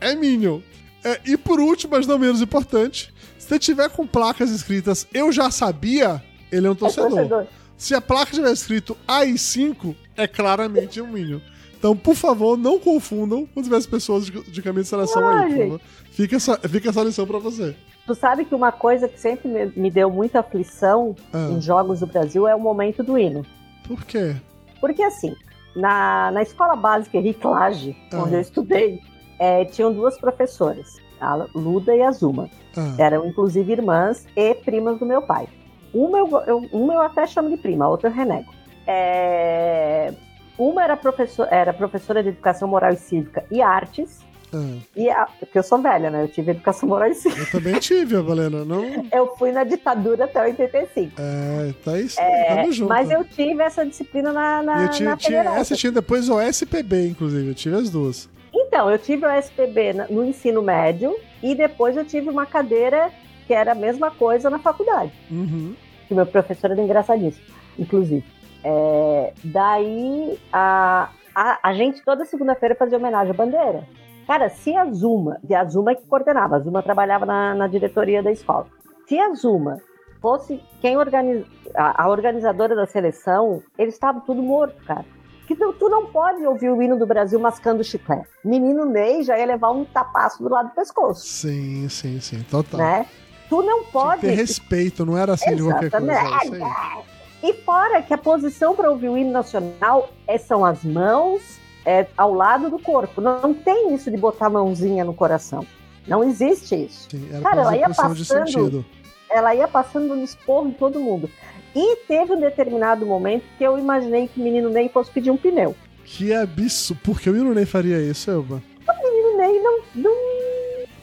[0.00, 0.60] é Minion.
[1.04, 3.11] É, e por último, mas não menos importante,
[3.56, 7.10] se tiver com placas escritas Eu já sabia, ele é um É torcedor.
[7.10, 7.46] torcedor.
[7.76, 11.40] Se a placa tiver escrito AI5, é claramente um Minion.
[11.76, 15.40] Então, por favor, não confundam quando tiver as pessoas de, de camisa de seleção Ah,
[15.40, 15.62] aí, por gente.
[15.64, 15.80] favor.
[16.12, 17.74] Fica essa, fica essa lição pra você.
[18.06, 21.48] Tu sabe que uma coisa que sempre me, me deu muita aflição Ah.
[21.50, 23.44] em jogos do Brasil é o momento do hino.
[23.88, 24.36] Por quê?
[24.80, 25.34] Porque assim,
[25.74, 28.22] na, na escola básica Henrique Lage, Ah.
[28.22, 29.00] onde eu estudei,
[29.40, 32.50] é, tinham duas professoras, a Luda e a Zuma.
[32.76, 35.46] Ah, Eram inclusive irmãs e primas do meu pai.
[35.94, 38.52] Uma eu, eu- uma eu até chamo de prima, a outra eu renego.
[38.86, 40.12] É,
[40.58, 44.20] uma era, professor, era professora de educação moral e cívica e artes,
[44.52, 44.78] ah.
[44.96, 46.24] e a, porque eu sou velha, né?
[46.24, 47.42] Eu tive educação moral e cívica.
[47.42, 48.64] Eu também tive, Valena.
[48.64, 48.82] Não.
[49.12, 51.12] Eu fui na ditadura até 85.
[51.18, 52.18] É, tá isso.
[52.48, 52.88] tamo junto.
[52.88, 57.08] Mas eu tive essa disciplina na, na, eu tinha, na essa tinha depois o SPB,
[57.08, 57.48] inclusive.
[57.48, 58.28] Eu tive as duas.
[58.72, 63.10] Então, eu tive o SPB no ensino médio e depois eu tive uma cadeira
[63.46, 65.12] que era a mesma coisa na faculdade.
[65.30, 65.76] Uhum.
[66.08, 67.44] que meu professor era engraçadíssimo,
[67.78, 68.24] inclusive.
[68.64, 73.86] É, daí a, a, a gente toda segunda-feira fazia homenagem à bandeira.
[74.26, 77.66] Cara, se a Zuma, e a Zuma é que coordenava, a Zuma trabalhava na, na
[77.66, 78.68] diretoria da escola.
[79.06, 79.82] Se a Zuma
[80.18, 81.44] fosse quem organiza,
[81.74, 85.04] a, a organizadora da seleção, eles estavam tudo morto, cara.
[85.46, 88.28] Que tu, tu não pode ouvir o hino do Brasil mascando chiclete.
[88.44, 92.42] Menino Ney já ia levar um tapaço do lado do pescoço, Sim, sim, sim.
[92.50, 92.78] Total.
[92.78, 93.06] né?
[93.48, 96.12] Tu não Tinha que pode ter respeito, não era assim de qualquer coisa.
[96.12, 97.12] É.
[97.42, 101.42] E fora que a posição para ouvir o hino nacional é, são as mãos
[101.84, 103.20] é, ao lado do corpo.
[103.20, 105.66] Não, tem isso de botar a mãozinha no coração.
[106.06, 107.08] Não existe isso.
[107.10, 108.84] Sim, Cara, ela ia passando-.
[109.28, 111.28] Ela ia passando no esporro em todo mundo.
[111.74, 115.36] E teve um determinado momento que eu imaginei que o menino Ney fosse pedir um
[115.36, 115.74] pneu.
[116.04, 117.00] Que absurdo.
[117.02, 118.62] Por que o Mino nem faria isso, Elba?
[118.88, 120.12] O menino Ney não, não.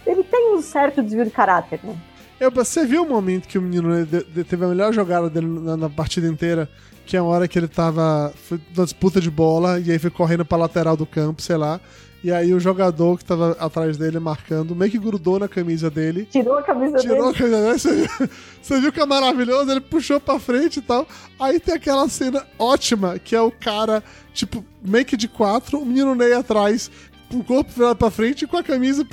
[0.05, 1.95] Ele tem um certo desvio de caráter, né?
[2.39, 5.47] Elba, você viu o momento que o menino de- de- teve a melhor jogada dele
[5.47, 6.69] na, na partida inteira?
[7.05, 10.11] Que é a hora que ele tava foi na disputa de bola e aí foi
[10.11, 11.81] correndo pra lateral do campo, sei lá.
[12.23, 16.25] E aí o jogador que tava atrás dele marcando meio que grudou na camisa dele.
[16.29, 17.37] Tirou a camisa Tirou a dele.
[17.37, 18.29] camisa dele, você viu,
[18.61, 19.71] você viu que é maravilhoso?
[19.71, 21.07] Ele puxou pra frente e tal.
[21.39, 25.85] Aí tem aquela cena ótima, que é o cara, tipo, meio que de quatro, o
[25.85, 26.91] menino Ney atrás,
[27.31, 29.05] com o corpo virado pra frente e com a camisa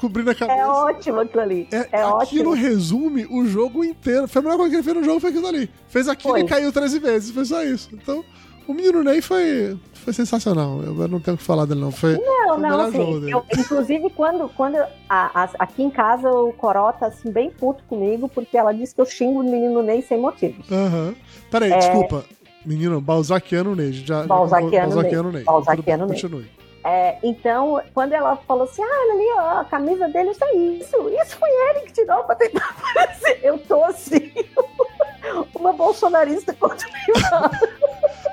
[0.00, 0.58] cobrindo a cabeça.
[0.60, 1.66] É ótimo aquilo ali.
[1.72, 2.52] É, É, aquilo ótimo.
[2.52, 4.28] resume o jogo inteiro.
[4.28, 5.68] Foi a melhor coisa que ele fez no jogo, foi aquilo ali.
[5.88, 6.42] Fez aquilo Foi.
[6.42, 7.88] e caiu 13 vezes, foi só isso.
[7.92, 8.24] Então,
[8.68, 10.80] o menino Ney foi, foi sensacional.
[10.82, 11.90] Eu não tenho o que falar dele, não.
[11.92, 14.88] Foi, Não, foi não, assim, eu- inclusive quando, quando a-
[15.44, 19.00] a- aqui em casa o Coró tá assim, bem puto comigo, porque ela disse que
[19.00, 20.70] eu xingo o menino Ney sem motivos.
[20.70, 21.14] Aham.
[21.50, 22.24] Peraí, desculpa.
[22.64, 23.92] Menino, Balzaquiano Ney.
[23.92, 24.26] Já, É.
[24.26, 25.44] Balzaquiano Balzaquiano Ney.
[25.44, 26.06] Tudo- Ney.
[26.08, 26.50] Continue.
[26.84, 30.52] É, então, quando ela falou assim, ah, olha ali, ó, a camisa dele, isso é
[30.56, 33.38] isso, isso foi ele que tirou pra tentar aparecer.
[33.40, 34.32] Eu tô assim,
[35.54, 36.92] uma bolsonarista contra o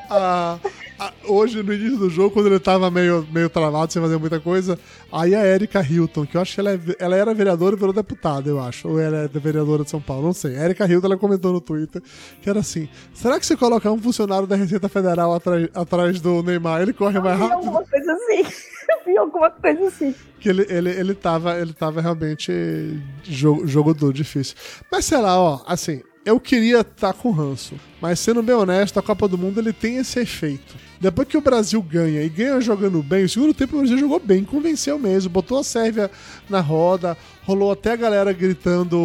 [0.09, 0.57] Ah,
[0.99, 4.39] ah, hoje, no início do jogo, quando ele tava meio, meio travado, sem fazer muita
[4.39, 4.77] coisa,
[5.11, 7.93] aí a Erika Hilton, que eu acho que ela, é- ela era vereadora e virou
[7.93, 8.87] deputada, eu acho.
[8.87, 10.57] Ou ela é vereadora de São Paulo, não sei.
[10.57, 12.01] A Erika Hilton, ela comentou no Twitter
[12.41, 16.41] que era assim: será que se colocar um funcionário da Receita Federal atrás, atrás do
[16.43, 17.67] Neymar, ele corre mais Eu vi rápido?
[17.67, 18.45] alguma coisa assim.
[18.89, 20.15] Eu vi alguma coisa assim.
[20.39, 24.55] Que ele, ele, ele, tava, ele tava realmente jogo, jogo duro, difícil.
[24.91, 27.75] Mas sei lá, ó, assim, eu queria estar com ranço.
[28.01, 30.75] Mas sendo bem honesto, a Copa do Mundo ele tem esse efeito.
[30.99, 34.19] Depois que o Brasil ganha e ganha jogando bem, o segundo tempo o Brasil jogou
[34.19, 36.11] bem, convenceu mesmo, botou a Sérvia
[36.49, 38.99] na roda, rolou até a galera gritando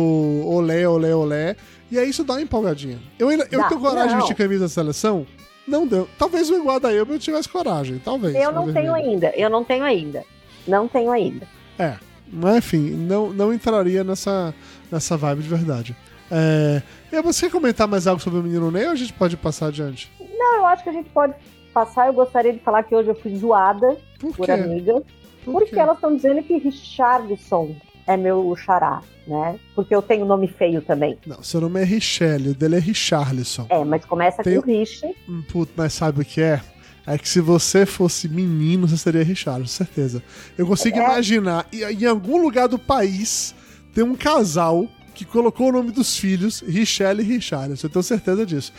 [0.46, 1.56] olé, olé, olé.
[1.90, 2.98] E aí isso dá uma empolgadinha.
[3.18, 5.26] Eu, ainda, eu tenho coragem de vestir camisa da seleção?
[5.66, 6.08] Não deu.
[6.18, 8.34] Talvez o igual da eu eu tivesse coragem, talvez.
[8.34, 10.24] Eu não tenho ainda, eu não tenho ainda.
[10.66, 11.46] Não tenho ainda.
[11.78, 11.94] É,
[12.30, 14.54] mas enfim, não, não entraria nessa,
[14.90, 15.96] nessa vibe de verdade.
[16.30, 16.82] É,
[17.18, 19.66] e você quer comentar mais algo sobre o menino Ney ou a gente pode passar
[19.68, 20.10] adiante?
[20.20, 21.34] Não, eu acho que a gente pode
[21.72, 22.06] passar.
[22.08, 25.02] Eu gostaria de falar que hoje eu fui zoada Por por amigas.
[25.44, 25.78] Por Porque quê?
[25.78, 27.74] elas estão dizendo que Richardson
[28.06, 29.58] é meu xará, né?
[29.74, 31.18] Porque eu tenho nome feio também.
[31.26, 33.66] Não, seu nome é Richelle, o dele é Richarlison.
[33.68, 35.04] É, mas começa Tem- com Rich.
[35.28, 36.60] Hum, Puto, mas sabe o que é?
[37.06, 40.22] É que se você fosse menino, você seria Richarlison, certeza.
[40.56, 41.04] Eu consigo É.
[41.04, 43.54] imaginar, e- em algum lugar do país,
[43.94, 47.86] tem um casal que colocou o nome dos filhos Richelle e Richarlison.
[47.86, 48.72] Eu tenho certeza disso.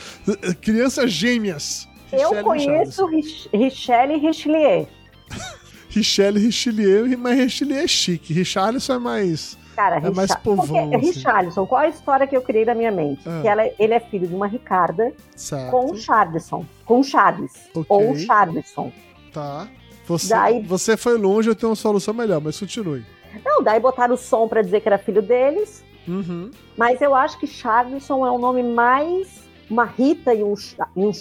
[0.62, 1.88] Crianças gêmeas.
[2.12, 4.88] Eu Richelle e conheço Rich- Richelle e Richelieu.
[5.90, 8.34] Richelle Richelieu, mas Richelieu é chique.
[8.34, 9.58] Richarlison é mais.
[9.76, 11.06] Cara, É mais Richa- povão, Porque- assim.
[11.08, 13.22] Richarlison, qual a história que eu criei na minha mente?
[13.28, 13.40] Ah.
[13.42, 15.72] Que ela, ele é filho de uma Ricarda Certo.
[15.72, 16.66] com o Chardson.
[16.86, 17.52] Com o Charles.
[17.74, 17.86] Ok.
[17.90, 18.92] Ou Chardson.
[19.34, 19.68] Tá.
[20.08, 23.04] Você, Daí- você foi longe, eu tenho uma solução melhor, mas continue.
[23.44, 25.84] Não, daí botaram o som pra dizer que era filho deles.
[26.08, 26.52] Uhum.
[26.78, 29.44] Mas eu acho que Chardson é um nome mais.
[29.70, 30.54] Uma Rita e um,
[30.96, 31.12] e um.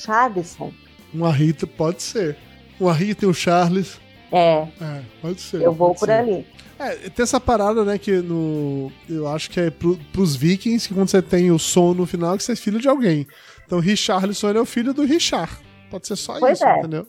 [1.12, 2.36] Uma Rita pode ser.
[2.78, 3.98] Uma Rita e um Charles.
[4.30, 5.62] É, É, pode ser.
[5.62, 6.12] eu vou por ser.
[6.12, 6.46] ali.
[6.78, 8.90] É, tem essa parada, né, que no.
[9.08, 12.36] Eu acho que é pro, pros vikings, que quando você tem o som no final,
[12.36, 13.26] que você é filho de alguém.
[13.64, 15.50] Então, Richarlison ele é o filho do Richard.
[15.90, 16.78] Pode ser só Pois isso, é.
[16.80, 17.06] entendeu?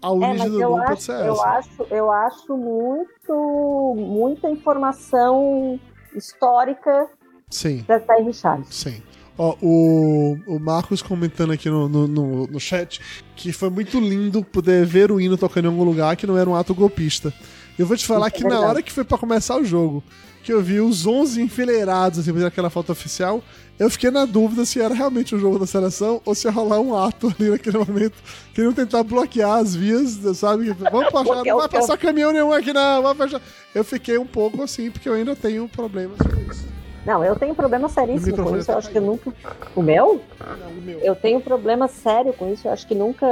[0.00, 1.48] a origem é, do eu nome acho, pode ser eu essa.
[1.48, 5.78] acho, eu acho muito, muita informação
[6.14, 7.08] histórica
[7.50, 8.66] Sim, da Thay Richard.
[8.70, 9.02] sim.
[9.36, 13.00] Ó, o, o Marcos comentando aqui no, no, no, no chat
[13.34, 16.48] que foi muito lindo poder ver o hino tocando em algum lugar que não era
[16.48, 17.34] um ato golpista.
[17.76, 20.04] Eu vou te falar Isso é que na hora que foi pra começar o jogo,
[20.44, 23.42] que eu vi os 11 enfileirados, assim, aquela foto oficial,
[23.78, 26.80] eu fiquei na dúvida se era realmente um jogo da seleção ou se ia rolar
[26.80, 28.14] um ato ali naquele momento.
[28.54, 30.70] Queriam tentar bloquear as vias, sabe?
[30.72, 33.40] Vamos passar, não vai passar caminhão nenhum aqui não, vai fechar.
[33.74, 36.74] Eu fiquei um pouco assim, porque eu ainda tenho problemas com isso.
[37.04, 38.70] Não, eu tenho problema seríssimo com isso.
[38.70, 39.32] Eu tá acho que eu nunca.
[39.76, 40.22] O meu?
[40.40, 40.98] Não, o meu.
[41.00, 42.66] Eu tenho problema sério com isso.
[42.66, 43.26] Eu acho que nunca,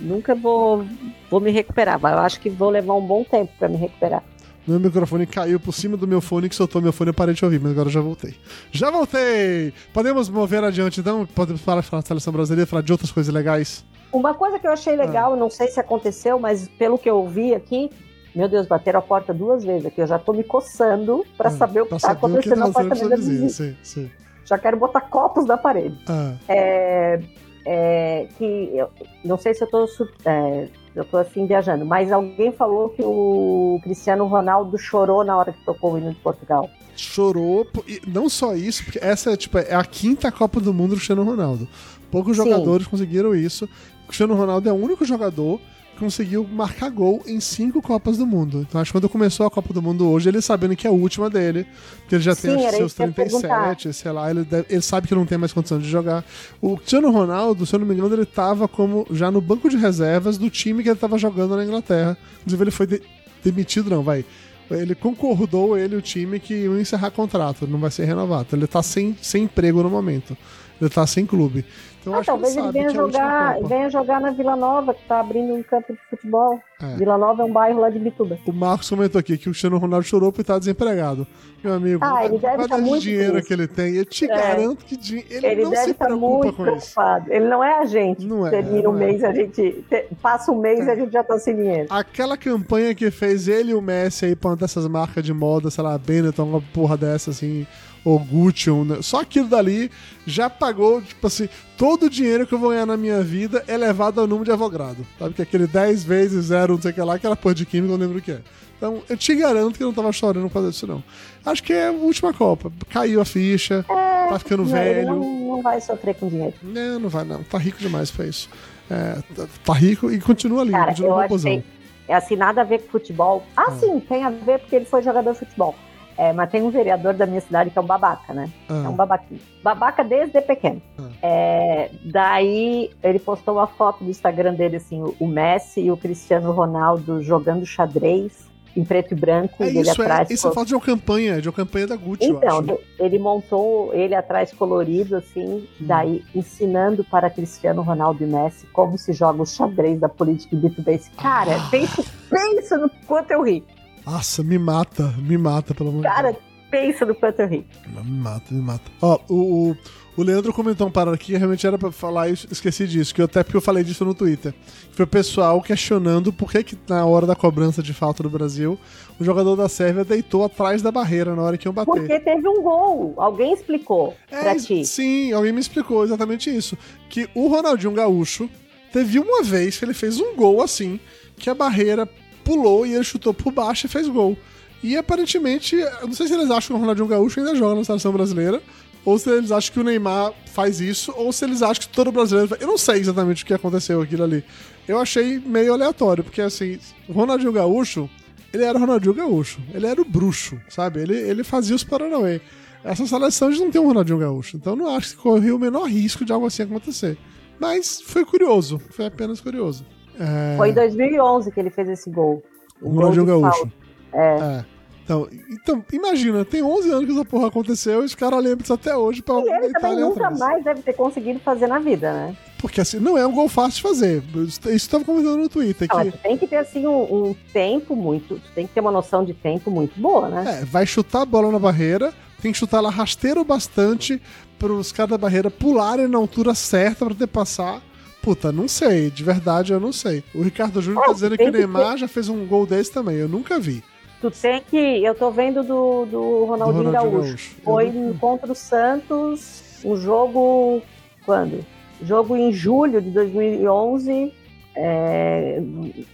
[0.00, 0.84] nunca vou,
[1.30, 2.00] vou me recuperar.
[2.00, 4.22] Mas eu acho que vou levar um bom tempo pra me recuperar.
[4.66, 7.34] Meu microfone caiu por cima do meu fone, que soltou meu fone e eu parei
[7.34, 8.34] de ouvir, mas agora eu já voltei.
[8.72, 9.72] Já voltei!
[9.92, 11.26] Podemos mover adiante então?
[11.26, 13.84] Podemos falar, falar da seleção brasileira, falar de outras coisas legais?
[14.10, 17.54] Uma coisa que eu achei legal, não sei se aconteceu, mas pelo que eu vi
[17.54, 17.90] aqui,
[18.34, 20.00] meu Deus, bateram a porta duas vezes aqui.
[20.00, 22.58] Eu já tô me coçando pra saber o que Pra tá saber o que acontecendo
[22.60, 23.46] tá na porta acontecendo da na vizinha.
[23.46, 24.10] vizinha, sim, sim.
[24.46, 25.98] Já quero botar copos na parede.
[26.08, 27.20] Ah, É,
[27.66, 28.88] é, que eu
[29.24, 29.86] não sei se eu tô,
[30.24, 35.52] é, eu tô assim viajando, mas alguém falou que o Cristiano Ronaldo chorou na hora
[35.52, 36.70] que tocou o hino de Portugal.
[36.96, 40.90] chorou, e não só isso, porque essa é, tipo, é a quinta Copa do Mundo
[40.90, 41.66] do Cristiano Ronaldo.
[42.10, 42.44] Poucos Sim.
[42.44, 43.68] jogadores conseguiram isso.
[44.04, 45.60] O Cristiano Ronaldo é o único jogador
[45.94, 48.66] conseguiu marcar gol em cinco Copas do Mundo.
[48.68, 50.92] Então acho que quando começou a Copa do Mundo hoje, ele sabendo que é a
[50.92, 51.66] última dele,
[52.00, 54.30] porque ele já Sim, tem acho, que seus isso que eu ia 37, sei lá,
[54.30, 56.24] ele, deve- ele sabe que não tem mais condição de jogar.
[56.60, 59.76] O Cristiano Ronaldo, se eu não me engano, ele tava como já no banco de
[59.76, 62.16] reservas do time que ele tava jogando na Inglaterra.
[62.40, 63.02] Inclusive ele foi de-
[63.42, 64.24] demitido, não, vai.
[64.70, 68.48] Ele concordou, ele o time, que iam encerrar contrato, não vai ser renovado.
[68.52, 70.36] Ele tá sem, sem emprego no momento.
[70.80, 71.64] Ele tá sem clube.
[72.04, 74.30] Então Ah, acho que ele talvez ele, sabe venha que é jogar, venha jogar na
[74.30, 76.60] Vila Nova, que tá abrindo um campo de futebol.
[76.82, 76.96] É.
[76.96, 78.38] Vila Nova é um bairro lá de Bituba.
[78.46, 81.26] O Marcos comentou aqui que o Cristiano Ronaldo chorou por estar desempregado.
[81.62, 83.46] Meu amigo, Ah, ele deve quantidade tá muito dinheiro triste.
[83.48, 84.28] que ele tem, eu te É.
[84.28, 84.94] garanto que
[85.30, 86.92] ele, Ele não deve se estar preocupa muito com isso.
[86.92, 87.32] preocupado.
[87.32, 88.26] Ele não é a gente.
[88.26, 88.98] Não é, Termina um é.
[89.06, 91.86] mês, a gente te- passa um mês e a gente já tá sem dinheiro.
[91.88, 95.70] Aquela campanha que fez ele e o Messi aí pra uma dessas marcas de moda,
[95.70, 97.66] sei lá, Benetton, uma porra dessa assim,
[98.04, 98.98] ou Gucci, um, né?
[99.00, 99.90] só aquilo dali
[100.26, 103.76] já pagou, tipo assim, todo o dinheiro que eu vou ganhar na minha vida é
[103.76, 105.06] levado ao número de avogado.
[105.18, 107.92] Sabe que aquele 10 vezes zero, não sei o que lá, aquela porra de química,
[107.92, 108.40] eu não lembro o que é.
[108.76, 111.02] Então, eu te garanto que eu não tava chorando por causa disso, não.
[111.46, 112.70] Acho que é a última Copa.
[112.90, 115.06] Caiu a ficha, tá ficando Não, velho.
[115.06, 116.54] não, não vai sofrer com dinheiro.
[116.62, 117.42] Não, não vai não.
[117.44, 118.50] Tá rico demais pra isso.
[118.90, 121.64] É, tá- tá rico e continua ali, Cara, continua eu tem,
[122.06, 123.46] é assim, nada a ver com futebol.
[123.56, 125.74] Ah, sim, tem a ver porque ele foi jogador de futebol.
[126.16, 128.48] É, mas tem um vereador da minha cidade que é um babaca, né?
[128.68, 129.40] É um babaquinho.
[129.62, 130.80] Babaca desde pequeno.
[130.98, 131.08] Ah.
[131.22, 136.52] É, daí ele postou uma foto do Instagram dele, assim, o- Messi e o Cristiano
[136.52, 138.44] Ronaldo jogando xadrez
[138.76, 139.62] em preto e branco.
[139.62, 140.30] é e isso, é, atrás.
[140.30, 143.92] isso é co- falta de uma campanha, de uma campanha da Gucci, então, ele montou
[143.94, 149.46] ele atrás colorido, assim, daí ensinando para Cristiano Ronaldo e Messi como se joga o
[149.46, 151.08] xadrez da política bitubense.
[151.12, 151.68] Cara, Ah.
[151.70, 153.64] pensa, pensa no quanto eu ri.
[154.06, 156.42] Nossa, me mata, me mata, pelo amor de Cara, Deus.
[156.70, 157.66] pensa no quanto eu ri.
[157.86, 158.90] Me mata, me mata.
[159.00, 159.76] Ó, o, o,
[160.18, 163.20] o Leandro comentou um parado aqui que realmente era pra falar e esqueci disso, que
[163.22, 164.52] eu, até porque eu falei disso no Twitter.
[164.92, 168.78] Foi o pessoal questionando por que, que na hora da cobrança de falta do Brasil,
[169.18, 171.86] o jogador da Sérvia deitou atrás da barreira na hora que iam bater.
[171.90, 173.14] Porque teve um gol.
[173.16, 174.84] Alguém explicou pra É, ti.
[174.84, 176.76] sim, alguém me explicou exatamente isso.
[177.08, 178.50] Que o Ronaldinho Gaúcho
[178.92, 181.00] teve uma vez que ele fez um gol assim,
[181.36, 182.06] que a barreira
[182.44, 184.36] pulou e ele chutou por baixo e fez gol.
[184.82, 188.12] E aparentemente, não sei se eles acham que o Ronaldinho Gaúcho ainda joga na seleção
[188.12, 188.62] brasileira,
[189.04, 192.12] ou se eles acham que o Neymar faz isso, ou se eles acham que todo
[192.12, 192.56] brasileiro.
[192.60, 194.44] Eu não sei exatamente o que aconteceu aquilo ali.
[194.86, 198.08] Eu achei meio aleatório, porque assim, o Ronaldinho Gaúcho,
[198.52, 199.60] ele era o Ronaldinho Gaúcho.
[199.72, 201.00] Ele era o bruxo, sabe?
[201.00, 202.40] Ele, ele fazia os Paranauê.
[202.84, 204.56] Essa seleção não tem um Ronaldinho Gaúcho.
[204.56, 207.16] Então não acho que corria o menor risco de algo assim acontecer.
[207.58, 208.80] Mas foi curioso.
[208.90, 209.86] Foi apenas curioso.
[210.18, 212.42] É, Foi em 2011 que ele fez esse gol.
[212.80, 213.72] o Ronaldinho gol Gaúcho.
[214.12, 214.36] É.
[214.36, 214.64] É.
[215.04, 218.72] Então, então, imagina, tem 11 anos que essa porra aconteceu e os caras lembram disso
[218.72, 220.38] até hoje pra E ele também nunca atrás.
[220.38, 222.34] mais deve ter conseguido fazer na vida, né?
[222.58, 224.22] Porque assim, não é um gol fácil de fazer.
[224.46, 225.86] Isso eu tava comentando no Twitter.
[225.92, 228.36] Não, Que, tu tem que ter assim um, um tempo muito.
[228.36, 230.60] Tu tem que ter uma noção de tempo muito boa, né?
[230.60, 234.22] É, vai chutar a bola na barreira, tem que chutar ela rasteiro bastante
[234.58, 237.82] pros caras da barreira pularem na altura certa pra poder passar.
[238.24, 240.24] Puta, não sei, de verdade eu não sei.
[240.34, 242.90] O Ricardo Júnior Oh, tá dizendo que o que Neymar já fez um gol desse
[242.90, 243.84] também, eu nunca vi.
[244.20, 244.76] Tu tem que.
[245.04, 247.28] Eu tô vendo do, do Ronaldinho, Do Ronaldinho Gaúcho.
[247.28, 247.56] Gaúcho.
[247.62, 250.80] Foi não- contra o Santos, um jogo.
[251.26, 251.64] Quando?
[252.02, 254.32] Jogo em julho de 2011.
[254.76, 255.60] é,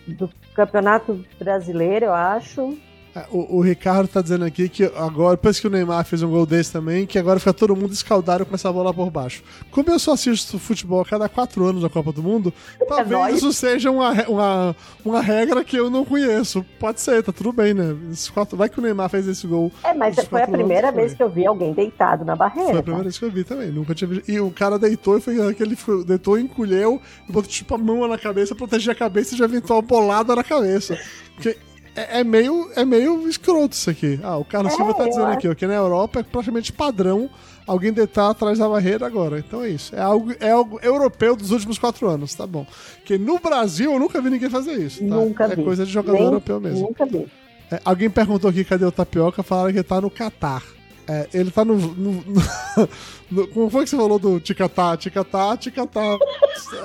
[0.08, 2.76] do Campeonato Brasileiro, eu acho.
[3.14, 6.30] É, o, o, Ricardo tá dizendo aqui que agora, depois que o Neymar fez um
[6.30, 9.42] gol desse também, que agora fica todo mundo escaldado com essa bola por baixo.
[9.70, 13.38] Como eu só assisto futebol a cada quatro anos da Copa do Mundo, é talvez
[13.38, 16.64] isso seja uma, uma, uma regra que eu não conheço.
[16.78, 17.96] Pode ser, tá tudo bem, né?
[18.32, 19.72] Quatro, vai que o Neymar fez esse gol.
[19.82, 22.70] É, mas foi a primeira anos, vez que eu vi alguém deitado na barreira.
[22.70, 23.08] Foi a primeira tá?
[23.08, 24.30] vez que eu vi também, nunca tinha visto.
[24.30, 25.76] E o cara deitou e foi aquele
[26.06, 29.82] deitou, encolheu, botou tipo a mão na cabeça, proteger a cabeça e já inventou uma
[29.82, 30.96] bolada na cabeça.
[31.34, 31.56] Porque
[32.00, 34.18] é, é, meio, é meio escroto isso aqui.
[34.22, 37.28] Ah, o Carlos é, Silva tá dizendo aqui, ó, que na Europa é praticamente padrão
[37.66, 39.38] alguém deitar atrás da barreira agora.
[39.38, 39.94] Então é isso.
[39.94, 42.66] É algo, é algo europeu dos últimos quatro anos, tá bom.
[42.96, 45.00] Porque no Brasil eu nunca vi ninguém fazer isso.
[45.00, 45.14] Tá?
[45.14, 45.62] Nunca é vi.
[45.62, 46.88] coisa de jogador Nem, europeu mesmo.
[46.88, 47.26] Nunca vi.
[47.70, 50.62] É, alguém perguntou aqui cadê o Tapioca, falaram que tá no Catar.
[51.06, 52.42] É, ele tá no, no, no,
[53.30, 54.96] no, Como foi que você falou do Ticatá?
[54.96, 56.18] Ticatá, Ticatá.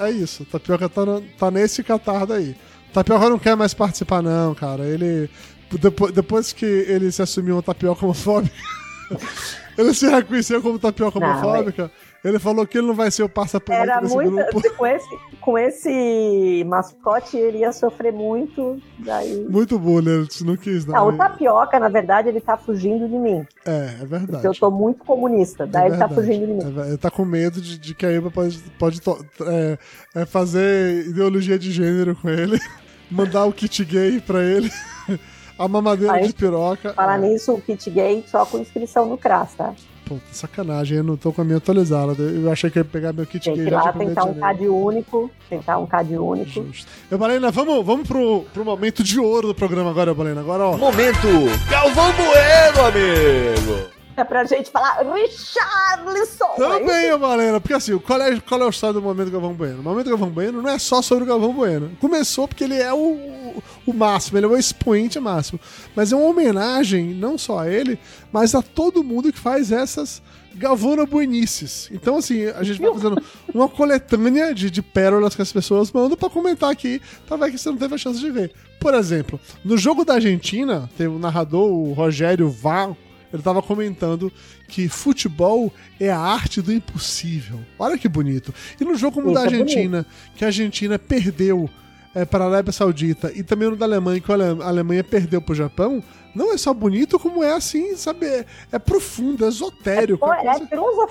[0.02, 0.44] É isso.
[0.44, 1.02] O Tapioca tá,
[1.38, 2.56] tá nesse Catar daí.
[2.96, 4.86] Tapioca não quer mais participar, não, cara.
[4.86, 5.30] Ele.
[5.70, 8.56] Depois, depois que ele se assumiu uma tapioca homofóbica,
[9.78, 11.92] ele se reconheceu como tapioca não, homofóbica.
[12.24, 12.30] É...
[12.30, 14.62] Ele falou que ele não vai ser o passaporte desse muito, grupo.
[14.76, 18.82] Com esse, com esse mascote, ele ia sofrer muito.
[18.98, 19.46] Daí...
[19.48, 20.96] Muito bullying, não quis, não.
[20.96, 21.08] não.
[21.10, 23.46] o tapioca, na verdade, ele tá fugindo de mim.
[23.64, 24.32] É, é verdade.
[24.32, 26.82] Porque eu tô muito comunista, é daí é ele tá fugindo de mim.
[26.82, 29.02] É, ele tá com medo de, de que a Eva pode, pode
[29.42, 29.78] é,
[30.16, 32.60] é fazer ideologia de gênero com ele.
[33.10, 34.72] mandar o kit gay pra ele.
[35.58, 36.94] a mamadeira Aí, de piroca.
[36.94, 37.28] Falar é.
[37.30, 39.74] nisso, o kit gay só com inscrição no CRAS, tá?
[40.06, 42.22] Pô, sacanagem, eu não tô com a minha atualizada.
[42.22, 43.64] Eu achei que ia pegar meu kit Tem gay.
[43.64, 45.32] Tem que lá tentar um CAD único.
[45.50, 46.52] Tentar um CAD único.
[46.52, 46.92] Justo.
[47.10, 50.42] Eu, Balena, vamos, vamos pro, pro momento de ouro do programa agora, Balena.
[50.42, 50.78] Agora, ó.
[50.78, 51.28] Momento
[51.70, 53.96] Galvão Bueno, amigo!
[54.18, 56.56] É pra gente falar Richarlison.
[56.58, 59.80] Também, é Valena, porque assim, qual é, qual é o história do momento Galvão Bueno?
[59.80, 61.92] O momento Galvão Bueno não é só sobre o Galvão Bueno.
[62.00, 65.60] Começou porque ele é o, o máximo, ele é o expoente máximo.
[65.96, 68.00] Mas é uma homenagem, não só a ele,
[68.32, 70.22] mas a todo mundo que faz essas
[70.56, 71.90] Galvona Buenices.
[71.92, 73.22] Então, assim, a gente vai fazendo
[73.54, 77.70] uma coletânea de, de pérolas que as pessoas mandam pra comentar aqui, ver que você
[77.70, 78.54] não teve a chance de ver.
[78.80, 82.96] Por exemplo, no jogo da Argentina, tem o narrador, o Rogério Val,
[83.32, 84.32] ele estava comentando
[84.68, 87.60] que futebol é a arte do impossível.
[87.78, 88.54] Olha que bonito.
[88.80, 91.70] E no jogo como o da é Argentina, é que a Argentina perdeu
[92.16, 95.52] é, para a Arábia Saudita e também no da Alemanha, que a Alemanha perdeu para
[95.52, 96.02] o Japão,
[96.34, 98.26] não é só bonito, como é assim, sabe?
[98.26, 100.26] É, é profundo, é esotérico.
[100.32, 101.10] É, é, coisa...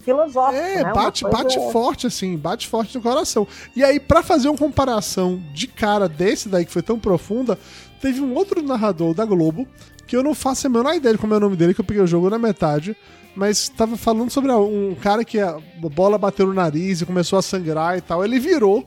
[0.00, 0.56] filosófico.
[0.56, 0.92] É, né?
[0.92, 1.36] bate, coisa...
[1.36, 3.46] bate forte, assim, bate forte no coração.
[3.74, 7.58] E aí, para fazer uma comparação de cara desse daí, que foi tão profunda,
[8.00, 9.66] teve um outro narrador da Globo
[10.06, 11.84] que eu não faço a menor ideia de como é o nome dele, que eu
[11.84, 12.96] peguei o jogo na metade,
[13.34, 17.42] mas tava falando sobre um cara que a bola bateu no nariz e começou a
[17.42, 18.24] sangrar e tal.
[18.24, 18.86] Ele virou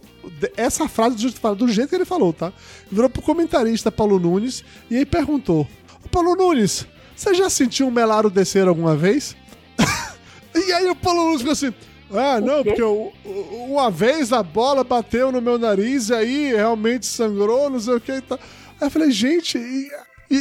[0.58, 2.52] essa frase do jeito, do jeito que ele falou, tá?
[2.92, 5.68] Virou pro comentarista Paulo Nunes e aí perguntou:
[6.12, 9.36] Paulo Nunes, você já sentiu um melaro descer alguma vez?
[10.56, 11.74] e aí o Paulo Nunes ficou assim.
[12.12, 13.14] Ah, não, porque eu,
[13.70, 18.02] uma vez a bola bateu no meu nariz e aí realmente sangrou, não sei o
[18.02, 18.40] que e tal.
[18.82, 19.92] Aí eu falei, gente, e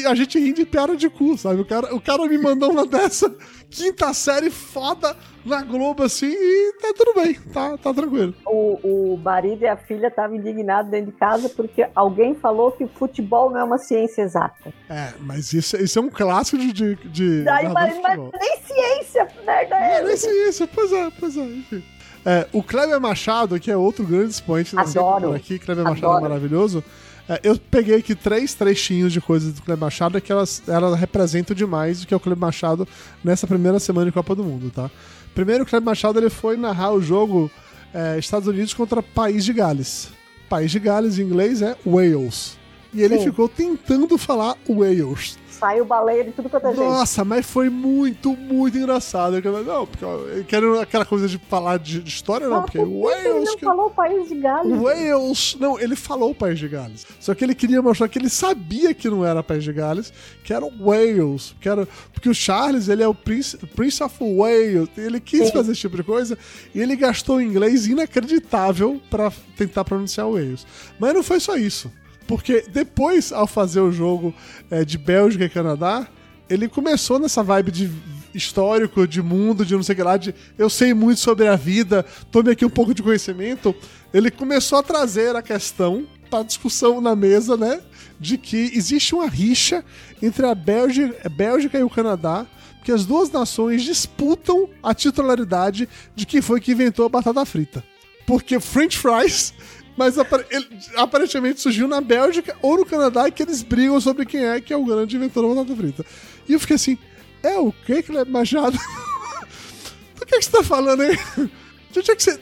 [0.07, 1.61] a gente ri de piada de cu, sabe?
[1.61, 3.35] O cara, o cara me mandou uma dessa
[3.71, 8.35] quinta série foda na Globo, assim, e tá tudo bem, tá, tá tranquilo.
[8.47, 12.87] O, o marido e a filha estavam indignados dentro de casa porque alguém falou que
[12.87, 14.73] futebol não é uma ciência exata.
[14.91, 16.73] É, mas isso, isso é um clássico de.
[16.73, 20.03] de, de Daí, mas, mas nem ciência, merda é.
[20.05, 21.83] Nem ciência, pois é, pois é, enfim.
[22.27, 25.33] É, o Kleber Machado, que é outro grande expoente Adoro.
[25.33, 25.85] aqui, Kleber.
[25.85, 26.85] Machado é maravilhoso.
[27.29, 31.55] É, eu peguei aqui três trechinhos de coisas do Kleber Machado que elas, elas representam
[31.55, 32.89] demais o que é o Kleber Machado
[33.23, 34.91] nessa primeira semana de Copa do Mundo, tá?
[35.35, 37.51] Primeiro, o Kleber Machado ele foi narrar o jogo
[37.93, 40.09] é, Estados Unidos contra País de Gales.
[40.49, 42.57] País de Gales em inglês é Wales.
[42.95, 43.25] E ele Sim.
[43.25, 46.89] ficou tentando falar Wales sai o baleia de tudo quanto é jeito.
[46.89, 49.41] Nossa, mas foi muito, muito engraçado.
[49.41, 53.25] Não, porque eu quero aquela coisa de falar de, de história, não, porque Wales.
[53.25, 53.65] Ele não que...
[53.65, 54.81] falou o país de Gales.
[54.81, 55.57] Wales.
[55.59, 57.07] Não, ele falou o país de Gales.
[57.21, 60.13] Só que ele queria mostrar que ele sabia que não era país de Gales,
[60.45, 61.55] que era Wales.
[61.61, 61.87] Que era...
[62.13, 64.89] Porque o Charles, ele é o Prince, Prince of Wales.
[64.97, 65.53] Ele quis Sim.
[65.53, 66.39] fazer esse tipo de coisa
[66.75, 70.67] e ele gastou inglês inacreditável para tentar pronunciar Wales.
[70.99, 71.91] Mas não foi só isso.
[72.29, 74.35] Porque depois, ao fazer o jogo
[74.71, 76.07] é, de Bélgica e Canadá,
[76.49, 77.91] ele começou nessa vibe de
[78.35, 81.57] histórico, de mundo, de não sei o que lá, de eu sei muito sobre a
[81.57, 83.75] vida, tome aqui um pouco de conhecimento.
[84.13, 87.81] Ele começou a trazer a questão para discussão na mesa, né?
[88.21, 89.83] De que existe uma rixa
[90.21, 92.47] entre a Bélgica, Bélgica e o Canadá,
[92.85, 97.83] que as duas nações disputam a titularidade de quem foi que inventou a batata frita.
[98.27, 99.55] Porque French fries
[99.99, 104.61] Mas ele, aparentemente surgiu na Bélgica ou no Canadá que eles brigam sobre quem é
[104.61, 106.07] que é o grande inventor da batata frita.
[106.49, 106.97] E eu fiquei assim,
[107.43, 108.79] é o que ele é Machado?
[110.15, 111.19] Do que, que você tá falando aí?
[111.91, 112.41] De onde é que você.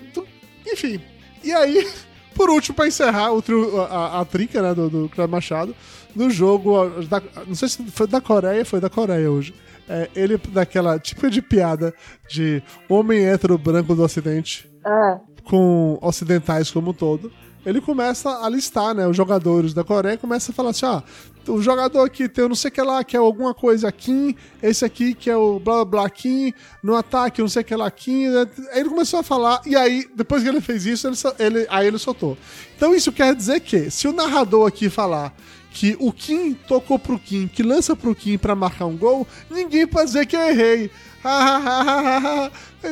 [0.70, 1.00] Enfim.
[1.42, 1.88] E aí,
[2.34, 5.74] por último, pra encerrar o trio, a, a, trinca né, do, do Cleber Machado,
[6.14, 6.90] no jogo.
[7.08, 9.54] Da, não sei se foi da Coreia, foi da Coreia hoje.
[9.88, 11.94] É, ele, daquela tipo de piada
[12.28, 15.20] de homem hétero branco do Ocidente, ah.
[15.44, 17.32] com ocidentais como um todo
[17.66, 21.02] ele começa a listar, né, os jogadores da Coreia, começa a falar assim, ah,
[21.48, 24.84] o jogador aqui tem não sei o que lá, que é alguma coisa Kim, esse
[24.84, 28.28] aqui que é o blá blá Kim, no ataque não sei o que lá Kim,
[28.28, 28.48] né?
[28.72, 31.88] aí ele começou a falar, e aí, depois que ele fez isso, ele, ele, aí
[31.88, 32.38] ele soltou.
[32.76, 35.34] Então isso quer dizer que, se o narrador aqui falar
[35.76, 39.86] que o Kim tocou pro Kim, que lança pro Kim para marcar um gol, ninguém
[39.86, 40.90] pode dizer que eu errei.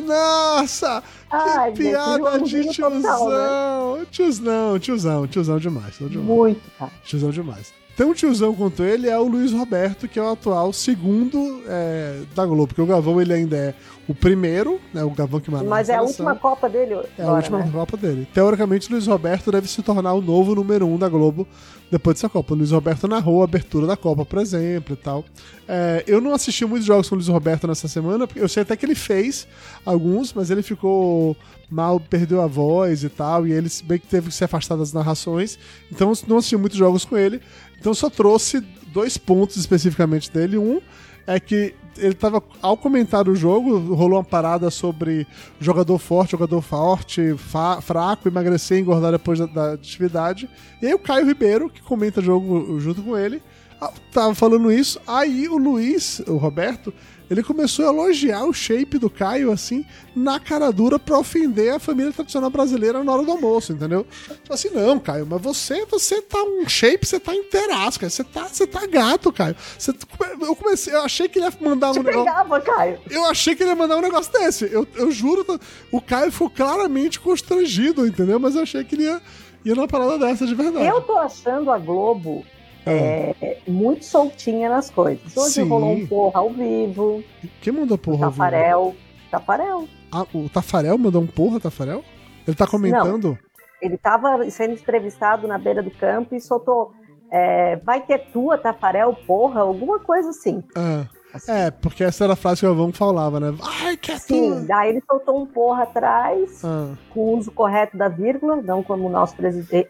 [0.04, 1.02] Nossa!
[1.30, 3.00] Ai, que piada de tiozão!
[3.00, 4.06] Total, né?
[4.10, 6.28] Tiozão, tiozão, tiozão demais, tiozão demais.
[6.28, 6.92] Muito, cara.
[7.04, 7.72] Tiozão demais.
[8.00, 12.44] Um tiozão quanto ele, é o Luiz Roberto, que é o atual segundo é, da
[12.44, 13.74] Globo, porque o Gavão ele ainda é
[14.08, 17.30] o primeiro, né, o Gavão que manda Mas é a última Copa dele É agora,
[17.30, 17.70] a última né?
[17.72, 18.28] Copa dele.
[18.34, 21.46] Teoricamente, o Luiz Roberto deve se tornar o novo número um da Globo
[21.94, 22.54] depois dessa Copa.
[22.54, 25.24] O Luiz Roberto narrou a abertura da Copa, por exemplo, e tal.
[25.68, 28.64] É, eu não assisti muitos jogos com o Luiz Roberto nessa semana, porque eu sei
[28.64, 29.46] até que ele fez
[29.86, 31.36] alguns, mas ele ficou
[31.70, 34.92] mal, perdeu a voz e tal, e ele bem que teve que se afastar das
[34.92, 35.56] narrações,
[35.90, 37.40] então não assisti muitos jogos com ele.
[37.78, 38.60] Então só trouxe
[38.92, 40.58] dois pontos especificamente dele.
[40.58, 40.80] Um
[41.26, 45.26] é que ele tava, ao comentar o jogo, rolou uma parada sobre
[45.60, 47.34] jogador forte, jogador forte,
[47.82, 50.48] fraco, emagrecer, engordar depois da, da, atividade.
[50.82, 53.40] E aí o Caio Ribeiro, que comenta o jogo junto com ele,
[54.12, 55.00] tava falando isso.
[55.06, 56.92] Aí o Luiz, o Roberto,
[57.34, 59.84] ele começou a elogiar o shape do Caio, assim,
[60.14, 64.06] na cara dura pra ofender a família tradicional brasileira na hora do almoço, entendeu?
[64.28, 68.10] Tipo assim, não, Caio, mas você, você tá um shape, você tá inteiraço, cara.
[68.10, 69.56] Você tá, você tá gato, Caio.
[69.78, 69.92] Você,
[70.40, 72.62] eu comecei, eu achei que ele ia mandar Te um negócio.
[72.62, 73.00] Caio.
[73.10, 74.72] Eu achei que ele ia mandar um negócio desse.
[74.72, 75.44] Eu, eu juro,
[75.90, 78.38] o Caio ficou claramente constrangido, entendeu?
[78.38, 79.20] Mas eu achei que ele ia,
[79.64, 80.86] ia numa parada dessa de verdade.
[80.86, 82.44] Eu tô achando a Globo
[82.86, 83.34] é.
[83.40, 85.36] é, muito soltinha nas coisas.
[85.36, 85.68] Hoje Sim.
[85.68, 87.22] rolou um porra ao vivo.
[87.60, 88.78] Quem mandou porra Tafarel.
[88.78, 89.04] ao vivo?
[89.30, 89.88] Tafarel.
[90.12, 92.04] Ah, o Tafarel mandou um porra, Tafarel?
[92.46, 93.30] Ele tá comentando?
[93.30, 93.38] Não,
[93.80, 96.92] ele tava sendo entrevistado na beira do campo e soltou.
[97.30, 100.62] É, vai ter tua, Tafarel, porra, alguma coisa assim.
[100.76, 101.06] Ah.
[101.34, 101.50] Assim.
[101.50, 103.50] É, porque essa era a frase que o Avão falava, né?
[103.50, 106.94] Vai, que é Sim, daí ele soltou um porra atrás, ah.
[107.12, 109.34] com o uso correto da vírgula, não como o nosso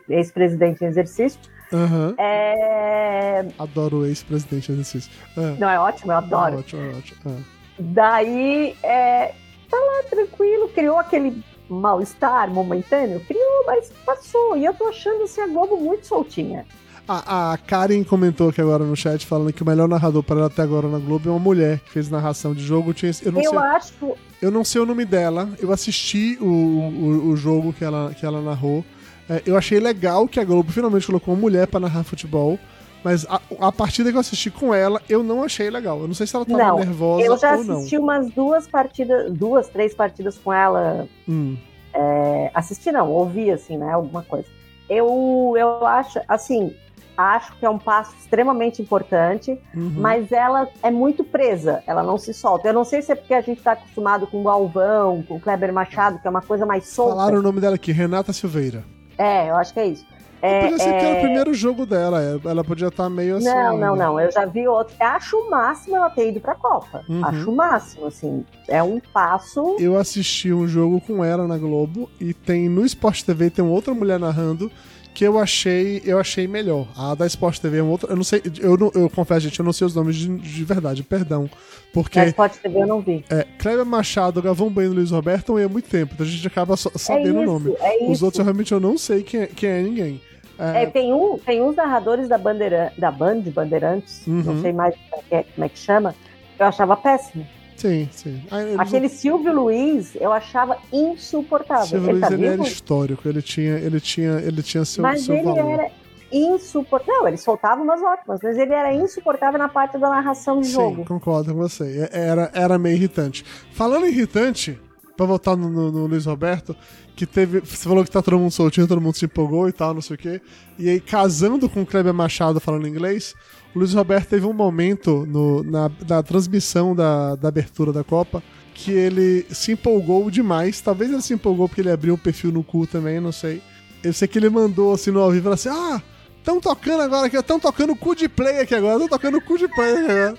[0.09, 1.39] ex-presidente em exercício.
[1.75, 2.15] Uhum.
[2.19, 3.47] É...
[3.59, 5.11] Adoro o ex-presidente exercício.
[5.37, 5.57] É.
[5.59, 6.55] Não, é ótimo, eu adoro.
[6.55, 7.19] É ótimo, é ótimo.
[7.27, 7.55] É.
[7.79, 9.35] Daí, é,
[9.69, 14.57] tá lá tranquilo, criou aquele mal-estar momentâneo, criou, mas passou.
[14.57, 16.65] E eu tô achando assim, a Globo muito soltinha.
[17.07, 20.47] A, a, Karen comentou aqui agora no chat falando que o melhor narrador para ela
[20.47, 22.95] até agora na Globo é uma mulher que fez narração de jogo.
[22.95, 24.17] Tinha, eu não eu sei, acho.
[24.41, 25.51] Eu não sei o nome dela.
[25.59, 28.83] Eu assisti o, o, o jogo que ela, que ela narrou.
[29.29, 32.59] É, eu achei legal que a Globo finalmente colocou uma mulher para narrar futebol.
[33.03, 36.01] Mas a, a, partida que eu assisti com ela, eu não achei legal.
[36.01, 37.35] Eu não sei se ela tava não, nervosa ou não.
[37.35, 41.07] Eu já assisti umas duas partidas, duas, três partidas com ela.
[41.29, 41.55] Hum.
[41.93, 43.93] É, assisti não, ouvi assim, né?
[43.93, 44.49] Alguma coisa.
[44.89, 46.75] Eu, eu acho, assim,
[47.17, 49.93] acho que é um passo extremamente importante, uhum.
[49.97, 52.69] mas ela é muito presa, ela não se solta.
[52.69, 55.41] Eu não sei se é porque a gente está acostumado com o Galvão, com o
[55.41, 57.17] Kleber Machado, que é uma coisa mais solta.
[57.17, 58.83] Falaram o nome dela aqui, Renata Silveira.
[59.19, 60.07] É, eu acho que é isso.
[60.43, 60.99] É, podia ser é...
[60.99, 63.47] que era o primeiro jogo dela, é, ela podia estar tá meio assim.
[63.47, 64.21] Não, não, não.
[64.21, 64.95] Eu já vi outro.
[65.01, 67.03] Acho o máximo ela ter ido pra Copa.
[67.09, 67.25] Uhum.
[67.25, 68.45] Acho o máximo, assim.
[68.69, 69.77] É um passo.
[69.79, 73.95] Eu assisti um jogo com ela na Globo e tem no Sport TV tem outra
[73.95, 74.71] mulher narrando
[75.15, 76.89] que eu achei eu achei melhor.
[76.97, 78.11] A da Sport TV é um outro.
[78.11, 80.65] Eu não sei, eu, não, eu confesso, gente, eu não sei os nomes de, de
[80.65, 81.49] verdade, perdão.
[81.93, 82.19] Porque.
[82.19, 83.25] Da Sport TV eu não vi.
[83.31, 86.77] É, Kleber Machado, Gavão Bueno e Luiz Roberto é muito tempo, então a gente acaba
[86.77, 87.77] sabendo é isso, o nome.
[87.81, 90.21] É os outros eu realmente eu não sei quem é, quem é ninguém.
[90.59, 90.83] É...
[90.83, 94.43] é, tem, um, tem uns narradores da, bandeira, da Band Bandeirantes, uhum.
[94.43, 96.15] não sei mais como é, como é que chama,
[96.59, 97.47] eu achava péssimo.
[97.77, 98.43] Sim, sim.
[98.79, 101.87] Aquele Silvio Luiz eu achava insuportável.
[101.87, 105.23] Silvio ele Luiz tá ele era histórico, ele tinha, ele tinha, ele tinha seu, mas
[105.23, 105.71] seu ele valor.
[105.71, 105.91] era
[106.31, 107.15] insuportável.
[107.15, 110.73] Não, ele soltava umas ótimas, mas ele era insuportável na parte da narração de sim,
[110.73, 110.97] jogo.
[110.97, 112.09] Sim, concordo com você.
[112.13, 113.45] É, era, era meio irritante.
[113.73, 114.81] Falando irritante,
[115.17, 116.77] pra voltar no, no, no, Luiz Roberto,
[117.15, 117.61] que teve.
[117.61, 120.17] Você falou que tá todo mundo soltinho, todo mundo se empolgou e tal, não sei
[120.17, 120.41] o quê.
[120.79, 123.35] E aí, casando com o Kleber Machado falando inglês,
[123.75, 128.43] o Luiz Roberto teve um momento no, na, na transmissão da, da abertura da Copa
[128.73, 130.81] que ele se empolgou demais.
[130.81, 133.63] Talvez ele se empolgou porque ele abriu um perfil no cu também, não sei.
[134.03, 136.03] Eu sei que ele mandou assim no ao vivo assim: ah,
[136.39, 139.69] estão tocando agora aqui, estão tocando cu de play aqui agora, estão tocando cu de
[139.69, 140.39] play aqui agora.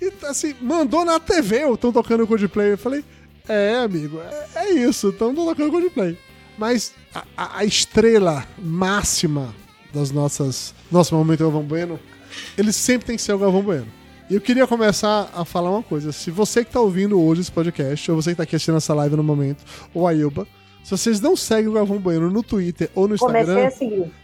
[0.00, 2.72] E assim, mandou na TV, estão tocando cu de play.
[2.72, 3.04] Eu falei,
[3.48, 6.18] é, amigo, é, é isso, estão tocando cu de play.
[6.58, 9.54] Mas a, a, a estrela máxima
[9.92, 10.74] das nossas.
[10.90, 12.00] Nosso momento Galvão Bueno,
[12.56, 13.88] ele sempre tem que ser o Galvão Bueno.
[14.30, 16.12] E eu queria começar a falar uma coisa.
[16.12, 18.94] Se você que está ouvindo hoje esse podcast, ou você que está aqui assistindo essa
[18.94, 20.46] live no momento, ou a Ilba,
[20.82, 23.70] se vocês não seguem o Galvão Bueno no Twitter ou no Instagram,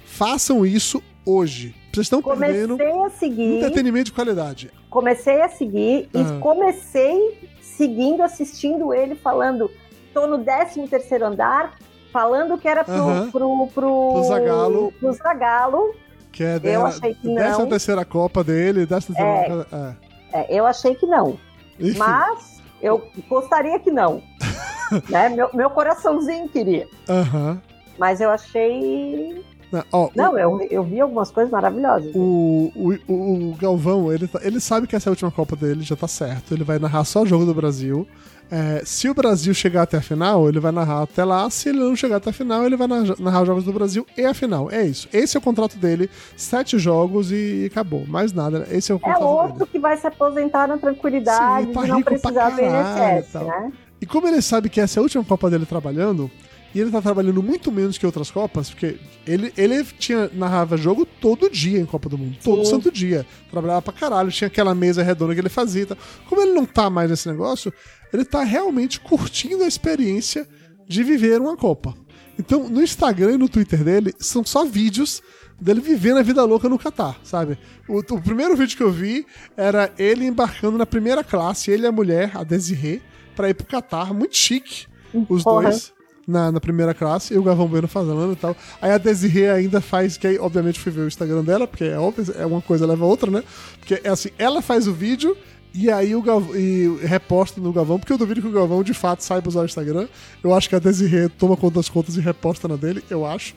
[0.05, 1.75] façam isso hoje.
[1.93, 4.71] Vocês estão perdendo a seguir, entretenimento de qualidade.
[4.91, 6.39] Comecei a seguir e ah.
[6.41, 9.71] comecei seguindo, assistindo ele falando.
[10.13, 11.79] Tô no 13 terceiro andar,
[12.13, 13.31] falando que era pro, uhum.
[13.31, 14.93] pro, pro, pro, Zagalo.
[14.99, 15.95] pro Zagalo.
[16.33, 17.35] Que é eu achei que não.
[17.35, 20.41] Dessa terceira Copa dele, dessa terceira é, é.
[20.41, 20.59] é.
[20.59, 21.39] eu achei que não.
[21.79, 21.99] Enfim.
[21.99, 24.23] Mas eu gostaria que não.
[25.09, 25.29] né?
[25.29, 26.87] meu, meu coraçãozinho queria.
[27.09, 27.59] Uhum.
[27.99, 32.11] Mas eu achei não, ó, não o, eu, eu vi algumas coisas maravilhosas.
[32.15, 35.83] O, o, o, Galvão, ele, tá, ele sabe que essa é a última Copa dele,
[35.83, 36.55] já tá certo.
[36.55, 38.07] Ele vai narrar só o jogo do Brasil.
[38.51, 41.49] É, se o Brasil chegar até a final, ele vai narrar até lá.
[41.51, 42.89] Se ele não chegar até a final, ele vai
[43.19, 44.70] narrar os jogos do Brasil e a final.
[44.70, 45.09] É isso.
[45.12, 46.09] Esse é o contrato dele.
[46.37, 48.07] Sete jogos e acabou.
[48.07, 48.66] Mais nada.
[48.70, 49.70] Esse é o é contrato É outro dele.
[49.73, 53.73] que vai se aposentar na tranquilidade Sim, tá não precisar do INSS, né?
[54.01, 56.31] E como ele sabe que essa é a última Copa dele trabalhando,
[56.74, 61.07] e ele tá trabalhando muito menos que outras Copas, porque ele, ele tinha, narrava jogo
[61.07, 62.36] todo dia em Copa do Mundo.
[62.43, 62.70] Todo Sim.
[62.73, 63.27] santo dia.
[63.51, 65.86] Trabalhava pra caralho, tinha aquela mesa redonda que ele fazia.
[65.86, 65.97] Tá?
[66.28, 67.73] Como ele não tá mais nesse negócio,
[68.12, 70.47] ele tá realmente curtindo a experiência
[70.86, 71.95] de viver uma Copa.
[72.39, 75.23] Então, no Instagram e no Twitter dele, são só vídeos
[75.61, 77.59] dele vivendo a vida louca no Catar, sabe?
[77.89, 79.27] O, o, primeiro vídeo que eu vi
[79.57, 83.01] era ele embarcando na primeira classe, ele e a mulher, a Desirê,
[83.35, 84.86] pra ir pro Catar, muito chique,
[85.28, 85.70] os Porra.
[85.70, 85.98] dois
[86.29, 88.55] na, na primeira classe, e o Gavão Bueno fazendo e tal.
[88.83, 91.99] Aí a Desirê ainda faz, que aí, obviamente, fui ver o Instagram dela, porque é
[91.99, 93.43] óbvio, é uma coisa leva a outra, né?
[93.79, 95.35] Porque é assim, ela faz o vídeo
[95.73, 98.93] e aí o Galvão, e reposta no Galvão, porque eu duvido que o Galvão de
[98.93, 100.07] fato saiba usar o Instagram.
[100.45, 103.55] Eu acho que a Desirê toma conta das contas e reposta na dele, eu acho.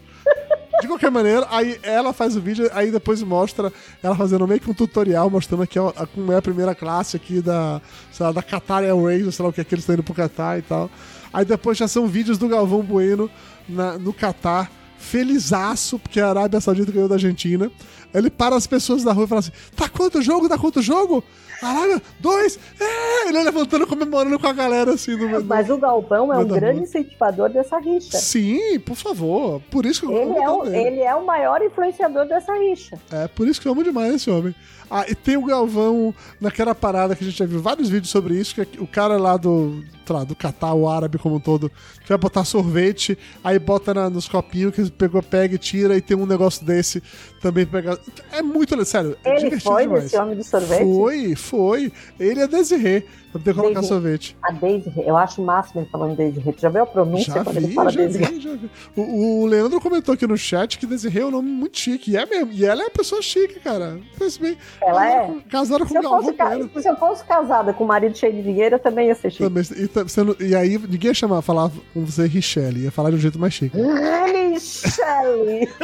[0.79, 3.71] De qualquer maneira, aí ela faz o vídeo, aí depois mostra
[4.01, 5.77] ela fazendo meio que um tutorial, mostrando aqui
[6.15, 7.79] como é a primeira classe aqui da,
[8.11, 10.15] sei lá, da Qatar Airways, sei lá o que é que eles estão indo pro
[10.15, 10.89] Qatar e tal.
[11.33, 13.29] Aí depois já são vídeos do Galvão Bueno
[13.67, 17.71] na, no Catar, felizaço, porque a Arábia Saudita ganhou da Argentina.
[18.13, 20.49] Ele para as pessoas da rua e fala assim: tá quanto jogo?
[20.49, 21.23] Tá quanto jogo?
[21.61, 22.59] Arábia, dois!
[22.79, 23.29] É!
[23.29, 25.45] Ele levantando, comemorando com a galera assim no meio.
[25.45, 26.83] Mas o Galvão é um grande rua.
[26.83, 28.17] incentivador dessa rixa.
[28.17, 29.61] Sim, por favor.
[29.69, 32.99] Por isso que eu ele, é o, ele é o maior influenciador dessa rixa.
[33.11, 34.55] É, por isso que eu amo demais esse homem.
[34.93, 38.35] Ah, e tem o Galvão naquela parada que a gente já viu vários vídeos sobre
[38.37, 41.71] isso, que é o cara lá do, lá, do Catar, o árabe como um todo,
[42.01, 46.01] que vai botar sorvete, aí bota na, nos copinhos que pegou, pega e tira, e
[46.01, 47.01] tem um negócio desse
[47.41, 47.97] também pega.
[48.33, 49.17] É muito, sério.
[49.23, 50.03] Ele foi demais.
[50.03, 50.83] desse homem do sorvete?
[50.83, 51.93] Foi, foi.
[52.19, 53.05] Ele é Desirê.
[53.31, 54.35] Pra poder colocar sorvete.
[54.43, 57.43] A Daisy, eu acho o máximo ele falando Daisy Tu já viu a pronúncia já
[57.43, 58.69] quando vi, ele fala Daisy vi.
[58.95, 62.11] O, o, Leandro comentou aqui no chat que Daisy é um nome muito chique.
[62.11, 62.51] E é mesmo.
[62.51, 63.99] E ela é uma pessoa chique, cara.
[64.19, 64.57] Pense bem.
[64.81, 65.33] Ela é.
[65.49, 66.81] Casada com o Galvão ca...
[66.81, 69.43] Se eu fosse casada com um marido cheio de dinheiro, eu também ia ser chique.
[69.43, 72.83] Também, e, e, aí, ninguém ia chamar, falar com você Richelle.
[72.83, 73.77] Ia falar de um jeito mais chique.
[73.77, 75.69] Richelle!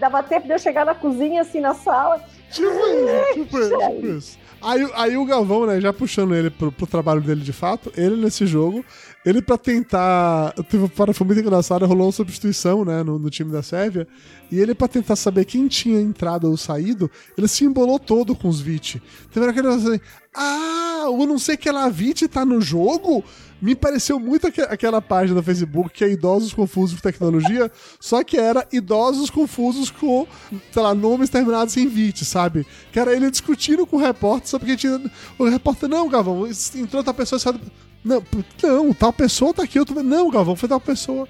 [0.00, 2.22] Dava tempo de eu chegar na cozinha, assim, na sala
[2.52, 4.38] Tipo isso, tipo isso, tipo isso.
[4.62, 8.14] Aí, aí o Galvão, né, já puxando ele pro, pro trabalho dele de fato, ele
[8.14, 8.84] nesse jogo,
[9.26, 10.52] ele pra tentar.
[10.70, 14.06] Teve para foi muito engraçado, rolou uma substituição, né, no, no, time da Sérvia,
[14.50, 18.48] e ele pra tentar saber quem tinha entrado ou saído, ele se embolou todo com
[18.48, 19.02] os VIT.
[19.32, 20.00] Teve aquele assim,
[20.34, 23.24] ah, o não sei que ela VIT tá no jogo?
[23.62, 27.70] Me pareceu muito aqu aquela página do Facebook que é Idosos Confusos com Tecnologia,
[28.00, 30.26] só que era Idosos Confusos com,
[30.72, 32.66] sei lá, nomes terminados em VIT, sabe?
[32.92, 35.00] Que era ele discutindo com o repórter, só porque tinha.
[35.38, 36.44] O repórter, não, Gavão,
[36.74, 37.60] entrou outra pessoa, sabe?
[38.04, 38.20] Não,
[38.60, 39.94] não, tal pessoa tá aqui, eu tô...
[40.02, 41.28] Não, Galvão, foi tal pessoa.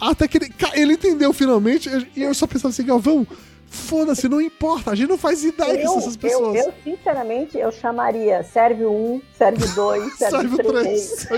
[0.00, 3.24] Até que ele, ele entendeu finalmente, e eu só pensava assim, Galvão,
[3.70, 6.56] Foda-se, não importa, a gente não faz ideia eu, que são essas pessoas.
[6.56, 11.28] Eu, eu, sinceramente, eu chamaria serve 1, serve 2, serve 3.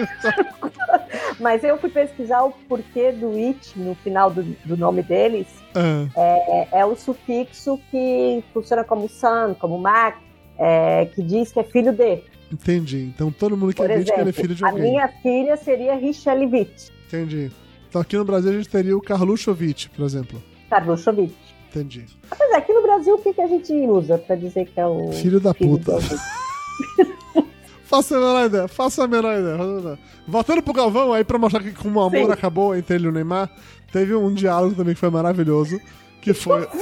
[1.40, 5.46] Mas eu fui pesquisar o porquê do it no final do, do nome deles.
[5.74, 6.08] Uhum.
[6.16, 10.16] É, é, o sufixo que funciona como son, como mac,
[10.58, 12.22] é, que diz que é filho de.
[12.52, 13.12] Entendi.
[13.14, 14.82] Então todo mundo que é que ele é filho de alguém.
[14.82, 16.90] A minha filha seria Richelevich.
[17.06, 17.50] Entendi.
[17.88, 20.42] Então aqui no Brasil a gente teria o Carluchovich, por exemplo.
[20.68, 21.34] Carluchovich.
[21.70, 22.06] Entendi.
[22.38, 25.12] Mas aqui no Brasil, o que, que a gente usa pra dizer que é o.
[25.12, 25.98] Filho da filho puta.
[27.84, 29.98] Faça a menor ideia, faça a menor ideia.
[30.26, 32.30] Voltando pro Galvão, aí pra mostrar que como o amor Sim.
[32.32, 33.50] acabou entre ele e o Neymar,
[33.92, 35.80] teve um diálogo também que foi maravilhoso,
[36.22, 36.68] que foi...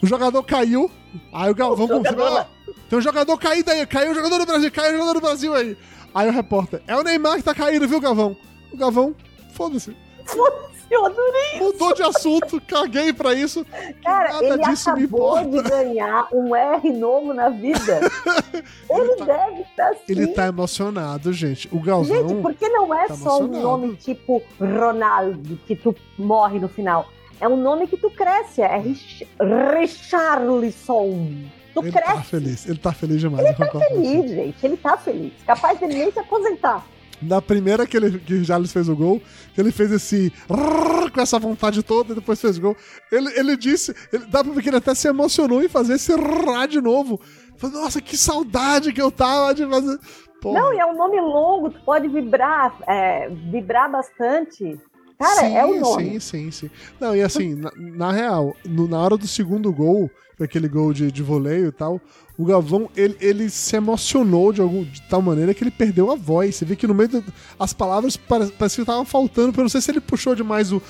[0.00, 0.88] O jogador caiu,
[1.32, 1.84] aí o Galvão...
[1.86, 4.98] O jogador- "Ó, tem um jogador caído aí, caiu o jogador do Brasil, caiu o
[4.98, 5.76] jogador do Brasil aí.
[6.14, 8.36] Aí o repórter, é o Neymar que tá caído, viu, Galvão?
[8.72, 9.14] O Galvão,
[9.52, 9.94] foda-se,
[10.24, 11.58] Foda-se, eu adorei.
[11.60, 13.64] mudou de assunto, caguei pra isso.
[14.04, 15.62] Cara, nada ele disso me acabou importa.
[15.62, 18.00] de ganhar um R novo na vida.
[18.90, 20.02] ele deve estar assim.
[20.08, 21.68] Ele tá emocionado, gente.
[21.72, 22.28] O Galvão...
[22.28, 23.62] Gente, porque não é tá só um emocionado.
[23.62, 27.06] nome tipo Ronaldo, que tu morre no final.
[27.40, 29.24] É um nome que tu cresce, é Rich-
[29.78, 31.28] Richarlison.
[31.74, 32.24] Tu Ele tá cresce.
[32.24, 33.56] feliz, ele tá feliz demais.
[33.56, 33.84] com você.
[33.88, 34.66] Feliz, gente.
[34.66, 35.32] Ele tá feliz.
[35.46, 36.84] Capaz dele nem se aposentar.
[37.20, 39.20] Na primeira que, ele, que o Jales fez o gol,
[39.54, 40.32] que ele fez esse.
[40.48, 42.76] rrr com essa vontade toda e depois fez gol.
[43.10, 43.94] Ele, ele disse.
[44.12, 47.20] Ele, dá pra ver que ele até se emocionou em fazer esse rrr de novo.
[47.56, 49.98] Falei, Nossa, que saudade que eu tava de fazer.
[50.40, 50.60] Porra.
[50.60, 54.78] Não, e é um nome longo, tu pode vibrar, é, vibrar bastante.
[55.18, 56.04] Cara, sim, é o nome.
[56.04, 56.70] Sim, sim, sim.
[57.00, 60.08] Não, e assim, na, na real, no- na hora do segundo gol,
[60.40, 62.00] aquele gol de, de voleio e tal,
[62.38, 66.14] o Galvão, ele, ele se emocionou de, algum, de tal maneira que ele perdeu a
[66.14, 66.54] voz.
[66.54, 67.24] Você vê que no meio do-
[67.58, 70.80] as palavras pare- parecia que estavam faltando, eu não sei se ele puxou demais o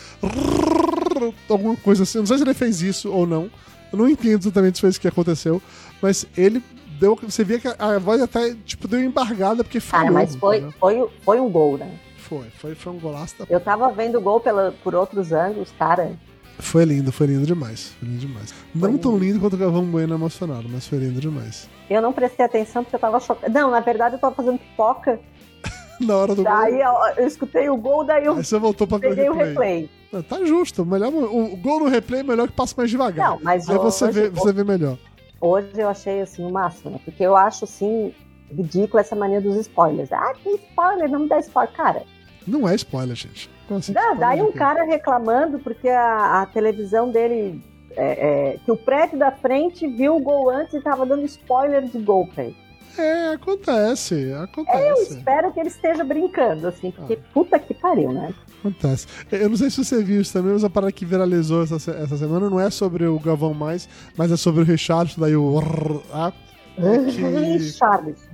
[1.49, 3.51] alguma coisa assim, eu não sei se ele fez isso ou não.
[3.91, 5.62] Eu não entendo exatamente se foi isso que aconteceu,
[6.03, 6.62] mas ele
[7.01, 10.09] deu, você via que a, a voz até tipo deu embargada porque falhou.
[10.09, 10.75] Cara, mas foi, entendeu?
[10.79, 11.91] foi, foi um gol, né?
[12.19, 15.70] foi, foi, foi um golaço da Eu tava vendo o gol pela, por outros ângulos,
[15.79, 16.12] cara.
[16.59, 17.93] Foi lindo, foi lindo demais.
[17.99, 18.53] Foi lindo demais.
[18.75, 19.25] Não Foi tão lindo.
[19.25, 21.69] lindo quanto o Galvão Bueno emocionado, mas foi lindo demais.
[21.89, 23.53] Eu não prestei atenção porque eu tava chocada.
[23.53, 25.21] Não, na verdade eu tava fazendo pipoca.
[26.01, 26.81] Na hora do Daí gol.
[26.83, 29.81] eu, eu escutei o gol, daí eu Aí você voltou pra ver peguei o replay.
[29.81, 29.91] replay.
[30.13, 30.85] Ah, Tá justo.
[30.87, 33.31] Melhor, o, o gol no replay é melhor que passe mais devagar.
[33.31, 34.97] Não, mas Aí você hoje, vê, você vê melhor.
[35.41, 37.01] hoje eu achei assim o máximo, né?
[37.05, 38.13] Porque eu acho assim
[38.51, 40.13] ridículo essa mania dos spoilers.
[40.13, 41.73] Ah, que spoiler, não me dá spoiler.
[41.75, 42.03] Cara,
[42.47, 43.51] Não é spoiler, gente.
[43.78, 47.61] Spoiler daí um cara reclamando porque a, a televisão dele.
[47.97, 51.82] é, é, que o prédio da frente viu o gol antes e tava dando spoiler
[51.85, 52.57] de gol pra ele.
[52.97, 54.15] É, acontece.
[54.31, 55.16] Eu Acontece.
[55.19, 57.27] espero que ele esteja brincando, assim, porque Ah.
[57.32, 58.35] puta que pariu, né?
[58.59, 59.07] Acontece.
[59.31, 62.16] Eu não sei se você viu isso também, mas a parada que viralizou essa, essa
[62.16, 65.61] semana não é sobre o Galvão mais, mas é sobre o Richard, daí o.
[66.12, 66.32] Ah,
[66.77, 67.20] é que-
[67.59, 68.28] Richarlison.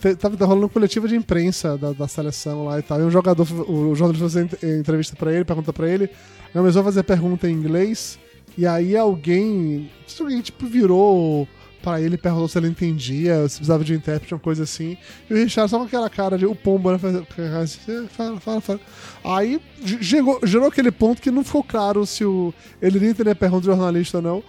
[0.00, 3.00] Te- Tava rolando coletiva de imprensa da, da seleção lá e tal.
[3.00, 6.08] E um jogador, o jornalista fez ent- entrevista pra ele, pergunta pra ele.
[6.52, 8.18] Começou a fazer pergunta em inglês.
[8.56, 9.90] E aí alguém.
[10.18, 11.46] Alguém tipo virou
[11.82, 14.96] pra ele perguntou se ele entendia, se precisava de um intérprete, uma coisa assim.
[15.30, 16.98] E o Richard só com aquela cara de o pombo, né?
[16.98, 18.80] Fala, fala, fala.
[19.24, 23.30] Aí ge- gerou, gerou aquele ponto que não ficou claro se o, ele iria entender
[23.30, 24.42] a pergunta do jornalista ou não.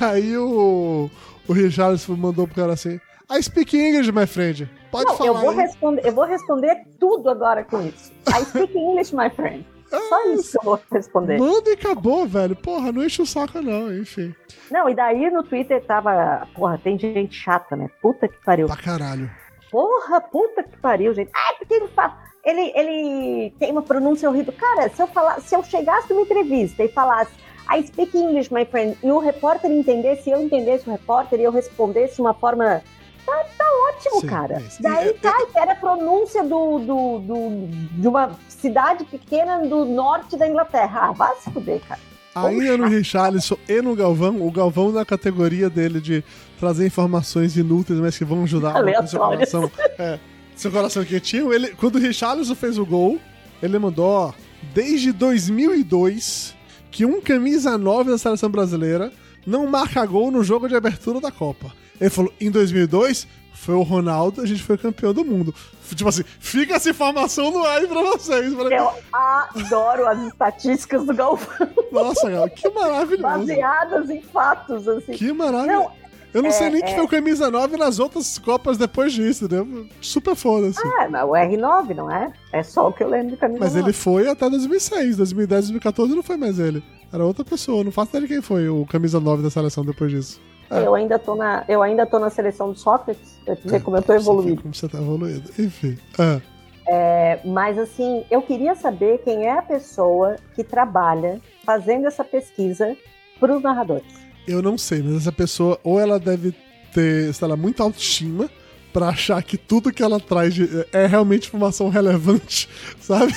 [0.00, 1.10] Aí o,
[1.46, 2.98] o Richard mandou pro cara assim.
[3.30, 4.68] I speak English, my friend.
[4.90, 5.28] Pode Não, falar.
[5.28, 8.12] eu vou, aí." responder, eu vou responder tudo agora com isso.
[8.28, 9.64] I speak English, my friend.
[9.88, 11.38] Só isso que eu vou responder.
[11.38, 12.54] Manda e acabou, velho.
[12.54, 14.34] Porra, não enche o saco, não, enfim.
[14.70, 16.46] Não, e daí no Twitter tava.
[16.54, 17.88] Porra, tem gente chata, né?
[18.00, 18.66] Puta que pariu.
[18.66, 19.30] Pra caralho.
[19.70, 21.30] Porra, puta que pariu, gente.
[21.34, 22.18] Ah, porque ele fala.
[22.44, 24.52] Ele, ele tem uma pronúncia horrível.
[24.52, 27.32] Cara, se eu falar, se eu chegasse numa entrevista e falasse
[27.72, 31.52] I speak English, my friend, e o repórter entendesse, eu entendesse o repórter e eu
[31.52, 32.82] respondesse de uma forma.
[33.26, 34.54] Tá, tá ótimo, Sim, cara.
[34.54, 34.62] é.
[34.80, 37.68] Daí E- tá, que era a pronúncia do, do, do-
[38.00, 41.08] de uma cidade pequena do norte da Inglaterra.
[41.08, 42.00] Ah, vai se fuder, cara.
[42.34, 46.22] Ainda no Richarlison e no Galvão, o Galvão na categoria dele de
[46.60, 49.70] trazer informações inúteis, mas que vão ajudar no seu coração.
[49.98, 50.18] É,
[50.54, 51.52] seu coração quietinho.
[51.52, 53.18] Ele, quando o Richarlison fez o gol,
[53.62, 54.32] ele mandou, ó,
[54.72, 56.54] desde 2002,
[56.90, 59.12] que um camisa 9 da seleção brasileira
[59.46, 61.72] não marca gol no jogo de abertura da Copa.
[62.00, 65.54] Ele falou, em 2002, foi o Ronaldo, a gente foi campeão do mundo.
[65.94, 68.52] Tipo assim, fica essa informação no ar aí pra vocês.
[68.52, 73.22] Eu adoro as estatísticas do Galvão, Nossa, cara, que maravilhoso.
[73.22, 75.12] baseadas em fatos, assim.
[75.12, 75.74] Que maravilha.
[75.74, 75.92] Não,
[76.34, 79.12] eu não sei é- nem que é- foi o camisa 9 nas outras Copas depois
[79.12, 79.86] disso, entendeu?
[80.00, 80.80] Super foda-se.
[81.00, 82.32] É, mas o R9, não é?
[82.52, 83.86] É só o que eu lembro de camisa Mas nova.
[83.86, 85.16] ele foi até 2006.
[85.16, 86.82] 2010, 2014 não foi mais ele.
[87.12, 87.82] Era outra pessoa.
[87.82, 90.40] Não faço ideia de quem foi o camisa 9 da seleção depois disso.
[90.70, 90.86] É.
[90.86, 93.96] Eu ainda, tô na, eu ainda tô na seleção do Sócrates, pra te ver como
[93.96, 94.62] eu tô evoluído.
[94.62, 95.50] Como você tá evoluído.
[95.58, 95.98] Enfim.
[96.16, 96.40] Ah,
[96.88, 102.96] É, mas assim, eu queria saber quem é a pessoa que trabalha fazendo essa pesquisa
[103.38, 104.19] para os narradores.
[104.46, 106.54] Eu não sei, mas essa pessoa, ou ela deve
[106.92, 108.50] ter, sei lá, muita autoestima
[108.92, 112.68] pra achar que tudo que ela traz de- é realmente informação relevante,
[113.00, 113.32] sabe?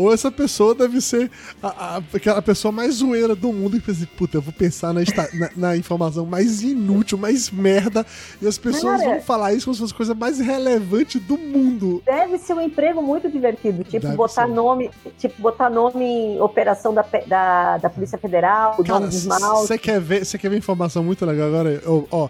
[0.00, 1.30] Ou essa pessoa deve ser
[1.62, 5.02] a, a- aquela pessoa mais zoeira do mundo que pensa, puta, eu vou pensar na,
[5.02, 8.04] esta- na- na informação mais inútil, mais merda,
[8.40, 9.12] e as pessoas Cara.
[9.14, 12.02] vão falar isso como se fosse a coisa mais relevante do mundo.
[12.06, 14.52] Deve ser um emprego muito divertido, tipo Deve botar ser.
[14.52, 19.16] nome, tipo botar nome em operação da, da, da Polícia Federal, o Cara, nome de
[19.16, 19.66] esmalte.
[19.66, 21.82] você quer ver, você quer ver informação muito legal agora?
[21.86, 22.28] Ó, ó,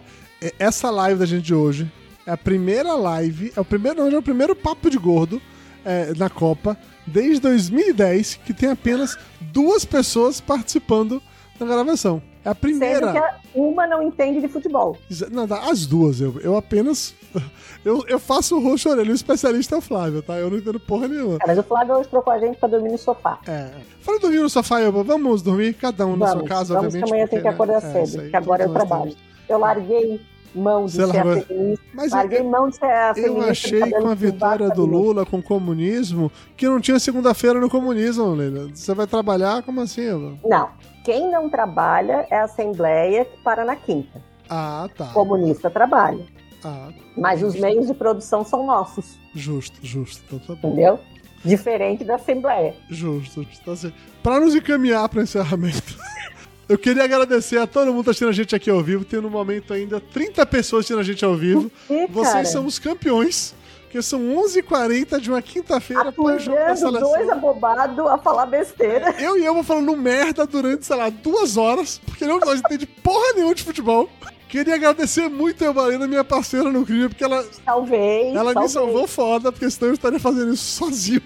[0.58, 1.90] essa live da gente de hoje
[2.26, 5.40] é a primeira live, é o primeiro, não, é o primeiro papo de gordo
[5.84, 11.22] é, na Copa desde 2010 que tem apenas duas pessoas participando
[11.58, 12.22] da gravação.
[12.44, 13.12] É a Sendo primeira.
[13.12, 14.96] que a- uma não entende de futebol.
[15.30, 17.14] Não, as duas, eu, eu apenas.
[17.82, 20.36] Eu, eu faço o roxo orelha, o especialista é o Flávio, tá?
[20.36, 21.36] Eu não entendo porra nenhuma.
[21.36, 23.38] É, mas o Flávio hoje trocou a gente pra dormir no sofá.
[23.48, 23.70] É.
[24.02, 27.06] Fala dormir no sofá, eu, vamos dormir, cada um na sua Vamos, casa, vamos obviamente.
[27.08, 29.02] que amanhã tem que acordar né, é, isso cedo, aí, que agora eu trabalho.
[29.04, 29.18] temos.
[29.48, 30.20] Eu larguei
[30.54, 31.84] mão de Você ser feminista.
[31.94, 33.50] Mas larguei eu, mão de ser a eu feminista.
[33.50, 34.84] achei com a vitória do.
[34.84, 38.68] Lula com o comunismo que não tinha segunda-feira no comunismo, Leila.
[38.74, 39.62] Você vai trabalhar?
[39.62, 40.02] Como assim?
[40.06, 40.34] Eva?
[40.44, 40.70] Não.
[41.04, 44.22] Quem não trabalha é a Assembleia que para na quinta.
[44.48, 45.04] Ah, tá.
[45.06, 46.24] O comunista trabalha.
[46.64, 50.22] Ah, Mas os meios de produção são nossos, justo, justo.
[50.26, 50.68] Então tá bom.
[50.68, 51.00] entendeu?
[51.42, 52.74] Diferente da Assembleia.
[52.90, 53.70] Justo, justo.
[53.70, 55.96] Assim, pra nos encaminhar para encerramento,
[56.70, 59.04] eu queria agradecer a todo mundo que tá assistindo a gente aqui ao vivo.
[59.04, 61.70] Tem no momento ainda 30 pessoas assistindo a gente ao vivo.
[62.10, 66.92] Vocês cara, são os campeões, porque são 11h40 de uma quinta-feira após jogo da apurando
[67.00, 67.32] dois seleção.
[67.32, 69.14] abobados a falar besteira.
[69.18, 72.86] Eu e eu vou falando merda durante, sei lá, duas horas, porque não nós entende
[72.86, 74.08] porra nenhuma de futebol.
[74.48, 78.34] Queria agradecer muito a Evalina, minha parceira no crime, porque ela, Talvez.
[78.34, 78.72] ela me talvez.
[78.72, 81.22] salvou foda, porque senão eu estaria fazendo isso sozinho.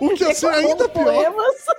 [0.00, 1.12] O que ia ser ainda pior.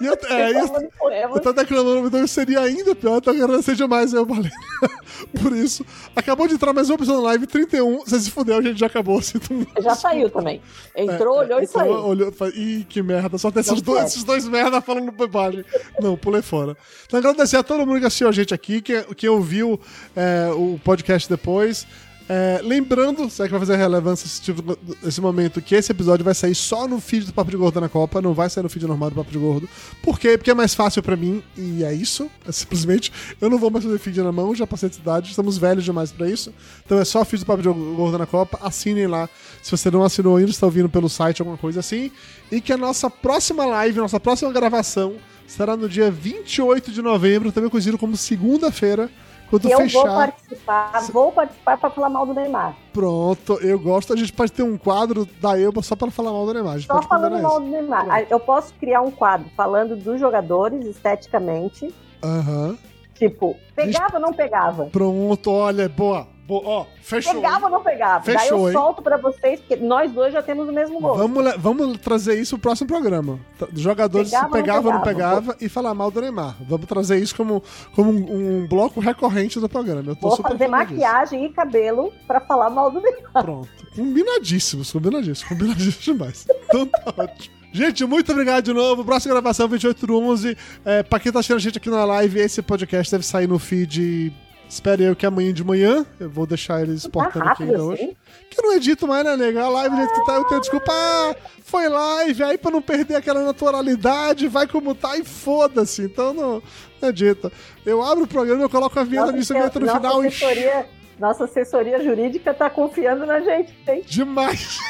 [0.01, 0.53] E eu, é,
[0.97, 1.35] poemas.
[1.35, 3.17] eu tô declamando, então seria ainda pior.
[3.17, 4.51] Então agradecer demais a Evalina
[5.41, 5.85] por isso.
[6.15, 7.99] Acabou de entrar mais uma opção na live 31.
[7.99, 9.21] Você se fudeu, a gente já acabou.
[9.21, 9.81] Sinto muito.
[9.81, 10.61] Já saiu também.
[10.95, 11.93] Entrou, olhou e Então, saiu.
[11.93, 13.37] Olhou, Ih, que merda.
[13.37, 15.63] Só tem esses dois, esses dois merda falando bobagem.
[15.99, 16.75] Não, pulei fora.
[17.05, 19.79] Então, agradecer a todo mundo que assistiu a gente aqui, que, que ouviu
[20.15, 21.85] é, o podcast depois.
[22.29, 26.53] É, lembrando, será que vai fazer relevância tipo, esse momento, que esse episódio vai sair
[26.53, 29.11] só no feed do Papo de Gordo na Copa, não vai sair no feed normal
[29.11, 29.69] do Papo de Gordo.
[30.01, 30.37] Por quê?
[30.37, 32.29] Porque é mais fácil pra mim, e é isso.
[32.45, 35.57] É simplesmente, eu não vou mais fazer feed na mão, já passei de idade, estamos
[35.57, 36.53] velhos demais pra isso.
[36.85, 39.29] Então é só feed do Papo de Gordo na Copa, assinem lá.
[39.63, 42.11] Se você não assinou ainda, está ouvindo pelo site, alguma coisa assim.
[42.51, 45.15] E que a nossa próxima live, nossa próxima gravação,
[45.47, 49.09] será no dia 28 de novembro, também conhecido como segunda-feira,
[49.49, 49.99] quando eu fechar.
[49.99, 52.75] vou participar, vou participar pra falar mal do Neymar.
[52.93, 54.13] Pronto, eu gosto.
[54.13, 56.79] A gente pode ter um quadro da Elba só para falar mal do Neymar.
[56.81, 58.07] Só falando mal do Neymar.
[58.09, 61.93] Ah, Eu posso criar um quadro falando dos jogadores esteticamente.
[62.23, 62.77] Aham.
[63.15, 64.85] Tipo, pegava ou não pegava?
[64.85, 66.27] Pronto, olha, boa.
[66.47, 66.61] Boa.
[66.65, 67.33] Ó, fechou.
[67.35, 68.23] Pegava ou não pegava?
[68.25, 68.73] Daí Fechou, eu hein?
[68.73, 71.15] solto pra vocês, porque nós dois já temos o mesmo gol.
[71.17, 73.39] Vamos, vamos trazer isso no próximo programa.
[73.73, 75.41] Jogadores Pegava se pegava ou não pegava?
[75.41, 76.55] pegava e falar mal do Neymar.
[76.67, 77.61] Vamos trazer isso como,
[77.93, 80.11] como um, um bloco recorrente do programa.
[80.11, 80.71] Eu tô Vou fazer feliz disso.
[80.71, 83.43] maquiagem e cabelo pra falar mal do Neymar.
[83.43, 83.69] Pronto.
[83.95, 86.47] Combinadíssimos, combinadíssimos, combinadíssimos demais.
[86.65, 87.57] Então tá ótimo.
[87.73, 89.03] Gente, muito obrigado de novo.
[89.03, 90.57] Próxima gravação, 28 do 11.
[90.85, 93.59] É, pra quem tá assistindo a gente aqui na live, esse podcast deve sair no
[93.59, 94.33] feed.
[94.69, 96.05] Espere eu que amanhã de manhã.
[96.19, 98.05] Eu vou deixar eles Tá exportando aqui rápido ainda assim?
[98.05, 98.17] hoje.
[98.49, 99.63] Que eu não edito mais, né, nega?
[99.63, 100.91] A live do jeito que tá, eu tenho desculpa.
[100.91, 106.03] Ah, foi live, aí pra não perder aquela naturalidade, vai como tá e foda-se.
[106.03, 106.61] Então não,
[107.01, 107.51] não edita.
[107.85, 110.27] Eu abro o programa, eu coloco a vinheta de instrumento no nossa final e.
[110.27, 110.85] assessoria,
[111.19, 114.03] nossa assessoria jurídica tá confiando na gente, hein?
[114.05, 114.79] Demais.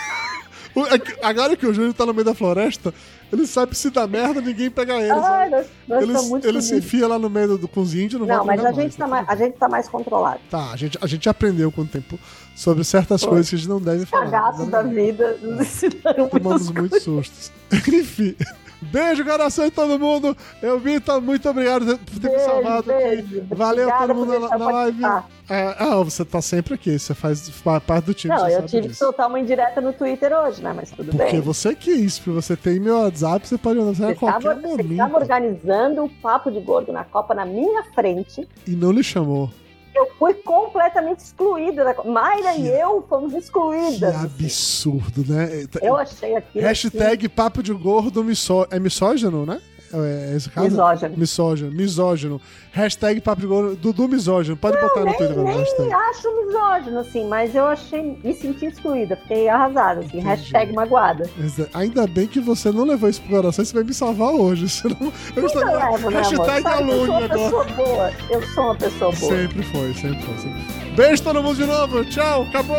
[0.78, 2.94] É Agora que o Júnior tá no meio da floresta,
[3.32, 5.12] ele sabe se dá merda, ninguém pega ele.
[5.12, 5.52] Ai, sabe?
[5.52, 5.68] nós,
[6.10, 8.64] nós Ele, ele se enfia lá no meio do, com os índios, não, Não, volta
[8.64, 10.40] mas a gente, tá mais, mais, a gente tá mais controlado.
[10.50, 12.18] Tá, a gente, a gente aprendeu com o tempo
[12.56, 13.32] sobre certas Foi.
[13.32, 14.32] coisas que a gente não deve falar.
[14.32, 17.52] Cagaços da vida ensinaram Tomamos muitos sustos.
[17.88, 18.36] Enfim.
[18.82, 20.36] Beijo, coração de todo mundo.
[20.62, 23.22] Eu, Vitor, muito obrigado por ter me Beijo, salvado beijo.
[23.40, 23.44] aqui.
[23.56, 25.04] Valeu Obrigada todo mundo na, na live.
[25.50, 28.36] É, ah, você tá sempre aqui, você faz fa- parte do time.
[28.36, 29.00] Não, você eu tive que disso.
[29.00, 30.74] soltar uma indireta no Twitter hoje, né?
[30.76, 31.42] Mas tudo Porque bem.
[31.42, 34.68] você quis, porque você tem meu WhatsApp, você pode mandar Você a estava, qualquer você
[34.68, 34.92] momento.
[34.92, 38.48] estava organizando o papo de gordo na Copa na minha frente.
[38.68, 39.50] E não lhe chamou.
[39.98, 41.84] Eu fui completamente excluída.
[41.84, 42.04] Da...
[42.04, 44.16] Mayra Que- e eu fomos Que excluídas.
[44.16, 45.66] absurdo, né?
[45.82, 46.66] Eu achei aquilo.
[46.66, 48.68] Hashtag papo de gordo misó...
[48.70, 49.60] É misógino, né?
[49.94, 50.68] É esse caso?
[50.70, 51.18] Misógino.
[51.18, 51.72] Misógino.
[51.72, 52.42] Misógino.
[52.72, 53.76] Hashtag gordo.
[53.76, 54.58] Dudu misógino.
[54.58, 55.48] Pode botar no Twitter agora.
[55.50, 55.94] Nem hashtag.
[55.94, 60.26] acho misógino, assim, mas eu achei, me senti excluída, fiquei arrasada, assim, Entendi.
[60.26, 61.30] hashtag magoada.
[61.74, 64.68] Ainda bem que você não levou isso pro coração, você vai me salvar hoje.
[64.70, 65.90] Senão eu estaria.
[65.90, 66.18] levo, né?
[66.18, 67.30] Hashtag Sabe que eu sou uma agora.
[67.30, 68.12] pessoa boa.
[68.30, 69.32] Eu sou uma pessoa boa.
[69.36, 70.38] Sempre foi, sempre foi.
[70.38, 70.92] Sempre foi.
[70.96, 72.04] Beijo todo mundo de novo.
[72.06, 72.76] Tchau, acabou!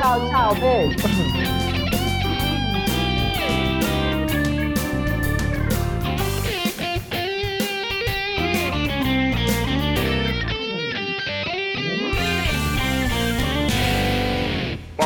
[0.00, 1.68] Tchau, tchau, beijo.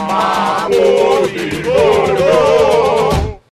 [0.08, 0.84] Mapo
[1.42, 2.51] ìgboro.